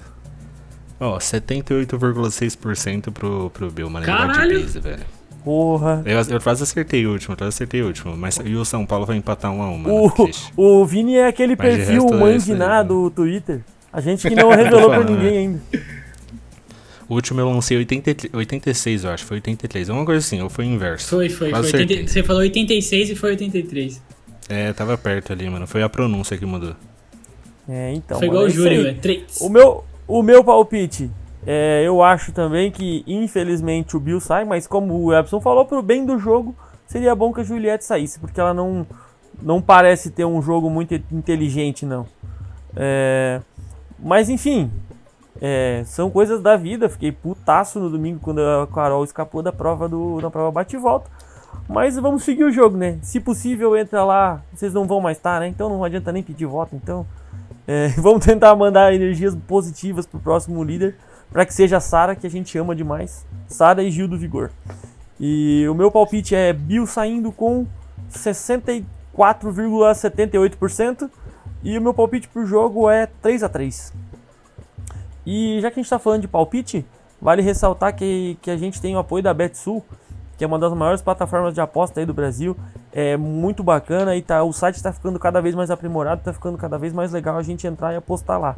Ó, 0.99 1.15
oh, 1.15 1.17
78,6% 1.17 3.11
pro, 3.11 3.49
pro 3.51 3.71
Bill, 3.71 3.89
mano. 3.89 4.05
Caralho! 4.05 4.59
Base, 4.59 4.79
velho. 4.79 5.03
Porra. 5.43 6.03
Eu, 6.05 6.19
eu 6.19 6.41
quase 6.41 6.63
acertei 6.63 7.05
o 7.07 7.11
último, 7.11 7.33
eu 7.33 7.37
quase 7.37 7.49
acertei 7.55 7.81
o 7.81 7.87
último. 7.87 8.17
Mas 8.17 8.37
e 8.43 8.53
o 8.55 8.65
São 8.65 8.85
Paulo 8.85 9.05
vai 9.05 9.15
empatar 9.15 9.49
1 9.49 9.61
a 9.61 9.69
1 9.69 9.77
mano. 9.77 10.13
O, 10.57 10.81
o 10.81 10.85
Vini 10.85 11.15
é 11.15 11.27
aquele 11.27 11.55
mas 11.57 11.67
perfil 11.67 12.05
mandiná 12.09 12.79
é 12.79 12.83
do 12.83 13.09
Twitter. 13.09 13.61
A 13.93 14.01
gente 14.01 14.27
que 14.27 14.35
não 14.35 14.49
revelou 14.49 14.89
pra 14.89 15.03
ninguém 15.05 15.37
ainda. 15.37 15.61
O 17.09 17.15
último 17.15 17.39
eu 17.39 17.49
lancei 17.49 17.77
80, 17.77 18.35
86, 18.35 19.03
eu 19.03 19.11
acho. 19.11 19.25
Foi 19.25 19.37
83. 19.37 19.89
Uma 19.89 20.05
coisa 20.05 20.25
assim, 20.25 20.41
ou 20.41 20.49
foi 20.49 20.65
o 20.65 20.67
inverso. 20.67 21.09
Foi, 21.09 21.29
foi. 21.29 21.51
foi 21.51 21.79
80, 21.79 22.07
você 22.07 22.23
falou 22.23 22.41
86 22.41 23.11
e 23.11 23.15
foi 23.15 23.31
83. 23.31 24.01
É, 24.49 24.73
tava 24.73 24.97
perto 24.97 25.33
ali, 25.33 25.49
mano. 25.49 25.65
Foi 25.67 25.83
a 25.83 25.89
pronúncia 25.89 26.37
que 26.37 26.45
mudou. 26.45 26.75
É, 27.67 27.93
então. 27.93 28.17
Foi 28.19 28.27
igual 28.27 28.43
o 28.43 28.49
Júlio, 28.49 28.87
é 28.87 28.93
3. 28.93 29.39
O 29.41 29.49
meu, 29.49 29.83
o 30.07 30.21
meu 30.21 30.43
palpite. 30.43 31.09
É, 31.45 31.81
eu 31.85 32.03
acho 32.03 32.33
também 32.33 32.69
que, 32.69 33.03
infelizmente, 33.07 33.95
o 33.95 33.99
Bill 34.01 34.19
sai, 34.19 34.43
mas 34.43 34.67
como 34.67 35.01
o 35.01 35.17
Epson 35.17 35.39
falou, 35.39 35.65
pro 35.65 35.81
bem 35.81 36.05
do 36.05 36.19
jogo, 36.19 36.53
seria 36.85 37.15
bom 37.15 37.31
que 37.31 37.39
a 37.39 37.43
Juliette 37.43 37.85
saísse, 37.85 38.19
porque 38.19 38.37
ela 38.37 38.53
não, 38.53 38.85
não 39.41 39.61
parece 39.61 40.11
ter 40.11 40.25
um 40.25 40.41
jogo 40.41 40.69
muito 40.69 40.93
inteligente, 40.93 41.85
não. 41.85 42.05
É, 42.75 43.39
mas 43.97 44.29
enfim, 44.29 44.69
é, 45.41 45.83
são 45.85 46.09
coisas 46.09 46.41
da 46.41 46.55
vida. 46.55 46.87
Fiquei 46.89 47.11
putaço 47.11 47.79
no 47.79 47.89
domingo 47.89 48.19
quando 48.21 48.39
a 48.39 48.67
Carol 48.67 49.03
escapou 49.03 49.41
da 49.41 49.51
prova 49.51 49.89
do 49.89 50.21
na 50.21 50.29
prova 50.29 50.51
bate 50.51 50.75
e 50.75 50.79
volta. 50.79 51.09
Mas 51.67 51.97
vamos 51.97 52.23
seguir 52.23 52.43
o 52.43 52.51
jogo, 52.51 52.77
né? 52.77 52.99
Se 53.01 53.19
possível, 53.19 53.75
entra 53.77 54.03
lá. 54.03 54.41
Vocês 54.53 54.73
não 54.73 54.85
vão 54.85 55.01
mais 55.01 55.17
estar, 55.17 55.39
né? 55.39 55.47
Então 55.47 55.69
não 55.69 55.83
adianta 55.83 56.11
nem 56.11 56.21
pedir 56.23 56.45
voto. 56.45 56.75
Então 56.75 57.05
é, 57.67 57.87
vamos 57.97 58.23
tentar 58.25 58.55
mandar 58.55 58.93
energias 58.93 59.35
positivas 59.47 60.05
pro 60.05 60.19
próximo 60.19 60.63
líder. 60.63 60.95
para 61.31 61.45
que 61.45 61.53
seja 61.53 61.77
a 61.77 61.81
Sara, 61.81 62.15
que 62.15 62.25
a 62.25 62.29
gente 62.29 62.57
ama 62.57 62.75
demais. 62.75 63.25
Sara 63.47 63.83
e 63.83 63.91
Gil 63.91 64.07
do 64.07 64.17
Vigor. 64.17 64.49
E 65.19 65.67
o 65.67 65.75
meu 65.75 65.91
palpite 65.91 66.33
é 66.35 66.53
Bill 66.53 66.87
saindo 66.87 67.31
com 67.31 67.65
64,78%. 68.11 71.09
E 71.63 71.77
o 71.77 71.81
meu 71.81 71.93
palpite 71.93 72.27
pro 72.27 72.45
jogo 72.45 72.89
é 72.89 73.07
3 73.21 73.43
a 73.43 73.49
3 73.49 74.06
E 75.29 75.59
já 75.59 75.69
que 75.69 75.73
a 75.77 75.81
gente 75.81 75.87
está 75.87 75.99
falando 75.99 76.21
de 76.21 76.27
palpite, 76.29 76.85
vale 77.21 77.41
ressaltar 77.41 77.93
que, 77.93 78.37
que 78.41 78.49
a 78.49 78.55
gente 78.55 78.79
tem 78.79 78.95
o 78.95 78.99
apoio 78.99 79.21
da 79.21 79.33
BetSul, 79.33 79.83
que 80.37 80.43
é 80.45 80.47
uma 80.47 80.57
das 80.57 80.73
maiores 80.73 81.01
plataformas 81.01 81.53
de 81.53 81.59
aposta 81.59 81.99
aí 81.99 82.05
do 82.05 82.13
Brasil. 82.13 82.55
É 82.93 83.17
muito 83.17 83.61
bacana 83.61 84.15
e 84.15 84.21
tá, 84.21 84.41
o 84.41 84.53
site 84.53 84.77
está 84.77 84.93
ficando 84.93 85.19
cada 85.19 85.41
vez 85.41 85.53
mais 85.53 85.69
aprimorado, 85.69 86.19
está 86.19 86.31
ficando 86.31 86.57
cada 86.57 86.77
vez 86.77 86.93
mais 86.93 87.11
legal 87.11 87.37
a 87.37 87.43
gente 87.43 87.67
entrar 87.67 87.91
e 87.91 87.97
apostar 87.97 88.39
lá. 88.39 88.55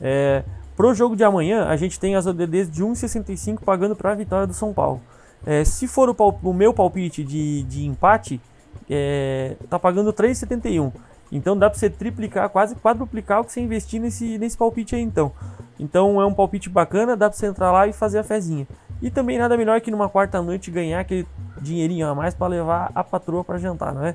É, 0.00 0.42
pro 0.74 0.94
jogo 0.94 1.14
de 1.14 1.22
amanhã, 1.22 1.66
a 1.66 1.76
gente 1.76 2.00
tem 2.00 2.16
as 2.16 2.24
ODDs 2.26 2.70
de 2.70 2.82
1,65 2.82 3.60
pagando 3.62 3.94
para 3.94 4.12
a 4.12 4.14
vitória 4.14 4.46
do 4.46 4.54
São 4.54 4.72
Paulo. 4.72 5.02
É, 5.44 5.66
se 5.66 5.86
for 5.86 6.08
o, 6.08 6.38
o, 6.42 6.54
meu 6.54 6.72
palpite 6.72 7.22
de, 7.22 7.62
de 7.64 7.84
empate, 7.84 8.40
é, 8.88 9.54
tá 9.68 9.78
pagando 9.78 10.14
3,71. 10.14 10.90
Então 11.30 11.56
dá 11.56 11.68
para 11.68 11.78
você 11.78 11.90
triplicar, 11.90 12.48
quase 12.48 12.74
quadruplicar 12.76 13.40
o 13.40 13.44
que 13.44 13.52
você 13.52 13.60
investir 13.60 14.00
nesse, 14.00 14.38
nesse 14.38 14.56
palpite 14.56 14.94
aí 14.94 15.02
então. 15.02 15.32
Então 15.78 16.20
é 16.20 16.26
um 16.26 16.32
palpite 16.32 16.68
bacana, 16.68 17.16
dá 17.16 17.28
para 17.28 17.36
você 17.36 17.46
entrar 17.46 17.72
lá 17.72 17.86
e 17.86 17.92
fazer 17.92 18.18
a 18.18 18.24
fezinha. 18.24 18.66
E 19.02 19.10
também 19.10 19.38
nada 19.38 19.56
melhor 19.56 19.80
que 19.80 19.90
numa 19.90 20.08
quarta 20.08 20.40
noite 20.40 20.70
ganhar 20.70 21.00
aquele 21.00 21.26
dinheirinho 21.60 22.08
a 22.08 22.14
mais 22.14 22.34
para 22.34 22.46
levar 22.46 22.90
a 22.94 23.04
patroa 23.04 23.44
para 23.44 23.58
jantar, 23.58 23.92
não 23.92 24.04
é? 24.04 24.14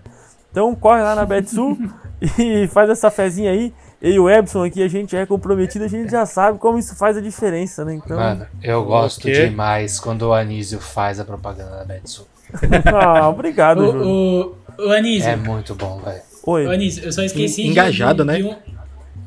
Então 0.50 0.74
corre 0.76 1.02
lá 1.02 1.16
na 1.16 1.26
Betsul 1.26 1.78
e 2.38 2.68
faz 2.68 2.90
essa 2.90 3.12
fezinha 3.12 3.52
aí. 3.52 3.74
Eu 4.02 4.12
e 4.12 4.20
o 4.20 4.30
Ebson 4.30 4.64
aqui, 4.64 4.82
a 4.82 4.88
gente 4.88 5.16
é 5.16 5.28
comprometido, 5.28 5.86
a 5.86 5.88
gente 5.88 6.10
já 6.10 6.26
sabe 6.26 6.58
como 6.58 6.80
isso 6.80 6.96
faz 6.96 7.16
a 7.16 7.22
diferença, 7.22 7.86
né? 7.86 7.94
Então... 7.94 8.18
Mano, 8.18 8.48
eu 8.64 8.84
gosto 8.84 9.32
demais 9.32 10.00
quando 10.00 10.24
o 10.24 10.34
Anísio 10.34 10.80
faz 10.80 11.20
a 11.20 11.26
propaganda 11.26 11.78
da 11.78 11.86
Betsul. 11.86 12.26
ah, 12.92 13.30
obrigado, 13.30 13.80
o, 13.82 14.56
o, 14.80 14.88
o 14.88 14.92
Anísio. 14.92 15.30
É 15.30 15.36
muito 15.36 15.76
bom, 15.76 16.00
velho. 16.00 16.31
Oi. 16.44 16.74
Anísio, 16.74 17.04
eu 17.04 17.12
só 17.12 17.24
esqueci 17.24 17.68
Engajado, 17.68 18.24
de, 18.24 18.28
né? 18.28 18.38
De 18.38 18.44
um, 18.44 18.56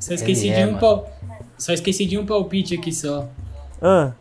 só 0.00 0.14
esqueci 0.14 0.48
Ele 0.48 0.56
de 0.56 0.62
é, 0.62 0.66
um 0.66 0.78
pal, 0.78 1.12
Só 1.56 1.72
esqueci 1.72 2.06
de 2.06 2.18
um 2.18 2.26
palpite 2.26 2.74
aqui 2.74 2.92
só. 2.92 3.28
Ah. 3.80 4.12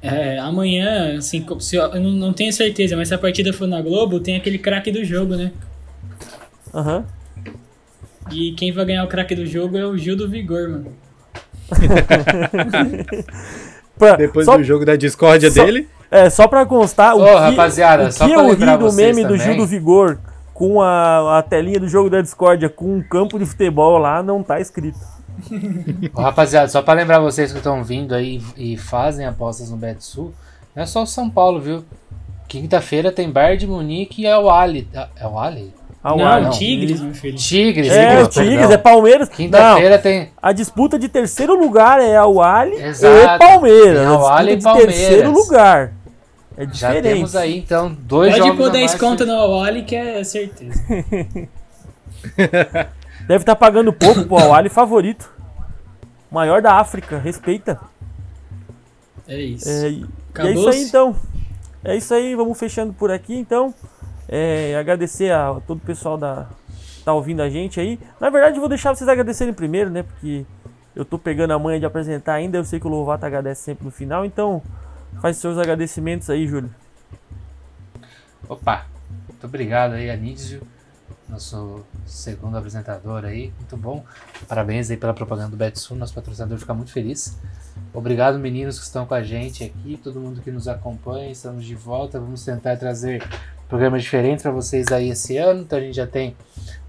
É, 0.00 0.38
amanhã, 0.38 1.18
assim, 1.18 1.44
se 1.58 1.76
eu, 1.76 1.82
eu 1.82 2.00
não, 2.00 2.10
não, 2.10 2.32
tenho 2.32 2.52
certeza, 2.52 2.96
mas 2.96 3.08
se 3.08 3.14
a 3.14 3.18
partida 3.18 3.52
for 3.52 3.66
na 3.66 3.82
Globo, 3.82 4.20
tem 4.20 4.36
aquele 4.36 4.58
craque 4.58 4.92
do 4.92 5.04
jogo, 5.04 5.34
né? 5.34 5.50
Aham. 6.72 6.98
Uhum. 6.98 7.04
E 8.30 8.52
quem 8.52 8.70
vai 8.70 8.84
ganhar 8.84 9.04
o 9.04 9.08
craque 9.08 9.34
do 9.34 9.46
jogo 9.46 9.76
é 9.76 9.86
o 9.86 9.96
Gil 9.96 10.14
do 10.14 10.28
Vigor, 10.28 10.68
mano. 10.68 10.92
Depois 14.18 14.46
só, 14.46 14.56
do 14.56 14.62
jogo 14.62 14.84
da 14.84 14.96
discórdia 14.96 15.50
só, 15.50 15.64
dele. 15.64 15.88
É, 16.10 16.30
só 16.30 16.46
pra 16.46 16.64
constar, 16.64 17.16
Ô, 17.16 17.22
o 17.22 17.24
que, 17.24 17.32
rapaziada, 17.32 18.08
o 18.08 18.12
que 18.12 18.32
eu 18.32 18.54
ri 18.54 18.78
do 18.78 18.92
meme 18.92 19.22
também. 19.22 19.26
do 19.26 19.42
Gil 19.42 19.56
do 19.56 19.66
Vigor 19.66 20.18
com 20.58 20.82
a, 20.82 21.38
a 21.38 21.42
telinha 21.42 21.78
do 21.78 21.86
jogo 21.86 22.10
da 22.10 22.20
discórdia 22.20 22.68
com 22.68 22.96
um 22.96 23.00
campo 23.00 23.38
de 23.38 23.46
futebol 23.46 23.96
lá, 23.96 24.24
não 24.24 24.42
tá 24.42 24.58
escrito. 24.58 24.98
Ô, 26.12 26.20
rapaziada, 26.20 26.66
só 26.66 26.82
pra 26.82 26.94
lembrar 26.94 27.20
vocês 27.20 27.52
que 27.52 27.58
estão 27.58 27.84
vindo 27.84 28.12
aí 28.12 28.42
e 28.56 28.76
fazem 28.76 29.24
apostas 29.24 29.70
no 29.70 29.76
BetSul, 29.76 30.34
não 30.74 30.82
é 30.82 30.86
só 30.86 31.04
o 31.04 31.06
São 31.06 31.30
Paulo, 31.30 31.60
viu? 31.60 31.84
Quinta-feira 32.48 33.12
tem 33.12 33.30
Bayern 33.30 33.56
de 33.56 33.66
Munique 33.68 34.22
e 34.22 34.26
é 34.26 34.36
o 34.36 34.50
Ali. 34.50 34.88
É 35.14 35.28
o 35.28 35.38
Ali? 35.38 35.72
Ah, 36.02 36.16
não, 36.16 36.42
não, 36.42 36.50
Tigres, 36.50 37.00
meu 37.00 37.14
filho. 37.14 37.36
Tigres, 37.36 37.92
é, 37.92 38.22
o 38.22 38.26
Tigres, 38.26 38.70
é 38.70 38.78
Palmeiras. 38.78 39.28
Quinta-feira 39.28 39.98
tem. 39.98 40.30
A 40.42 40.52
disputa 40.52 40.98
de 40.98 41.08
terceiro 41.08 41.56
lugar 41.56 42.00
é 42.00 42.20
o 42.22 42.42
Ali 42.42 42.76
e 42.76 43.38
Palmeiras. 43.38 44.00
É 44.00 44.10
o 44.10 44.26
Ali 44.26 44.52
e 44.54 44.62
Palmeiras. 44.62 44.94
terceiro 44.96 45.30
lugar. 45.30 45.92
É 46.58 46.66
diferente. 46.66 47.04
Já 47.04 47.14
temos 47.14 47.36
aí, 47.36 47.58
então, 47.58 47.96
dois 48.00 48.32
Pode 48.32 48.38
jogos 48.38 48.56
Pode 48.56 48.70
pôr 48.72 48.78
10 48.80 48.94
conto 48.96 49.24
no 49.24 49.32
Awali, 49.32 49.84
que 49.84 49.94
é 49.94 50.24
certeza. 50.24 50.82
Deve 53.28 53.42
estar 53.42 53.54
tá 53.54 53.56
pagando 53.56 53.92
pouco 53.92 54.24
pro 54.24 54.38
Awali 54.38 54.68
favorito. 54.68 55.30
Maior 56.28 56.60
da 56.60 56.74
África, 56.74 57.16
respeita. 57.16 57.78
É 59.28 59.40
isso. 59.40 59.68
É, 59.68 59.88
e 59.88 60.04
é 60.36 60.50
isso 60.50 60.68
aí, 60.68 60.82
então. 60.82 61.14
É 61.84 61.96
isso 61.96 62.12
aí, 62.12 62.34
vamos 62.34 62.58
fechando 62.58 62.92
por 62.92 63.12
aqui, 63.12 63.36
então. 63.36 63.72
É, 64.28 64.74
agradecer 64.76 65.30
a 65.30 65.60
todo 65.64 65.78
o 65.78 65.86
pessoal 65.86 66.18
da 66.18 66.48
tá 67.04 67.12
ouvindo 67.12 67.40
a 67.40 67.48
gente 67.48 67.78
aí. 67.78 68.00
Na 68.20 68.30
verdade, 68.30 68.56
eu 68.56 68.60
vou 68.60 68.68
deixar 68.68 68.92
vocês 68.92 69.08
agradecerem 69.08 69.54
primeiro, 69.54 69.90
né? 69.90 70.02
Porque 70.02 70.44
eu 70.96 71.04
tô 71.04 71.16
pegando 71.20 71.52
a 71.52 71.58
manha 71.58 71.78
de 71.78 71.86
apresentar 71.86 72.34
ainda. 72.34 72.58
Eu 72.58 72.64
sei 72.64 72.80
que 72.80 72.86
o 72.88 72.90
Lovato 72.90 73.24
agradece 73.24 73.62
sempre 73.62 73.84
no 73.84 73.92
final. 73.92 74.24
Então, 74.24 74.60
faz 75.20 75.36
seus 75.36 75.58
agradecimentos 75.58 76.28
aí, 76.30 76.46
Júlio. 76.46 76.70
Opa, 78.48 78.86
muito 79.28 79.46
obrigado 79.46 79.92
aí, 79.92 80.10
Anísio, 80.10 80.62
nosso 81.28 81.84
segundo 82.06 82.56
apresentador 82.56 83.24
aí. 83.24 83.52
Muito 83.58 83.76
bom. 83.76 84.04
Parabéns 84.48 84.90
aí 84.90 84.96
pela 84.96 85.12
propaganda 85.12 85.50
do 85.50 85.56
Betsul. 85.56 85.96
Nosso 85.96 86.14
patrocinador 86.14 86.58
fica 86.58 86.72
muito 86.72 86.90
feliz. 86.90 87.38
Obrigado, 87.92 88.38
meninos 88.38 88.78
que 88.78 88.84
estão 88.84 89.06
com 89.06 89.14
a 89.14 89.22
gente 89.22 89.64
aqui, 89.64 90.00
todo 90.02 90.18
mundo 90.18 90.40
que 90.40 90.50
nos 90.50 90.66
acompanha. 90.66 91.30
Estamos 91.30 91.64
de 91.64 91.74
volta. 91.74 92.18
Vamos 92.18 92.44
tentar 92.44 92.76
trazer 92.76 93.22
programas 93.68 94.02
diferentes 94.02 94.42
para 94.42 94.50
vocês 94.50 94.88
aí 94.88 95.10
esse 95.10 95.36
ano. 95.36 95.60
Então 95.60 95.78
a 95.78 95.82
gente 95.82 95.96
já 95.96 96.06
tem 96.06 96.34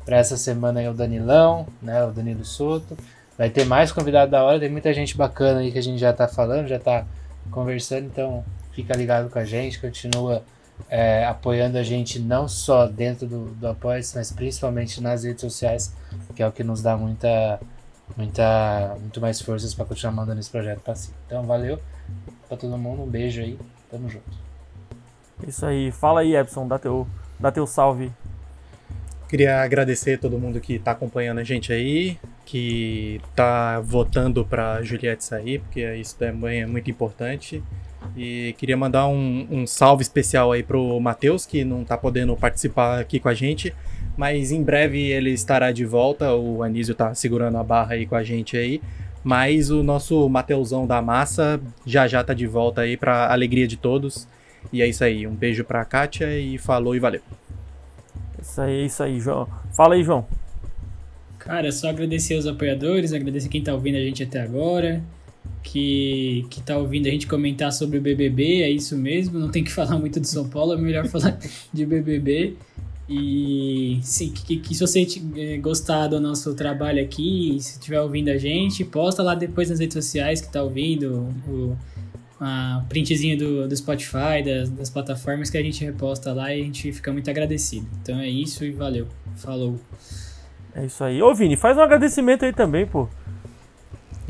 para 0.06 0.18
essa 0.18 0.38
semana 0.38 0.80
aí 0.80 0.88
o 0.88 0.94
Danilão, 0.94 1.68
né, 1.82 2.04
o 2.06 2.12
Danilo 2.12 2.46
Soto. 2.46 2.98
Vai 3.38 3.50
ter 3.50 3.66
mais 3.66 3.92
convidado 3.92 4.32
da 4.32 4.44
hora, 4.44 4.60
tem 4.60 4.70
muita 4.70 4.94
gente 4.94 5.16
bacana 5.16 5.60
aí 5.60 5.72
que 5.72 5.78
a 5.78 5.84
gente 5.84 6.00
já 6.00 6.12
está 6.12 6.28
falando, 6.28 6.68
já 6.68 6.78
está 6.78 7.06
conversando, 7.52 8.06
então 8.06 8.44
fica 8.72 8.96
ligado 8.96 9.30
com 9.30 9.40
a 9.40 9.46
gente, 9.46 9.80
continua 9.80 10.44
é, 10.88 11.26
apoiando 11.26 11.78
a 11.78 11.84
gente 11.84 12.20
não 12.20 12.48
só 12.48 12.88
dentro 12.88 13.28
do, 13.28 13.46
do 13.56 13.68
apoio, 13.68 14.02
mas 14.16 14.32
principalmente 14.32 15.02
nas 15.02 15.24
redes 15.24 15.42
sociais, 15.42 15.94
que 16.36 16.42
é 16.42 16.48
o 16.48 16.52
que 16.52 16.64
nos 16.64 16.82
dá 16.82 16.96
muita, 16.96 17.60
muita, 18.16 18.96
muito 19.00 19.20
mais 19.20 19.42
forças 19.42 19.74
para 19.74 19.86
continuar 19.86 20.14
mandando 20.14 20.40
esse 20.40 20.50
projeto 20.50 20.80
para 20.80 20.96
si. 20.96 21.12
Então 21.26 21.44
valeu 21.44 21.80
para 22.48 22.58
todo 22.58 22.78
mundo, 22.78 23.04
um 23.04 23.08
beijo 23.08 23.42
aí, 23.42 23.60
tamo 23.90 24.10
junto. 24.10 24.50
Isso 25.48 25.66
aí. 25.66 25.92
Fala 25.92 26.22
aí, 26.22 26.36
Epson, 26.36 26.68
dá 26.68 26.78
teu, 26.78 27.08
dá 27.40 27.52
teu 27.52 27.66
salve. 27.66 28.12
Queria 29.30 29.62
agradecer 29.62 30.18
todo 30.18 30.40
mundo 30.40 30.60
que 30.60 30.74
está 30.74 30.90
acompanhando 30.90 31.38
a 31.38 31.44
gente 31.44 31.72
aí, 31.72 32.18
que 32.44 33.22
está 33.30 33.80
votando 33.80 34.44
para 34.44 34.82
Juliette 34.82 35.24
sair, 35.24 35.60
porque 35.60 35.86
isso 35.98 36.18
também 36.18 36.62
é 36.64 36.66
muito 36.66 36.90
importante. 36.90 37.62
E 38.18 38.56
queria 38.58 38.76
mandar 38.76 39.08
um, 39.08 39.48
um 39.52 39.68
salve 39.68 40.02
especial 40.02 40.52
aí 40.52 40.64
pro 40.64 41.00
Matheus, 41.00 41.46
que 41.46 41.64
não 41.64 41.84
está 41.84 41.96
podendo 41.96 42.36
participar 42.36 43.00
aqui 43.00 43.20
com 43.20 43.30
a 43.30 43.34
gente, 43.36 43.72
mas 44.18 44.52
em 44.52 44.64
breve 44.64 45.00
ele 45.00 45.30
estará 45.30 45.72
de 45.72 45.86
volta. 45.86 46.34
O 46.34 46.64
Anísio 46.64 46.94
está 46.94 47.14
segurando 47.14 47.60
a 47.60 47.64
barra 47.64 47.94
aí 47.94 48.08
com 48.08 48.16
a 48.16 48.24
gente 48.24 48.58
aí. 48.58 48.82
Mas 49.24 49.70
o 49.70 49.84
nosso 49.84 50.28
Mateusão 50.28 50.88
da 50.88 51.04
massa 51.04 51.62
já 51.86 52.08
já 52.08 52.24
tá 52.24 52.34
de 52.34 52.48
volta 52.48 52.82
aí 52.82 52.98
para 52.98 53.32
alegria 53.32 53.68
de 53.68 53.78
todos. 53.78 54.28
E 54.74 54.82
é 54.82 54.88
isso 54.88 55.04
aí. 55.04 55.28
Um 55.28 55.36
beijo 55.36 55.64
pra 55.64 55.86
Kátia 55.86 56.36
e 56.40 56.58
falou 56.58 56.96
e 56.96 57.00
valeu. 57.00 57.22
Isso 58.50 58.62
aí, 58.62 58.86
isso 58.86 59.04
aí, 59.04 59.20
João. 59.20 59.48
Fala 59.76 59.94
aí, 59.94 60.04
João. 60.04 60.26
Cara, 61.38 61.72
só 61.72 61.90
agradecer 61.90 62.36
aos 62.36 62.48
apoiadores, 62.48 63.14
agradecer 63.14 63.48
quem 63.48 63.62
tá 63.62 63.74
ouvindo 63.74 63.96
a 63.96 64.02
gente 64.02 64.24
até 64.24 64.42
agora, 64.42 65.04
que, 65.64 66.46
que 66.50 66.62
tá 66.62 66.78
ouvindo 66.78 67.08
a 67.08 67.12
gente 67.12 67.28
comentar 67.28 67.72
sobre 67.72 68.00
o 68.00 68.02
BBB, 68.02 68.64
é 68.64 68.70
isso 68.70 68.98
mesmo, 68.98 69.40
não 69.40 69.50
tem 69.50 69.64
que 69.64 69.72
falar 69.72 69.98
muito 70.00 70.20
de 70.20 70.28
São 70.28 70.50
Paulo, 70.50 70.74
é 70.74 70.78
melhor 70.78 71.06
falar 71.08 71.38
de 71.72 71.86
BBB. 71.86 72.56
E 73.08 74.00
sim, 74.04 74.32
que, 74.32 74.58
que, 74.58 74.76
se 74.76 74.82
você 74.82 75.08
eh, 75.36 75.58
gostar 75.58 76.08
do 76.08 76.20
nosso 76.20 76.54
trabalho 76.54 77.04
aqui, 77.04 77.58
se 77.60 77.74
estiver 77.74 78.00
ouvindo 78.00 78.30
a 78.30 78.38
gente, 78.38 78.84
posta 78.84 79.24
lá 79.24 79.34
depois 79.34 79.70
nas 79.70 79.80
redes 79.80 79.96
sociais 79.96 80.42
que 80.42 80.52
tá 80.52 80.62
ouvindo, 80.62 81.28
o, 81.48 81.76
uma 82.40 82.86
printzinho 82.88 83.38
do, 83.38 83.68
do 83.68 83.76
Spotify, 83.76 84.42
das, 84.44 84.70
das 84.70 84.90
plataformas 84.90 85.50
que 85.50 85.58
a 85.58 85.64
gente 85.64 85.84
reposta 85.84 86.32
lá 86.34 86.54
e 86.54 86.62
a 86.62 86.64
gente 86.64 86.92
fica 86.94 87.12
muito 87.12 87.30
agradecido. 87.30 87.88
Então 88.02 88.20
é 88.20 88.28
isso 88.28 88.64
e 88.64 88.72
valeu. 88.72 89.08
Falou. 89.36 89.80
É 90.74 90.86
isso 90.86 91.04
aí. 91.04 91.22
Ô 91.22 91.34
Vini, 91.34 91.58
faz 91.58 91.78
um 91.78 91.82
agradecimento 91.82 92.46
aí 92.46 92.54
também, 92.54 92.86
pô. 92.86 93.08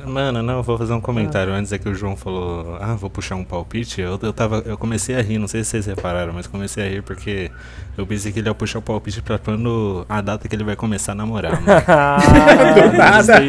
Mano, 0.06 0.42
não, 0.42 0.64
vou 0.64 0.78
fazer 0.78 0.94
um 0.94 1.02
comentário. 1.02 1.54
Ah. 1.54 1.58
Antes 1.58 1.72
é 1.72 1.78
que 1.78 1.88
o 1.90 1.94
João 1.94 2.16
falou, 2.16 2.78
ah, 2.80 2.96
vou 2.96 3.10
puxar 3.10 3.36
um 3.36 3.44
palpite. 3.44 4.02
Eu, 4.02 4.18
eu, 4.22 4.32
tava, 4.32 4.64
eu 4.66 4.78
comecei 4.78 5.16
a 5.16 5.22
rir, 5.22 5.38
não 5.38 5.48
sei 5.48 5.64
se 5.64 5.72
vocês 5.72 5.86
repararam, 5.86 6.34
mas 6.34 6.48
comecei 6.48 6.86
a 6.86 6.90
rir 6.90 7.04
porque 7.04 7.52
eu 7.98 8.08
pensei 8.08 8.32
que 8.32 8.40
ele 8.40 8.48
ia 8.48 8.54
puxar 8.54 8.80
o 8.80 8.82
palpite 8.82 9.22
pra 9.22 9.38
quando 9.38 10.06
a 10.08 10.22
data 10.22 10.48
que 10.48 10.56
ele 10.56 10.64
vai 10.64 10.76
começar 10.76 11.12
a 11.12 11.16
namorar. 11.16 11.62
Mano. 11.62 11.66
nada. 12.98 13.44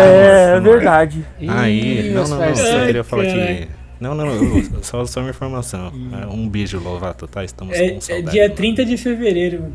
é, 0.00 0.56
é 0.56 0.60
verdade. 0.60 1.24
Aí, 1.48 2.10
não, 2.12 2.26
não, 2.26 2.38
não, 2.38 2.46
eu 2.46 2.86
queria 2.86 3.04
falar 3.04 3.24
que. 3.24 3.85
Não, 4.00 4.14
não, 4.14 4.26
eu, 4.26 4.62
só, 4.82 5.04
só 5.06 5.20
uma 5.20 5.30
informação. 5.30 5.92
É, 6.20 6.26
um 6.26 6.48
beijo, 6.48 6.78
Lovato, 6.78 7.26
tá? 7.26 7.44
Estamos 7.44 7.74
é, 7.76 7.90
com 7.90 8.00
saudade. 8.00 8.38
É 8.38 8.46
dia 8.46 8.54
30 8.54 8.84
de 8.84 8.96
fevereiro. 8.96 9.72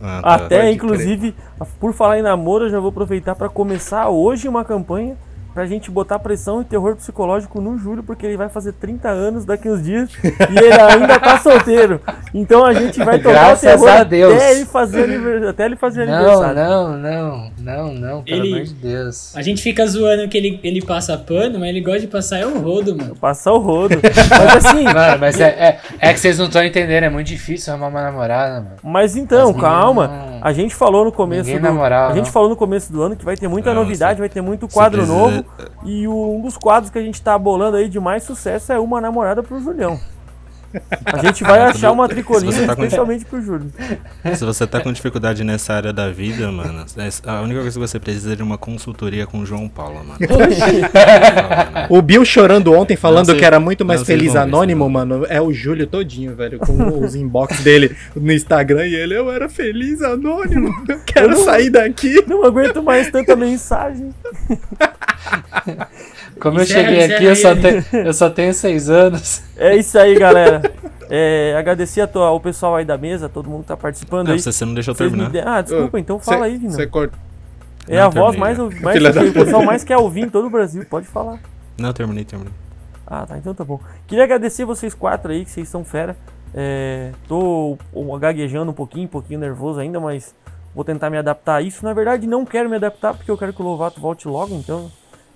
Ah, 0.00 0.20
tá. 0.22 0.34
Até, 0.34 0.70
inclusive, 0.70 1.32
crer. 1.32 1.68
por 1.80 1.92
falar 1.92 2.18
em 2.18 2.22
namoro, 2.22 2.66
eu 2.66 2.70
já 2.70 2.80
vou 2.80 2.90
aproveitar 2.90 3.34
para 3.34 3.48
começar 3.48 4.08
hoje 4.08 4.48
uma 4.48 4.64
campanha 4.64 5.16
pra 5.58 5.66
gente 5.66 5.90
botar 5.90 6.20
pressão 6.20 6.62
e 6.62 6.64
terror 6.64 6.94
psicológico 6.94 7.60
no 7.60 7.76
Júlio, 7.76 8.04
porque 8.04 8.24
ele 8.24 8.36
vai 8.36 8.48
fazer 8.48 8.74
30 8.74 9.08
anos 9.08 9.44
daqui 9.44 9.68
uns 9.68 9.82
dias 9.82 10.08
e 10.22 10.56
ele 10.56 10.80
ainda 10.80 11.18
tá 11.18 11.36
solteiro. 11.42 12.00
Então 12.32 12.64
a 12.64 12.72
gente 12.72 13.02
vai 13.02 13.18
tocar 13.18 13.56
o 13.56 13.58
terror 13.58 13.88
a 13.88 14.04
Deus. 14.04 14.34
até 14.34 14.52
ele 14.52 14.64
fazer, 14.64 15.02
aniversário, 15.02 15.48
até 15.48 15.64
ele 15.64 15.74
fazer 15.74 16.06
não, 16.06 16.14
aniversário. 16.14 16.54
Não, 16.54 16.96
não, 16.96 17.50
não, 17.58 17.92
não, 17.92 18.22
pelo 18.22 18.44
ele, 18.44 18.54
amor 18.54 18.66
de 18.66 18.74
Deus. 18.74 19.36
A 19.36 19.42
gente 19.42 19.60
fica 19.60 19.84
zoando 19.84 20.28
que 20.28 20.38
ele, 20.38 20.60
ele 20.62 20.80
passa 20.80 21.18
pano, 21.18 21.58
mas 21.58 21.70
ele 21.70 21.80
gosta 21.80 22.02
de 22.02 22.06
passar 22.06 22.38
é 22.38 22.46
o 22.46 22.60
rodo, 22.60 22.96
mano. 22.96 23.16
Passar 23.16 23.52
o 23.52 23.58
rodo. 23.58 23.96
mas 24.30 24.64
assim. 24.64 24.84
Mano, 24.84 25.18
mas 25.18 25.40
é, 25.40 25.48
é, 25.48 25.80
é, 25.98 26.14
que 26.14 26.20
vocês 26.20 26.38
não 26.38 26.46
estão 26.46 26.62
entendendo, 26.62 27.02
é 27.02 27.10
muito 27.10 27.26
difícil 27.26 27.72
arrumar 27.72 27.88
uma 27.88 28.02
namorada, 28.02 28.60
mano. 28.60 28.76
Mas 28.80 29.16
então, 29.16 29.52
calma. 29.54 30.06
Não... 30.06 30.37
A 30.42 30.52
gente 30.52 30.74
falou 30.74 31.04
no 31.04 31.12
começo 31.12 31.50
do. 31.50 31.66
A 32.10 32.14
gente 32.14 32.30
falou 32.30 32.48
no 32.48 32.56
começo 32.56 32.92
do 32.92 33.02
ano 33.02 33.16
que 33.16 33.24
vai 33.24 33.36
ter 33.36 33.48
muita 33.48 33.72
não, 33.72 33.82
novidade, 33.82 34.20
vai 34.20 34.28
ter 34.28 34.40
muito 34.40 34.68
quadro 34.68 35.06
novo. 35.06 35.44
E 35.84 36.06
o 36.06 36.36
um 36.36 36.42
dos 36.42 36.56
quadros 36.56 36.90
que 36.90 36.98
a 36.98 37.02
gente 37.02 37.20
tá 37.20 37.38
bolando 37.38 37.76
aí 37.76 37.88
de 37.88 38.00
mais 38.00 38.22
sucesso 38.22 38.72
é 38.72 38.78
Uma 38.78 39.00
Namorada 39.00 39.42
pro 39.42 39.60
Julião. 39.60 39.98
A 41.04 41.18
gente 41.18 41.42
vai 41.42 41.60
achar 41.60 41.90
uma 41.92 42.08
tricolinha 42.08 42.66
tá 42.66 42.72
especialmente 42.72 43.24
com... 43.24 43.30
pro 43.30 43.42
Júlio. 43.42 43.72
Se 44.34 44.44
você 44.44 44.66
tá 44.66 44.80
com 44.80 44.92
dificuldade 44.92 45.42
nessa 45.42 45.72
área 45.72 45.92
da 45.92 46.10
vida, 46.10 46.50
mano, 46.52 46.84
é, 46.96 47.08
a 47.30 47.40
única 47.40 47.60
coisa 47.60 47.80
que 47.80 47.86
você 47.88 47.98
precisa 47.98 48.34
é 48.34 48.36
de 48.36 48.42
uma 48.42 48.58
consultoria 48.58 49.26
com 49.26 49.40
o 49.40 49.46
João 49.46 49.68
Paulo, 49.68 50.04
mano. 50.04 50.18
o 51.88 52.02
Bill 52.02 52.24
chorando 52.24 52.72
ontem, 52.72 52.96
falando 52.96 53.34
que 53.34 53.44
era 53.44 53.58
muito 53.58 53.84
mais 53.84 54.02
feliz 54.02 54.36
anônimo, 54.36 54.88
mano, 54.88 55.24
é 55.28 55.40
o 55.40 55.52
Júlio 55.52 55.86
todinho, 55.86 56.34
velho, 56.34 56.58
com 56.58 57.00
os 57.00 57.14
inbox 57.14 57.60
dele 57.60 57.96
no 58.14 58.32
Instagram 58.32 58.86
e 58.86 58.94
ele, 58.94 59.16
eu 59.16 59.30
era 59.30 59.48
feliz 59.48 60.02
anônimo, 60.02 60.68
eu 60.88 61.00
quero 61.04 61.26
eu 61.26 61.30
não, 61.30 61.44
sair 61.44 61.70
daqui. 61.70 62.22
Não 62.26 62.44
aguento 62.44 62.82
mais 62.82 63.10
tanta 63.10 63.34
mensagem. 63.34 64.14
Como 66.40 66.60
eu 66.60 66.66
cheguei 66.66 67.04
aqui, 67.04 67.24
eu 67.24 67.36
só, 67.36 67.54
tenho, 67.54 67.84
eu 67.92 68.12
só 68.12 68.30
tenho 68.30 68.54
seis 68.54 68.88
anos. 68.88 69.42
É 69.56 69.76
isso 69.76 69.98
aí, 69.98 70.18
galera. 70.18 70.62
É, 71.10 71.54
agradecer 71.56 72.06
tua, 72.06 72.26
ao 72.26 72.38
pessoal 72.38 72.76
aí 72.76 72.84
da 72.84 72.98
mesa, 72.98 73.30
todo 73.30 73.48
mundo 73.48 73.62
que 73.62 73.68
tá 73.68 73.76
participando 73.78 74.26
não, 74.26 74.34
aí. 74.34 74.40
Você 74.40 74.64
não 74.64 74.74
deixou 74.74 74.94
terminar. 74.94 75.30
De... 75.30 75.40
Ah, 75.40 75.62
desculpa, 75.62 75.98
então 75.98 76.18
fala 76.18 76.44
cê, 76.44 76.44
aí, 76.44 76.58
Vino. 76.58 76.72
Você 76.72 76.86
corta. 76.86 77.16
É 77.88 77.96
não, 77.96 78.04
a 78.04 78.08
voz 78.10 78.36
mais, 78.36 78.58
mais 78.82 78.98
que 78.98 79.18
o 79.18 79.32
pessoal 79.32 79.64
mais 79.64 79.82
quer 79.82 79.96
ouvir 79.96 80.26
em 80.26 80.28
todo 80.28 80.48
o 80.48 80.50
Brasil, 80.50 80.84
pode 80.84 81.06
falar. 81.06 81.40
Não, 81.78 81.92
terminei, 81.94 82.24
terminei. 82.24 82.52
Ah, 83.06 83.24
tá, 83.26 83.38
então 83.38 83.54
tá 83.54 83.64
bom. 83.64 83.80
Queria 84.06 84.24
agradecer 84.24 84.66
vocês 84.66 84.92
quatro 84.92 85.32
aí, 85.32 85.46
que 85.46 85.50
vocês 85.50 85.66
são 85.66 85.82
fera. 85.82 86.14
É, 86.54 87.12
tô 87.26 87.78
gaguejando 88.20 88.70
um 88.70 88.74
pouquinho, 88.74 89.06
um 89.06 89.10
pouquinho 89.10 89.40
nervoso 89.40 89.80
ainda, 89.80 89.98
mas 89.98 90.34
vou 90.74 90.84
tentar 90.84 91.08
me 91.08 91.16
adaptar 91.16 91.56
a 91.56 91.62
isso. 91.62 91.82
Na 91.84 91.94
verdade, 91.94 92.26
não 92.26 92.44
quero 92.44 92.68
me 92.68 92.76
adaptar 92.76 93.14
porque 93.14 93.30
eu 93.30 93.38
quero 93.38 93.54
que 93.54 93.62
o 93.62 93.64
Lovato 93.64 93.98
volte 93.98 94.28
logo, 94.28 94.54
então. 94.54 94.90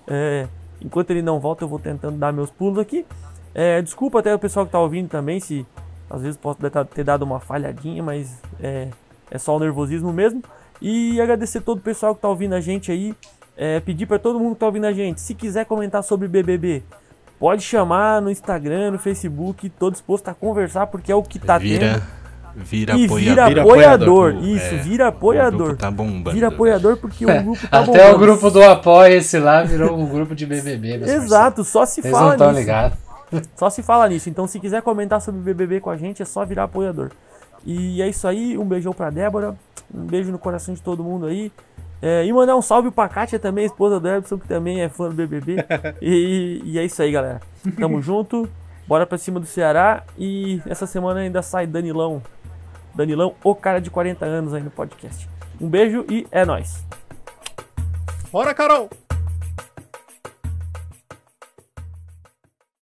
É, 0.06 0.46
enquanto 0.84 1.10
ele 1.10 1.22
não 1.22 1.40
volta, 1.40 1.64
eu 1.64 1.68
vou 1.68 1.78
tentando 1.78 2.18
dar 2.18 2.32
meus 2.32 2.50
pulos 2.50 2.78
aqui. 2.78 3.06
É, 3.54 3.80
desculpa 3.82 4.20
até 4.20 4.34
o 4.34 4.38
pessoal 4.38 4.64
que 4.64 4.68
está 4.68 4.80
ouvindo 4.80 5.08
também, 5.08 5.40
se 5.40 5.66
às 6.10 6.22
vezes 6.22 6.36
posso 6.36 6.58
ter 6.94 7.04
dado 7.04 7.22
uma 7.22 7.40
falhadinha, 7.40 8.02
mas 8.02 8.38
é, 8.60 8.88
é 9.30 9.38
só 9.38 9.56
o 9.56 9.60
nervosismo 9.60 10.12
mesmo. 10.12 10.42
E 10.80 11.20
agradecer 11.20 11.60
todo 11.60 11.78
o 11.78 11.82
pessoal 11.82 12.14
que 12.14 12.18
está 12.18 12.28
ouvindo 12.28 12.54
a 12.54 12.60
gente 12.60 12.90
aí. 12.90 13.14
É, 13.56 13.80
pedir 13.80 14.06
para 14.06 14.18
todo 14.18 14.38
mundo 14.38 14.50
que 14.50 14.56
está 14.56 14.66
ouvindo 14.66 14.86
a 14.86 14.92
gente, 14.92 15.20
se 15.20 15.34
quiser 15.34 15.66
comentar 15.66 16.02
sobre 16.02 16.26
BBB, 16.26 16.82
pode 17.38 17.62
chamar 17.62 18.22
no 18.22 18.30
Instagram, 18.30 18.92
no 18.92 18.98
Facebook, 18.98 19.66
estou 19.66 19.90
disposto 19.90 20.28
a 20.28 20.34
conversar 20.34 20.86
porque 20.86 21.12
é 21.12 21.14
o 21.14 21.22
que 21.22 21.36
está 21.36 21.60
tendo. 21.60 22.02
Vira 22.54 22.94
e 22.96 23.04
apoiador. 23.04 23.48
Vira 23.48 23.62
apoiador. 23.62 24.34
Isso, 24.42 24.74
é, 24.74 24.78
vira 24.78 25.08
apoiador. 25.08 25.76
tá 25.76 25.90
bombando. 25.90 26.34
Vira 26.34 26.48
apoiador 26.48 26.96
porque 26.96 27.24
o 27.24 27.42
grupo 27.42 27.68
tá 27.68 27.78
Até 27.78 27.86
bombando. 27.86 28.02
Até 28.02 28.14
o 28.14 28.18
grupo 28.18 28.50
do 28.50 28.62
apoia 28.62 29.14
esse 29.14 29.38
lá 29.38 29.62
virou 29.62 29.96
um 29.98 30.06
grupo 30.06 30.34
de 30.34 30.46
BBB. 30.46 31.04
Exato, 31.04 31.64
só 31.64 31.86
se 31.86 32.00
Eles 32.00 32.10
fala 32.10 32.36
não 32.36 32.48
nisso. 32.48 32.60
Ligado. 32.60 32.96
Só 33.56 33.70
se 33.70 33.82
fala 33.82 34.08
nisso. 34.08 34.28
Então, 34.28 34.46
se 34.46 34.60
quiser 34.60 34.82
comentar 34.82 35.20
sobre 35.20 35.40
BBB 35.40 35.80
com 35.80 35.90
a 35.90 35.96
gente, 35.96 36.20
é 36.22 36.24
só 36.24 36.44
virar 36.44 36.64
apoiador. 36.64 37.10
E 37.64 38.02
é 38.02 38.08
isso 38.08 38.28
aí. 38.28 38.58
Um 38.58 38.64
beijão 38.64 38.92
pra 38.92 39.10
Débora. 39.10 39.54
Um 39.94 40.04
beijo 40.04 40.30
no 40.30 40.38
coração 40.38 40.74
de 40.74 40.82
todo 40.82 41.02
mundo 41.02 41.26
aí. 41.26 41.50
É, 42.00 42.24
e 42.26 42.32
mandar 42.32 42.56
um 42.56 42.62
salve 42.62 42.90
pra 42.90 43.08
Kátia 43.08 43.38
também, 43.38 43.64
esposa 43.64 44.00
do 44.00 44.08
Edson, 44.08 44.36
que 44.36 44.48
também 44.48 44.80
é 44.80 44.88
fã 44.88 45.08
do 45.08 45.14
BBB. 45.14 45.56
e, 46.02 46.60
e 46.64 46.78
é 46.78 46.84
isso 46.84 47.00
aí, 47.00 47.12
galera. 47.12 47.40
Tamo 47.78 48.02
junto. 48.02 48.48
Bora 48.86 49.06
pra 49.06 49.18
cima 49.18 49.40
do 49.40 49.46
Ceará. 49.46 50.04
E 50.18 50.60
essa 50.66 50.86
semana 50.86 51.20
ainda 51.20 51.42
sai 51.42 51.66
Danilão 51.66 52.22
Danilão, 52.94 53.34
o 53.42 53.54
cara 53.54 53.80
de 53.80 53.90
40 53.90 54.24
anos 54.24 54.54
aí 54.54 54.62
no 54.62 54.70
podcast. 54.70 55.28
Um 55.60 55.68
beijo 55.68 56.04
e 56.10 56.26
é 56.30 56.44
nóis. 56.44 56.84
Bora, 58.30 58.54
Carol! 58.54 58.90